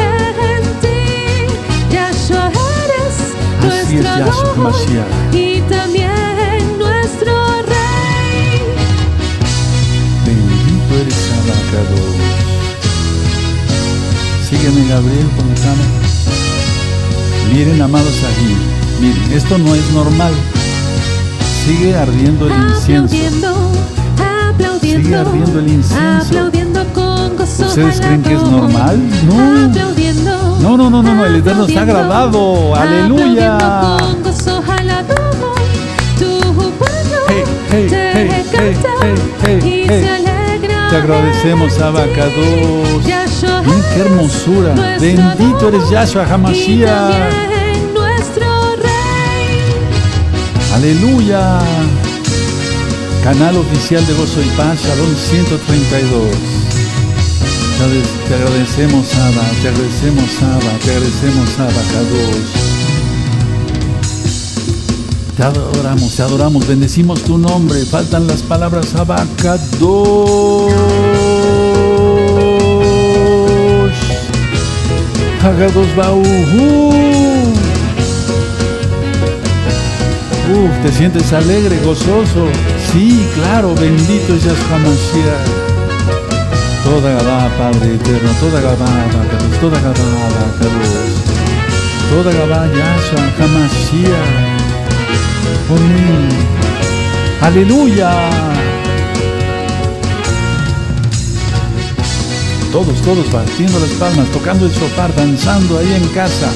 en 0.55 0.63
ti, 0.81 1.95
Yahshua 1.95 2.51
eres 2.85 3.85
Así 3.85 3.97
es, 3.97 4.03
nuestro 4.03 4.19
Yahshua 4.19 4.51
Adón 4.53 4.63
Mashiach. 4.63 5.35
y 5.35 5.61
también 5.69 6.79
nuestro 6.79 7.33
Rey. 7.63 8.63
Bendito 10.25 10.95
eres 11.01 11.31
Abacados. 11.39 12.15
Sígueme, 14.49 14.89
Gabriel, 14.89 15.29
con 15.37 15.49
la 15.49 15.55
cámara. 15.57 15.91
Miren, 17.53 17.83
amados 17.83 18.23
aquí. 18.25 18.57
Miren, 19.01 19.33
esto 19.33 19.59
no 19.59 19.75
es 19.75 19.91
normal. 19.93 20.33
Sigue 21.65 21.97
ardiendo 21.97 22.47
el 22.47 22.53
incienso. 22.53 23.17
Aplaudiendo, 23.17 23.73
aplaudiendo, 24.19 25.03
Sigue 25.03 25.17
ardiendo 25.17 25.59
el 25.61 25.69
incienso. 25.69 26.27
aplaudiendo 26.27 26.85
con 26.93 27.37
gozo 27.39 27.67
¿Ustedes 27.67 28.01
creen 28.03 28.23
que 28.23 28.35
es 28.35 28.43
normal? 28.43 29.01
No. 29.25 29.71
Aplaudiendo, 29.71 30.59
No, 30.61 30.77
no, 30.77 30.91
no, 30.91 31.03
no, 31.03 31.15
no, 31.15 31.25
el 31.25 31.37
Eterno 31.37 31.65
está 31.65 31.81
agradado. 31.83 32.75
Aleluya. 32.75 33.59
con 33.99 34.23
gozo. 34.23 34.63
Tu 36.19 36.45
Hey, 37.31 37.45
hey, 37.71 37.87
te 37.89 38.13
hey, 38.13 38.37
hey, 38.61 39.15
hey, 39.43 39.87
hey. 39.89 40.05
Te 40.91 40.97
agradecemos, 40.97 41.79
Abacados. 41.79 43.05
Miren 43.65 43.83
qué 43.95 44.01
hermosura. 44.01 44.75
Bendito 45.01 45.69
eres 45.69 45.89
Yahshua 45.89 46.27
Hamashiach. 46.31 47.54
Aleluya. 50.75 51.59
Canal 53.23 53.57
oficial 53.57 54.05
de 54.07 54.13
Gozo 54.15 54.41
y 54.43 54.49
Paz, 54.57 54.79
Shalom 54.83 55.15
132. 55.31 56.25
Te 57.79 57.85
ade- 57.85 58.03
Te 58.29 58.35
agradecemos, 58.35 59.07
Abba, 59.15 59.45
te 59.63 59.69
agradecemos, 59.69 60.31
Abba, 60.43 60.73
te 60.85 60.91
agradecemos, 60.91 61.49
Abba, 61.59 61.83
Kadosh. 61.93 62.53
Te 65.37 65.43
adoramos, 65.43 66.15
te 66.15 66.23
adoramos, 66.23 66.67
bendecimos 66.67 67.23
tu 67.23 67.39
nombre. 67.39 67.85
Faltan 67.85 68.27
las 68.27 68.43
palabras, 68.43 68.95
Abba, 68.95 69.25
Kadosh. 69.43 70.73
Hagados 75.43 75.95
Bauhu. 75.97 77.14
Uf, 80.53 80.83
te 80.83 80.93
sientes 80.93 81.33
alegre, 81.33 81.81
gozoso. 81.83 82.49
Sí, 82.93 83.27
claro, 83.35 83.75
bendito 83.75 84.35
es 84.35 84.45
Yahshua. 84.45 85.37
Toda 86.85 87.13
Gabá, 87.15 87.49
Padre 87.57 87.95
eterno, 87.95 88.31
toda 88.39 88.61
Gabá, 88.61 88.85
Abacados, 88.85 89.59
toda 89.59 89.81
Gabá, 89.81 89.95
Abacados. 90.27 91.15
Toda 92.11 92.31
Gabá, 92.33 92.67
Yahshua 92.67 93.25
Hamashiach. 93.39 94.55
Amén. 95.71 96.29
Aleluya. 97.41 98.11
Todos, 102.71 103.01
todos 103.03 103.33
batiendo 103.33 103.81
las 103.81 103.91
palmas, 103.91 104.29
tocando 104.29 104.67
el 104.67 104.73
sofá, 104.73 105.09
danzando 105.17 105.79
ahí 105.79 105.95
en 105.95 106.09
casa. 106.09 106.51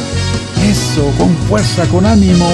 Eso, 0.68 1.10
con 1.16 1.34
fuerza, 1.48 1.86
con 1.86 2.04
ánimo. 2.04 2.50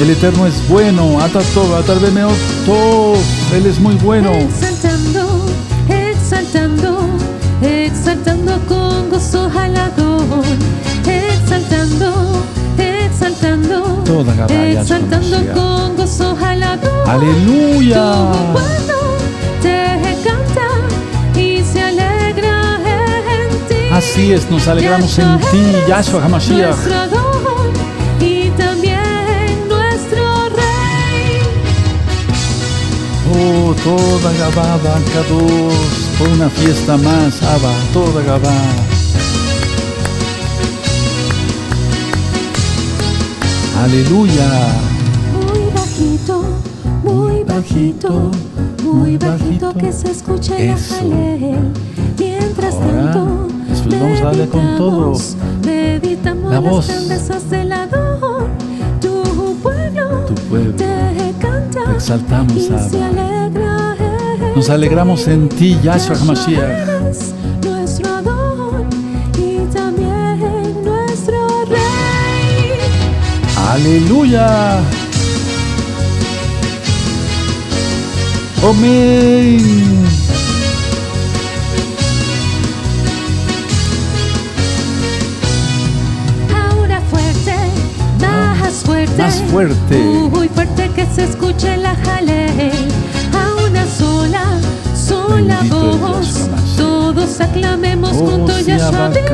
El 0.00 0.08
Eterno 0.08 0.46
es 0.46 0.66
bueno. 0.66 1.20
Atato, 1.20 1.76
atarbemeo, 1.76 2.30
todo. 2.64 3.16
Él 3.54 3.66
es 3.66 3.78
muy 3.78 3.96
bueno. 3.96 4.32
Exaltando, 4.32 5.44
exaltando, 5.88 7.00
exaltando 7.60 8.58
con 8.66 9.10
gozo 9.10 9.50
jalador. 9.50 10.22
Exaltando, 11.06 12.42
exaltando, 12.78 13.82
Toda 14.06 14.46
exaltando 14.46 15.36
con 15.52 15.96
gozo 15.98 16.34
jalador. 16.34 17.06
Aleluya. 17.06 18.30
Así 23.92 24.32
es, 24.32 24.50
nos 24.50 24.66
alegramos 24.66 25.18
en 25.18 25.38
ti, 25.40 25.62
Yahshua 25.86 26.24
HaMashiach. 26.24 27.19
Toda 33.40 34.32
Kadosh, 35.14 36.18
por 36.18 36.28
una 36.28 36.50
fiesta 36.50 36.98
más, 36.98 37.42
Abba, 37.42 37.72
toda 37.94 38.22
Gabá. 38.22 38.52
Aleluya. 43.82 44.48
Muy 45.32 45.70
bajito, 45.74 46.42
muy 47.02 47.44
bajito, 47.44 48.30
muy 48.84 49.16
bajito 49.16 49.72
que 49.74 49.90
se 49.92 50.10
escuche 50.10 50.66
la 50.66 50.74
Eso. 50.74 50.94
jalel. 50.96 51.72
Mientras 52.18 52.74
Ahora, 52.74 53.12
tanto, 53.12 53.48
vamos 53.98 54.20
a 54.20 54.24
darle 54.24 54.48
con 54.48 54.76
todo. 54.76 55.14
meditamos, 55.64 56.52
La 56.52 56.60
las 56.60 56.70
voz. 56.70 56.88
grandezas 56.88 57.48
del 57.50 57.72
Adón. 57.72 58.48
Tu 59.00 59.22
pueblo, 59.62 60.24
Tu 60.26 60.34
pueblo. 60.34 60.74
te 60.76 60.84
Te 61.72 61.92
exaltamos, 61.94 62.70
Abba. 62.70 63.10
Nos 64.56 64.68
alegramos 64.70 65.26
en 65.28 65.48
ti, 65.48 65.78
Yahshua 65.82 66.16
HaMashiach. 66.16 66.58
eres 66.58 67.34
nuestro 67.64 68.08
Adón 68.16 68.88
y 69.38 69.58
también 69.72 70.84
nuestro 70.84 71.64
Rey. 71.66 72.72
Aleluya. 73.72 74.80
Amén. 78.62 80.04
Ahora 86.54 87.00
fuerte, 87.10 87.54
más 88.20 88.74
fuerte, 88.84 89.22
Más 89.22 89.42
fuerte. 89.50 89.96
Se 91.20 91.24
escuche 91.26 91.76
la 91.76 91.94
jalel. 91.96 92.88
A 93.40 93.64
una 93.66 93.84
sola, 93.86 94.44
sola 94.94 95.58
Bendito 95.58 95.98
voz, 95.98 96.48
todos 96.76 97.40
aclamemos 97.40 98.12
Oh, 98.14 98.26
juntos 98.26 98.56
sí, 98.56 98.64
Yahshua 98.70 99.08
vive. 99.08 99.28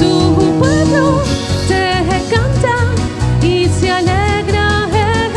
Tu 0.00 0.12
pueblo 0.58 1.22
te 1.68 1.82
canta 2.32 2.76
y 3.46 3.68
se 3.78 3.90
alegra 3.90 4.88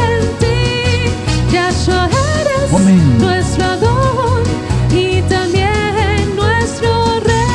en 0.09 0.22
ti. 0.41 1.53
Yahshua 1.53 2.09
eres 2.39 2.74
Amén. 2.74 3.18
nuestro 3.20 3.66
Adón 3.66 4.43
y 4.91 5.22
también 5.34 6.36
nuestro 6.36 6.91
Rey. 7.30 7.49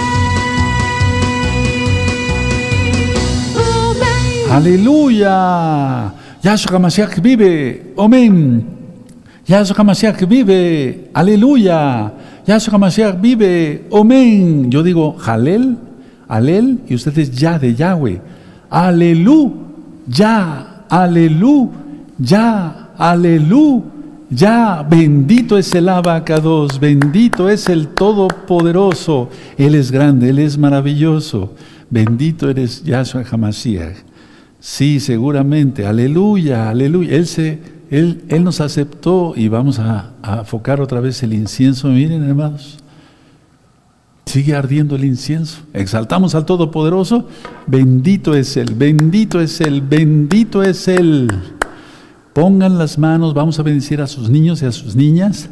Amén. 3.57 4.52
Aleluya. 4.52 6.12
Yahshua 6.47 6.78
HaMashiach 6.78 7.20
vive. 7.20 7.92
Amén. 7.99 8.64
Yahshua 9.49 9.74
HaMashiach 9.78 10.28
vive. 10.28 11.11
Aleluya. 11.12 12.12
Yahshua 12.47 12.74
HaMashiach 12.74 13.20
vive. 13.20 13.82
Amén. 13.92 14.70
Yo 14.70 14.84
digo 14.84 15.16
Halel, 15.18 15.76
Alel 16.28 16.78
y 16.88 16.94
ustedes 16.94 17.32
ya 17.32 17.59
de 17.59 17.74
Yahweh. 17.74 18.20
Aleluya. 18.70 19.64
Aleluya. 20.88 22.74
Aleluya. 22.97 24.86
Bendito 24.88 25.59
es 25.59 25.74
el 25.74 25.88
abacados. 25.88 26.78
Bendito 26.78 27.51
es 27.51 27.68
el 27.68 27.88
Todopoderoso. 27.88 29.30
Él 29.59 29.74
es 29.74 29.90
grande. 29.90 30.30
Él 30.30 30.38
es 30.38 30.57
maravilloso. 30.57 31.55
Bendito 31.90 32.49
eres 32.49 32.84
Yahshua 32.84 33.24
HaMashiach. 33.28 33.97
Sí, 34.69 34.99
seguramente. 34.99 35.87
Aleluya, 35.87 36.71
aleluya. 36.71 37.14
Él, 37.14 37.29
se, 37.29 37.61
él, 37.89 38.25
él 38.29 38.43
nos 38.43 38.61
aceptó 38.61 39.33
y 39.37 39.47
vamos 39.47 39.79
a, 39.79 40.14
a 40.23 40.43
focar 40.43 40.81
otra 40.81 40.99
vez 40.99 41.23
el 41.23 41.35
incienso. 41.35 41.87
Miren, 41.87 42.25
hermanos. 42.25 42.79
Sigue 44.27 44.57
ardiendo 44.57 44.97
el 44.97 45.05
incienso. 45.05 45.61
Exaltamos 45.73 46.35
al 46.35 46.47
Todopoderoso. 46.47 47.29
Bendito 47.69 48.35
es 48.35 48.57
Él, 48.57 48.75
bendito 48.75 49.41
es 49.41 49.61
Él, 49.61 49.83
bendito 49.83 50.64
es 50.64 50.89
Él. 50.89 51.29
Pongan 52.33 52.77
las 52.77 52.99
manos, 52.99 53.35
vamos 53.35 53.61
a 53.61 53.62
bendecir 53.62 54.01
a 54.01 54.09
sus 54.09 54.29
niños 54.31 54.62
y 54.62 54.67
a 54.67 54.73
sus 54.73 54.97
niñas. 54.97 55.49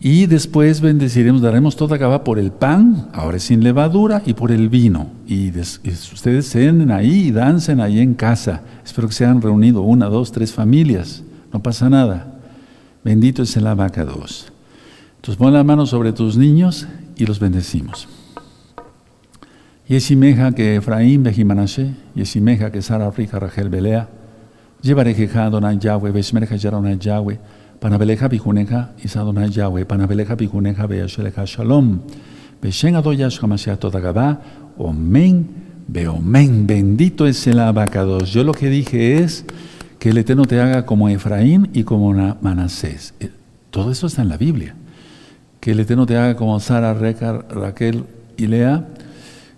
Y 0.00 0.26
después 0.26 0.80
bendeciremos, 0.80 1.42
daremos 1.42 1.74
toda 1.74 1.96
Gabá 1.96 2.22
por 2.22 2.38
el 2.38 2.52
pan, 2.52 3.08
ahora 3.12 3.38
sin 3.40 3.64
levadura, 3.64 4.22
y 4.24 4.34
por 4.34 4.52
el 4.52 4.68
vino. 4.68 5.08
Y, 5.26 5.50
des- 5.50 5.80
y 5.82 5.90
ustedes 5.90 6.48
cenen 6.48 6.92
ahí 6.92 7.28
y 7.28 7.30
dancen 7.32 7.80
ahí 7.80 7.98
en 7.98 8.14
casa. 8.14 8.62
Espero 8.84 9.08
que 9.08 9.14
se 9.14 9.24
hayan 9.24 9.42
reunido 9.42 9.82
una, 9.82 10.06
dos, 10.06 10.30
tres 10.30 10.52
familias. 10.52 11.24
No 11.52 11.60
pasa 11.60 11.90
nada. 11.90 12.38
Bendito 13.02 13.42
es 13.42 13.56
el 13.56 13.66
abacados. 13.66 14.52
Entonces 15.16 15.36
pon 15.36 15.52
la 15.52 15.64
mano 15.64 15.84
sobre 15.84 16.12
tus 16.12 16.36
niños 16.36 16.86
y 17.16 17.26
los 17.26 17.40
bendecimos. 17.40 18.06
Yesimeja 19.88 20.52
que 20.52 20.76
Efraín 20.76 21.22
Bejimanashe, 21.22 21.94
Yesimeja 22.14 22.70
que 22.70 22.82
Sara 22.82 23.10
Rija 23.10 23.38
Rachel 23.38 23.68
Belea, 23.70 24.08
Llevarejeja 24.82 25.46
Adonai 25.46 25.78
Yahweh, 25.78 26.12
Beshmerja 26.12 26.54
Yahweh, 26.56 27.40
Panabeleja 27.80 28.28
Bijuneja, 28.28 28.90
Isadonai 29.02 29.50
Yahweh, 29.50 29.84
Panabeleja 29.86 30.34
Bijuneja, 30.34 30.86
Beasheleja 30.86 31.44
Shalom, 31.46 32.00
Beshen 32.60 32.96
Adoyash 32.96 33.38
Hamashiach 33.40 33.78
Todagabá, 33.78 34.40
Omen, 34.76 35.46
Beomen, 35.86 36.66
bendito 36.66 37.26
es 37.26 37.46
el 37.46 37.60
abacados. 37.60 38.32
Yo 38.32 38.42
lo 38.44 38.52
que 38.52 38.68
dije 38.68 39.18
es 39.22 39.44
que 39.98 40.10
el 40.10 40.18
Eterno 40.18 40.44
te 40.44 40.60
haga 40.60 40.84
como 40.86 41.08
Efraín 41.08 41.68
y 41.72 41.84
como 41.84 42.12
Na- 42.14 42.36
Manasés. 42.40 43.14
Eh, 43.20 43.30
Todo 43.70 43.90
eso 43.92 44.06
está 44.06 44.22
en 44.22 44.28
la 44.28 44.36
Biblia. 44.36 44.74
Que 45.60 45.72
el 45.72 45.80
Eterno 45.80 46.04
te 46.06 46.16
haga 46.16 46.36
como 46.36 46.58
Sara, 46.60 46.94
Reca, 46.94 47.44
Raquel 47.50 48.04
y 48.36 48.46
Lea. 48.46 48.86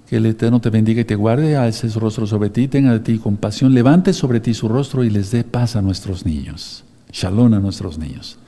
Que 0.09 0.17
el 0.17 0.27
Eterno 0.27 0.61
te 0.61 0.71
bendiga 0.71 1.01
y 1.01 1.05
te 1.05 1.15
guarde, 1.15 1.57
alce 1.57 1.89
su 1.89 2.01
rostro 2.01 2.27
sobre 2.27 2.51
ti, 2.51 2.69
tenga 2.69 2.93
de 2.93 3.01
ti 3.01 3.19
compasión, 3.19 3.73
levante 3.75 4.13
sobre 4.13 4.41
ti 4.41 4.53
su 4.55 4.69
rostro 4.69 5.05
y 5.05 5.11
les 5.11 5.31
dé 5.31 5.45
paz 5.45 5.77
a 5.77 5.83
nuestros 5.83 6.27
niños. 6.27 6.85
Shalom 7.13 7.53
a 7.55 7.59
nuestros 7.59 7.99
niños. 7.99 8.39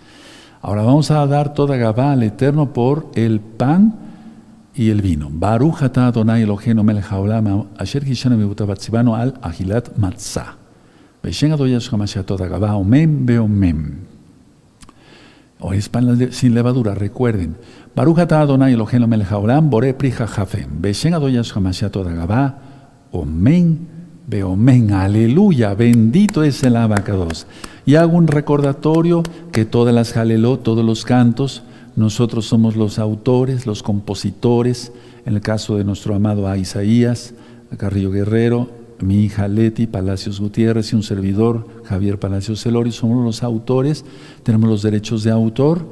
Ahora 0.61 0.83
vamos 0.83 1.11
a 1.11 1.27
dar 1.27 1.55
toda 1.55 1.77
Gabá 1.77 2.13
al 2.13 2.23
Eterno 2.23 2.73
por 2.73 3.11
el 3.15 3.41
pan 3.41 3.95
y 4.75 4.91
el 4.91 5.03
vino. 5.03 5.29
Baruch 5.31 5.83
atah 5.83 6.09
Adonai 6.09 6.43
Eloheinu 6.43 6.85
melech 6.85 7.11
haolam 7.11 7.69
asher 7.77 8.05
kishanu 8.05 8.37
mibutabatzibanu 8.37 9.15
al 9.15 9.35
ahilat 9.43 9.97
matzah. 9.97 10.55
Beshen 11.23 11.53
Adonai 11.53 11.73
Yahshua 11.73 11.99
Mashiach 11.99 12.25
toda 12.25 12.47
Gabá, 12.47 12.75
omen 12.75 13.27
beomen. 13.27 14.07
Hoy 15.59 15.79
es 15.79 15.89
pan 15.89 16.33
sin 16.33 16.55
levadura, 16.55 16.95
recuerden. 16.95 17.57
Baruch 17.95 18.19
atah 18.19 18.43
Adonai 18.43 18.75
Eloheinu 18.75 19.09
melech 19.09 19.29
haolam 19.29 19.71
bore 19.71 19.93
prija 19.95 20.27
jafem. 20.27 20.81
Beshen 20.81 21.15
Adonai 21.15 21.35
Yahshua 21.35 21.63
Mashiach 21.63 21.91
toda 21.91 22.13
Gabá, 22.13 22.55
omen 24.27 24.87
beomen. 24.87 24.93
Aleluya, 24.93 25.75
bendito 25.75 26.43
es 26.43 26.63
el 26.63 26.77
abacados. 26.77 27.47
Y 27.85 27.97
hago 27.97 28.17
un 28.17 28.29
recordatorio 28.29 29.23
que 29.51 29.65
todas 29.65 29.95
las 29.95 30.13
jalelot, 30.13 30.63
todos 30.63 30.85
los 30.85 31.05
cantos, 31.05 31.63
nosotros 31.97 32.47
somos 32.47 32.77
los 32.77 32.99
autores, 32.99 33.67
los 33.67 33.83
compositores, 33.83 34.93
en 35.27 35.35
el 35.35 35.41
caso 35.41 35.77
de 35.77 35.85
nuestro 35.85 36.15
amado 36.15 36.49
A. 36.49 36.57
Isaías, 36.57 37.35
Carrillo 37.77 38.11
Guerrero, 38.11 38.71
mi 39.01 39.25
hija 39.25 39.49
Leti 39.49 39.87
Palacios 39.87 40.41
Gutiérrez 40.41 40.93
y 40.93 40.97
un 40.97 41.03
servidor, 41.03 41.67
Javier 41.85 42.19
Palacios 42.19 42.63
Celorio, 42.63 42.93
somos 42.93 43.25
los 43.25 43.43
autores, 43.43 44.05
tenemos 44.43 44.71
los 44.71 44.83
derechos 44.83 45.25
de 45.25 45.31
autor 45.33 45.85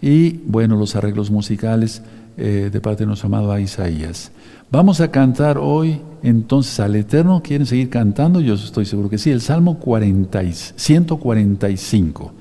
y, 0.00 0.40
bueno, 0.46 0.76
los 0.76 0.96
arreglos 0.96 1.30
musicales 1.30 2.02
eh, 2.36 2.70
de 2.72 2.80
parte 2.80 3.04
de 3.04 3.06
nuestro 3.06 3.28
amado 3.28 3.52
A. 3.52 3.60
Isaías. 3.60 4.32
Vamos 4.72 5.02
a 5.02 5.10
cantar 5.10 5.58
hoy 5.58 6.00
entonces 6.22 6.80
al 6.80 6.96
Eterno. 6.96 7.42
¿Quieren 7.44 7.66
seguir 7.66 7.90
cantando? 7.90 8.40
Yo 8.40 8.54
estoy 8.54 8.86
seguro 8.86 9.10
que 9.10 9.18
sí. 9.18 9.30
El 9.30 9.42
Salmo 9.42 9.78
40 9.78 10.42
y- 10.42 10.54
145. 10.54 12.32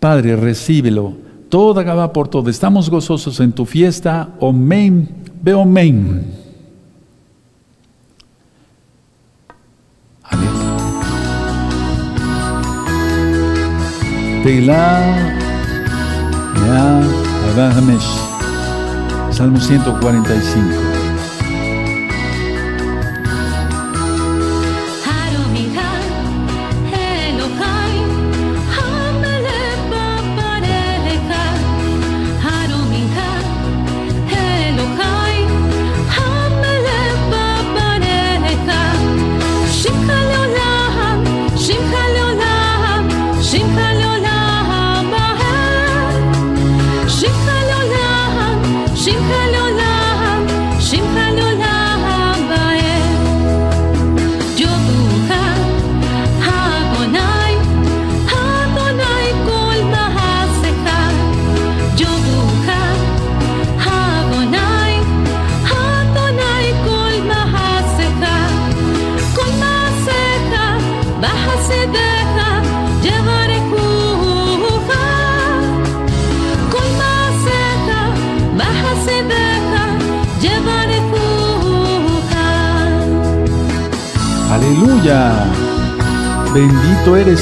Padre, 0.00 0.34
recíbelo. 0.36 1.12
Toda 1.50 1.82
Gabá 1.82 2.10
por 2.14 2.28
todo. 2.28 2.48
Estamos 2.48 2.88
gozosos 2.88 3.38
en 3.40 3.52
tu 3.52 3.66
fiesta. 3.66 4.30
Omen. 4.40 5.10
Ve 5.42 5.52
omen. 5.52 6.38
Salmo 19.30 19.60
145. 19.60 20.87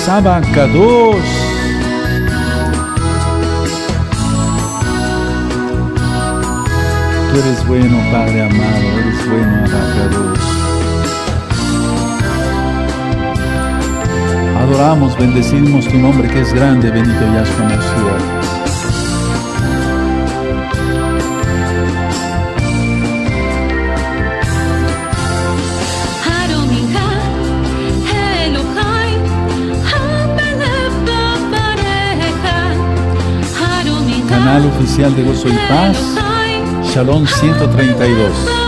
Eres 0.07 0.25
Abacados. 0.25 1.17
Tú 7.33 7.39
eres 7.41 7.67
bueno, 7.67 7.99
Padre 8.13 8.43
amado, 8.45 8.87
eres 9.01 9.29
bueno, 9.29 9.57
Abacados. 9.65 10.39
Adoramos, 14.61 15.19
bendecimos 15.19 15.89
tu 15.89 15.99
nombre 15.99 16.29
que 16.29 16.41
es 16.41 16.55
grande, 16.55 16.89
bendito 16.89 17.21
Yahshua 17.21 17.65
Mashiach. 17.65 18.46
Canal 34.37 34.67
oficial 34.67 35.17
de 35.17 35.23
Gozo 35.23 35.49
y 35.49 35.57
Paz, 35.67 35.97
Shalom 36.93 37.27
132. 37.27 38.66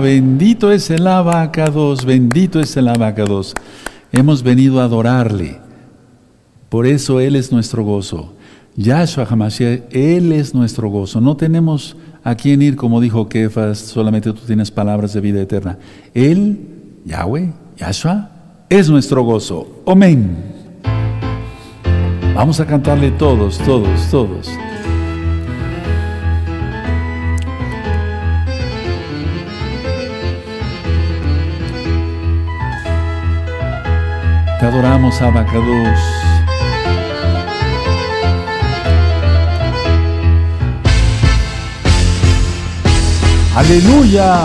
Bendito 0.00 0.72
es 0.72 0.90
el 0.90 1.06
abacados, 1.06 2.04
bendito 2.04 2.60
es 2.60 2.76
el 2.76 2.88
abacados. 2.88 3.54
Hemos 4.12 4.42
venido 4.42 4.80
a 4.80 4.84
adorarle. 4.84 5.58
Por 6.68 6.86
eso 6.86 7.20
Él 7.20 7.36
es 7.36 7.52
nuestro 7.52 7.84
gozo. 7.84 8.34
Yahshua 8.76 9.26
Hamashiach, 9.28 9.82
Él 9.90 10.32
es 10.32 10.54
nuestro 10.54 10.88
gozo. 10.88 11.20
No 11.20 11.36
tenemos 11.36 11.96
a 12.22 12.34
quién 12.34 12.62
ir, 12.62 12.76
como 12.76 13.00
dijo 13.00 13.28
Kefas, 13.28 13.78
solamente 13.78 14.32
tú 14.32 14.40
tienes 14.46 14.70
palabras 14.70 15.12
de 15.12 15.20
vida 15.20 15.40
eterna. 15.40 15.78
Él, 16.14 16.58
Yahweh, 17.04 17.52
Yahshua, 17.76 18.30
es 18.68 18.88
nuestro 18.88 19.22
gozo. 19.22 19.82
Amén. 19.86 20.36
Vamos 22.34 22.60
a 22.60 22.66
cantarle 22.66 23.10
todos, 23.10 23.58
todos, 23.58 24.08
todos. 24.10 24.48
Te 34.60 34.66
adoramos, 34.66 35.22
Abacados. 35.22 35.98
Aleluya. 43.56 44.36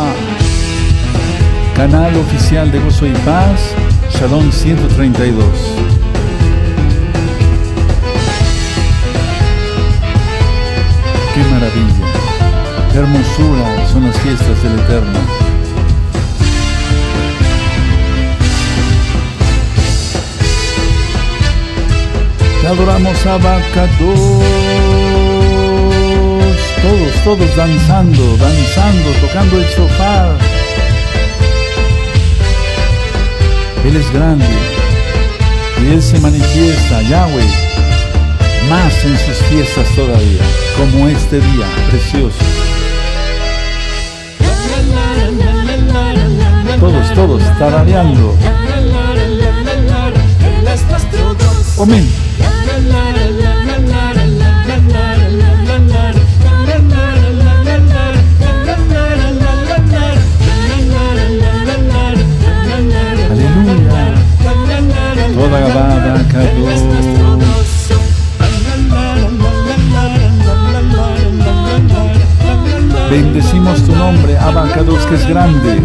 Canal 1.76 2.16
oficial 2.16 2.72
de 2.72 2.80
Gozo 2.80 3.08
y 3.08 3.12
Paz, 3.26 3.60
Shalom 4.10 4.50
132. 4.54 5.46
Qué 11.34 11.44
maravilla, 11.52 12.08
qué 12.94 13.00
hermosura 13.00 13.88
son 13.92 14.06
las 14.08 14.18
fiestas 14.20 14.64
del 14.64 14.80
Eterno. 14.80 15.45
Adoramos 22.68 23.26
a 23.26 23.38
Bacados. 23.38 24.20
Todos, 26.82 27.24
todos 27.24 27.56
danzando, 27.56 28.38
danzando, 28.38 29.10
tocando 29.22 29.58
el 29.58 29.68
sofá. 29.70 30.36
Él 33.86 33.96
es 33.96 34.12
grande 34.14 34.46
y 35.84 35.94
Él 35.94 36.02
se 36.02 36.20
manifiesta, 36.20 37.02
Yahweh, 37.04 37.50
más 38.70 39.04
en 39.04 39.18
sus 39.18 39.38
fiestas 39.48 39.88
todavía, 39.96 40.42
como 40.78 41.08
este 41.08 41.40
día 41.40 41.66
precioso. 41.90 42.38
Todos, 46.80 47.14
todos, 47.14 47.44
tarareando. 47.60 48.36
Amén. 51.82 52.35
Bendecimos 73.10 73.82
tu 73.84 73.96
nombre, 73.96 74.38
Abacados, 74.38 75.06
que 75.06 75.16
es 75.16 75.28
grande. 75.28 75.80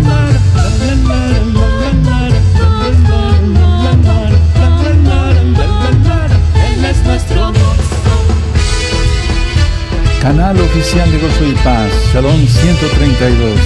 Canal 10.21 10.61
oficial 10.61 11.11
de 11.11 11.19
Gozo 11.19 11.45
y 11.45 11.55
Paz, 11.65 11.91
Salón 12.13 12.47
132. 12.47 13.61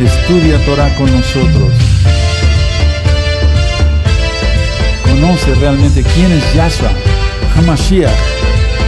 Estudia 0.00 0.58
Torah 0.64 0.94
con 0.96 1.10
nosotros. 1.12 1.72
conoce 5.20 5.54
realmente 5.56 6.02
quién 6.14 6.32
es 6.32 6.54
Yahshua, 6.54 6.90
Hamashiach, 7.56 8.10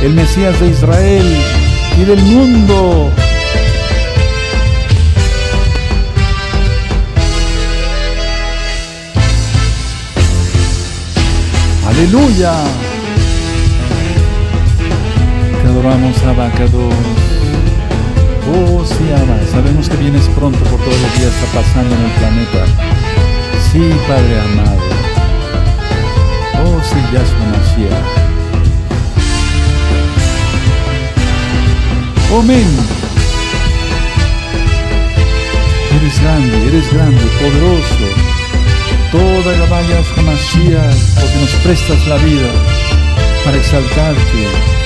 el 0.02 0.14
Mesías 0.14 0.58
de 0.60 0.68
Israel 0.68 1.36
y 2.00 2.04
del 2.04 2.22
mundo. 2.22 3.10
Aleluya. 11.86 12.91
Adoramos, 15.82 16.22
Abacados. 16.22 16.94
Oh, 18.54 18.84
sí, 18.84 19.02
Abba, 19.10 19.36
sabemos 19.50 19.88
que 19.88 19.96
vienes 19.96 20.28
pronto 20.28 20.56
por 20.60 20.78
todo 20.78 20.94
lo 20.94 21.12
que 21.12 21.22
ya 21.22 21.26
está 21.26 21.46
pasando 21.52 21.92
en 21.96 22.02
el 22.02 22.10
planeta. 22.12 22.66
Sí, 23.72 23.90
Padre 24.06 24.40
amado. 24.42 24.78
Oh, 26.62 26.80
sí, 26.84 27.00
Yahshua 27.12 27.46
Mashiach. 27.50 28.10
Amén. 32.38 32.70
Eres 35.96 36.22
grande, 36.22 36.68
eres 36.68 36.92
grande, 36.92 37.24
poderoso. 37.40 38.06
Toda 39.10 39.56
la 39.56 39.82
Yahshua 39.82 40.22
Mashiach, 40.22 40.96
porque 41.18 41.38
nos 41.40 41.50
prestas 41.64 42.06
la 42.06 42.16
vida 42.18 42.50
para 43.44 43.56
exaltarte 43.56 44.81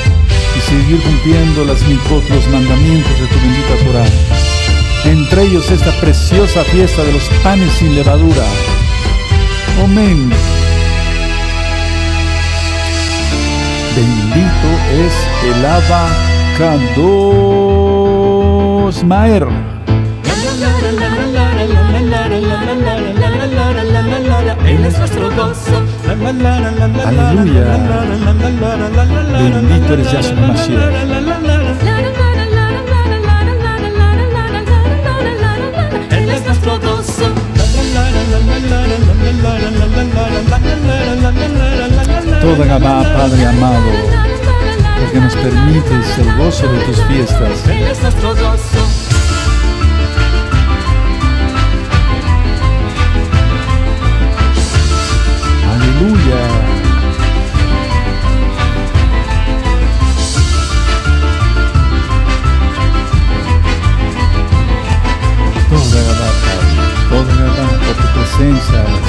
y 0.57 0.61
seguir 0.61 1.03
cumpliendo 1.03 1.65
las 1.65 1.83
mitzvot, 1.83 2.29
los 2.31 2.49
mandamientos 2.49 3.21
de 3.21 3.27
tu 3.27 3.35
bendita 3.35 3.77
Torah. 3.85 4.07
Entre 5.05 5.43
ellos 5.43 5.71
esta 5.71 5.93
preciosa 6.01 6.65
fiesta 6.65 7.03
de 7.03 7.13
los 7.13 7.29
panes 7.43 7.73
sin 7.73 7.95
levadura. 7.95 8.43
Amén. 9.85 10.31
Bendito 13.95 14.69
es 14.93 15.15
el 15.45 15.65
abacados 15.65 17.05
Maer. 19.05 19.47
Él 24.67 24.85
es 24.85 24.99
nuestro 24.99 25.31
gozo. 25.31 25.96
Aleluya. 26.25 27.65
Bendito 29.39 29.93
eres 29.93 30.13
Yahshua 30.13 30.41
Mashiach. 30.41 30.95
Él 36.11 36.29
es 36.31 36.47
nuestro 36.47 36.81
gozo. 36.81 37.33
Toda 42.41 42.65
Gabá, 42.67 43.03
Padre 43.03 43.47
amado, 43.47 43.91
porque 45.01 45.21
nos 45.21 45.35
permites 45.35 46.19
el 46.19 46.37
gozo 46.37 46.67
de 46.73 46.79
tus 46.85 47.03
fiestas. 47.05 47.69
Él 47.69 47.87
es 47.89 48.03
nuestro 48.03 48.31
gozo. 48.31 49.06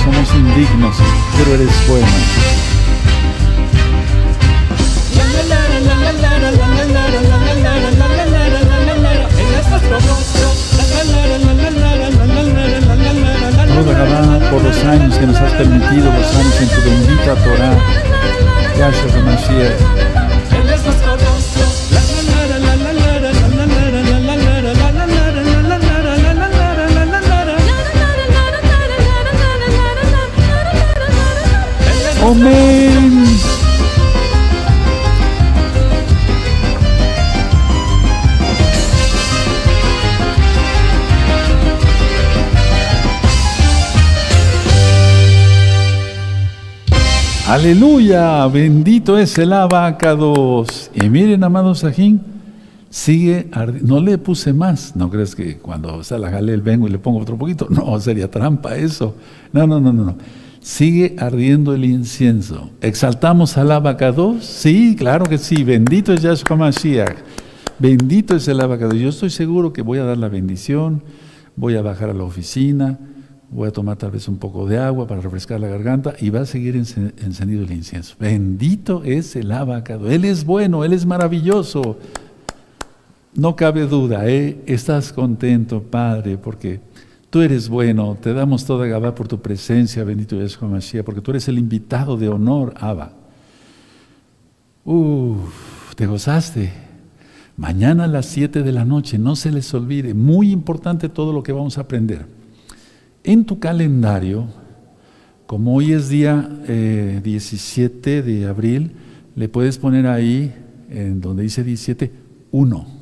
Somos 0.04 0.34
indignos, 0.34 0.96
pero 1.38 1.54
eres 1.56 1.88
bueno. 1.88 2.08
Gabá, 13.88 14.40
por 14.50 14.64
los 14.64 14.84
años 14.84 15.18
que 15.18 15.28
nos 15.28 15.38
has 15.38 15.54
permitido, 15.54 16.12
los 16.12 16.36
años 16.36 16.62
en 16.62 16.70
tu 16.70 16.82
bendita 16.82 17.36
Torah. 17.44 17.78
Mashiach. 19.26 20.17
Amén. 32.30 33.24
Aleluya, 47.48 48.46
bendito 48.48 49.18
es 49.18 49.38
el 49.38 49.54
abacados. 49.54 50.92
Y 50.94 51.08
miren, 51.08 51.46
amados 51.46 51.80
Sajín, 51.80 52.20
sigue, 52.90 53.50
no 53.84 54.02
le 54.02 54.18
puse 54.18 54.52
más, 54.52 54.98
no 54.98 55.10
crees 55.10 55.34
que 55.34 55.60
cuando 55.60 56.02
está 56.02 56.18
la 56.18 56.30
jalel 56.30 56.62
vengo 56.62 56.90
y 56.90 56.92
le 56.92 57.00
pongo 57.00 57.20
otro 57.20 57.38
poquito, 57.38 57.68
no, 57.70 57.98
sería 58.02 58.30
trampa 58.30 58.76
eso. 58.76 59.16
No, 59.54 59.66
no, 59.66 59.80
no, 59.80 59.94
no. 59.94 60.18
Sigue 60.72 61.16
ardiendo 61.18 61.74
el 61.74 61.86
incienso. 61.86 62.72
¿Exaltamos 62.82 63.58
al 63.58 63.72
abacados? 63.72 64.44
Sí, 64.44 64.98
claro 65.00 65.26
que 65.26 65.38
sí, 65.38 65.64
bendito 65.64 66.12
es 66.12 66.22
Yahshua 66.22 66.58
Mashiach. 66.58 67.16
Bendito 67.80 68.36
es 68.36 68.50
el 68.50 68.60
abacados. 68.60 68.96
Yo 68.96 69.08
estoy 69.08 69.30
seguro 69.30 69.72
que 69.72 69.82
voy 69.82 70.00
a 70.00 70.04
dar 70.04 70.18
la 70.18 70.28
bendición, 70.28 71.04
voy 71.56 71.78
a 71.78 71.82
bajar 71.82 72.10
a 72.10 72.14
la 72.14 72.26
oficina, 72.26 73.00
voy 73.50 73.70
a 73.70 73.72
tomar 73.72 73.96
tal 73.96 74.12
vez 74.12 74.28
un 74.28 74.40
poco 74.40 74.68
de 74.68 74.78
agua 74.78 75.08
para 75.08 75.22
refrescar 75.22 75.62
la 75.62 75.70
garganta 75.70 76.16
y 76.20 76.32
va 76.32 76.42
a 76.42 76.46
seguir 76.46 76.76
ence- 76.76 77.14
encendido 77.24 77.64
el 77.64 77.72
incienso. 77.72 78.16
Bendito 78.20 79.04
es 79.06 79.38
el 79.38 79.54
abacado. 79.54 80.12
Él 80.12 80.26
es 80.26 80.44
bueno, 80.44 80.84
Él 80.84 80.92
es 80.92 81.06
maravilloso. 81.06 81.98
No 83.36 83.56
cabe 83.56 83.88
duda, 83.88 84.28
¿eh? 84.28 84.58
estás 84.66 85.14
contento, 85.14 85.82
Padre, 85.82 86.38
porque 86.38 86.82
tú 87.38 87.44
eres 87.44 87.70
bueno. 87.70 88.18
Te 88.20 88.34
damos 88.34 88.66
toda 88.66 88.88
Gabá 88.88 89.14
por 89.14 89.28
tu 89.28 89.40
presencia, 89.40 90.04
bendito 90.04 90.36
Yeshua 90.36 90.68
Mashiach, 90.68 91.06
porque 91.06 91.22
tú 91.22 91.30
eres 91.30 91.48
el 91.48 91.60
invitado 91.60 92.18
de 92.18 92.30
honor, 92.30 92.74
Abba. 92.78 93.14
Uf, 94.84 95.94
te 95.96 96.08
gozaste. 96.08 96.74
Mañana 97.56 98.06
a 98.06 98.08
las 98.08 98.26
7 98.26 98.64
de 98.64 98.72
la 98.72 98.86
noche, 98.86 99.20
no 99.20 99.36
se 99.36 99.52
les 99.52 99.72
olvide, 99.76 100.16
muy 100.16 100.50
importante 100.50 101.10
todo 101.10 101.32
lo 101.32 101.44
que 101.44 101.52
vamos 101.52 101.78
a 101.78 101.82
aprender. 101.82 102.26
En 103.24 103.46
tu 103.46 103.60
calendario, 103.60 104.48
como 105.46 105.76
hoy 105.76 105.94
es 105.94 106.10
día 106.10 106.50
eh, 106.68 107.22
17 107.24 108.24
de 108.24 108.48
abril, 108.48 108.94
le 109.36 109.48
puedes 109.48 109.78
poner 109.78 110.08
ahí, 110.08 110.56
en 110.90 111.22
donde 111.22 111.44
dice 111.44 111.64
17, 111.64 112.12
1. 112.50 112.97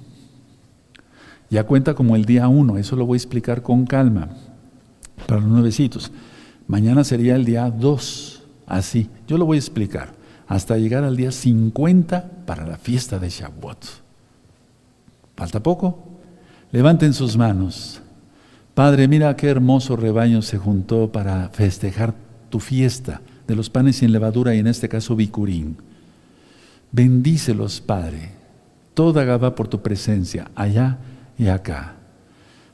Ya 1.55 1.63
cuenta 1.63 1.93
como 1.93 2.17
el 2.17 2.25
día 2.25 2.49
1, 2.49 2.77
eso 2.79 2.97
lo 2.97 3.05
voy 3.05 3.15
a 3.15 3.23
explicar 3.23 3.61
con 3.61 3.85
calma 3.85 4.27
para 5.25 5.39
los 5.39 5.49
nuevecitos. 5.49 6.11
Mañana 6.67 7.05
sería 7.05 7.37
el 7.37 7.45
día 7.45 7.71
2, 7.71 8.43
así. 8.67 9.09
Yo 9.25 9.37
lo 9.37 9.45
voy 9.45 9.55
a 9.55 9.61
explicar, 9.61 10.09
hasta 10.49 10.77
llegar 10.77 11.05
al 11.05 11.15
día 11.15 11.31
50 11.31 12.29
para 12.45 12.67
la 12.67 12.77
fiesta 12.77 13.19
de 13.19 13.29
Shavuot. 13.29 13.85
¿Falta 15.37 15.63
poco? 15.63 15.97
Levanten 16.73 17.13
sus 17.13 17.37
manos. 17.37 18.01
Padre, 18.73 19.07
mira 19.07 19.33
qué 19.37 19.47
hermoso 19.47 19.95
rebaño 19.95 20.41
se 20.41 20.57
juntó 20.57 21.09
para 21.09 21.47
festejar 21.53 22.15
tu 22.49 22.59
fiesta 22.59 23.21
de 23.47 23.55
los 23.55 23.69
panes 23.69 23.95
sin 23.95 24.11
levadura 24.11 24.53
y 24.53 24.59
en 24.59 24.67
este 24.67 24.89
caso 24.89 25.15
bicurín. 25.15 25.77
Bendícelos, 26.91 27.79
Padre. 27.79 28.31
Toda 28.93 29.23
Gabá 29.23 29.55
por 29.55 29.69
tu 29.69 29.81
presencia, 29.81 30.51
allá 30.53 30.97
y 31.37 31.47
acá. 31.47 31.95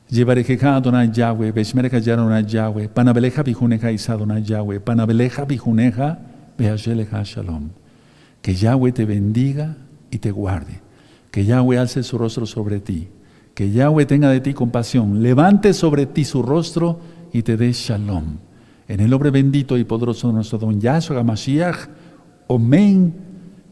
Llevarejeja 0.08 0.76
Adonai 0.76 1.10
Yahweh, 1.10 1.52
Beshmereja 1.52 1.96
Adonai 1.96 2.44
Yahweh, 2.44 2.88
Panabeleja 2.88 3.42
Bijuneja 3.42 3.90
Isa 3.90 4.12
Adonai 4.12 4.42
Yahweh, 4.42 4.78
Panabeleja 4.78 5.44
Bijuneja 5.46 6.18
Beasheleja 6.58 7.22
Shalom. 7.22 7.70
Que 8.42 8.54
Yahweh 8.54 8.92
te 8.92 9.04
bendiga 9.04 9.76
y 10.10 10.18
te 10.18 10.30
guarde. 10.30 10.80
Que 11.30 11.44
Yahweh 11.44 11.78
alce 11.78 12.02
su 12.02 12.18
rostro 12.18 12.44
sobre 12.44 12.80
ti. 12.80 13.08
Que 13.54 13.70
Yahweh 13.70 14.04
tenga 14.04 14.28
de 14.30 14.40
ti 14.40 14.52
compasión. 14.52 15.22
Levante 15.22 15.72
sobre 15.72 16.06
ti 16.06 16.24
su 16.24 16.42
rostro 16.42 17.00
y 17.32 17.42
te 17.42 17.56
dé 17.56 17.72
Shalom. 17.72 18.36
En 18.88 19.00
el 19.00 19.08
nombre 19.08 19.30
bendito 19.30 19.78
y 19.78 19.84
poderoso 19.84 20.28
de 20.28 20.34
nuestro 20.34 20.58
don 20.58 20.78
Yahshua 20.78 21.22
Mashiach. 21.22 21.88
Amén. 22.50 23.14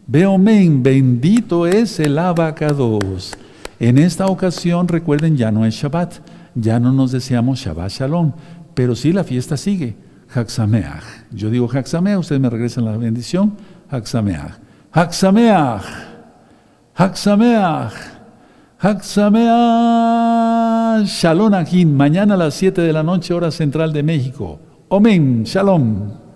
Ve 0.06 0.24
amén. 0.24 0.82
Bendito 0.82 1.66
es 1.66 2.00
el 2.00 2.18
abacados. 2.18 3.36
En 3.80 3.96
esta 3.96 4.26
ocasión, 4.26 4.86
recuerden, 4.88 5.38
ya 5.38 5.50
no 5.50 5.64
es 5.64 5.74
Shabbat, 5.74 6.16
ya 6.54 6.78
no 6.78 6.92
nos 6.92 7.12
deseamos 7.12 7.60
Shabbat 7.60 7.90
Shalom, 7.90 8.32
pero 8.74 8.94
sí 8.94 9.10
la 9.10 9.24
fiesta 9.24 9.56
sigue. 9.56 9.96
Haxameach. 10.34 11.02
Yo 11.32 11.48
digo 11.48 11.66
Haxameach, 11.66 12.18
ustedes 12.18 12.42
me 12.42 12.50
regresan 12.50 12.84
la 12.84 12.94
bendición. 12.98 13.54
Haxameach. 13.88 14.58
Haxameach. 14.92 15.82
Haxameach. 16.94 17.94
Haxameach. 18.78 19.48
Shalom. 21.06 21.54
Mañana 21.96 22.34
a 22.34 22.36
las 22.36 22.52
7 22.54 22.82
de 22.82 22.92
la 22.92 23.02
noche, 23.02 23.32
hora 23.32 23.50
central 23.50 23.94
de 23.94 24.02
México. 24.02 24.60
Omen. 24.88 25.44
Shalom. 25.44 26.29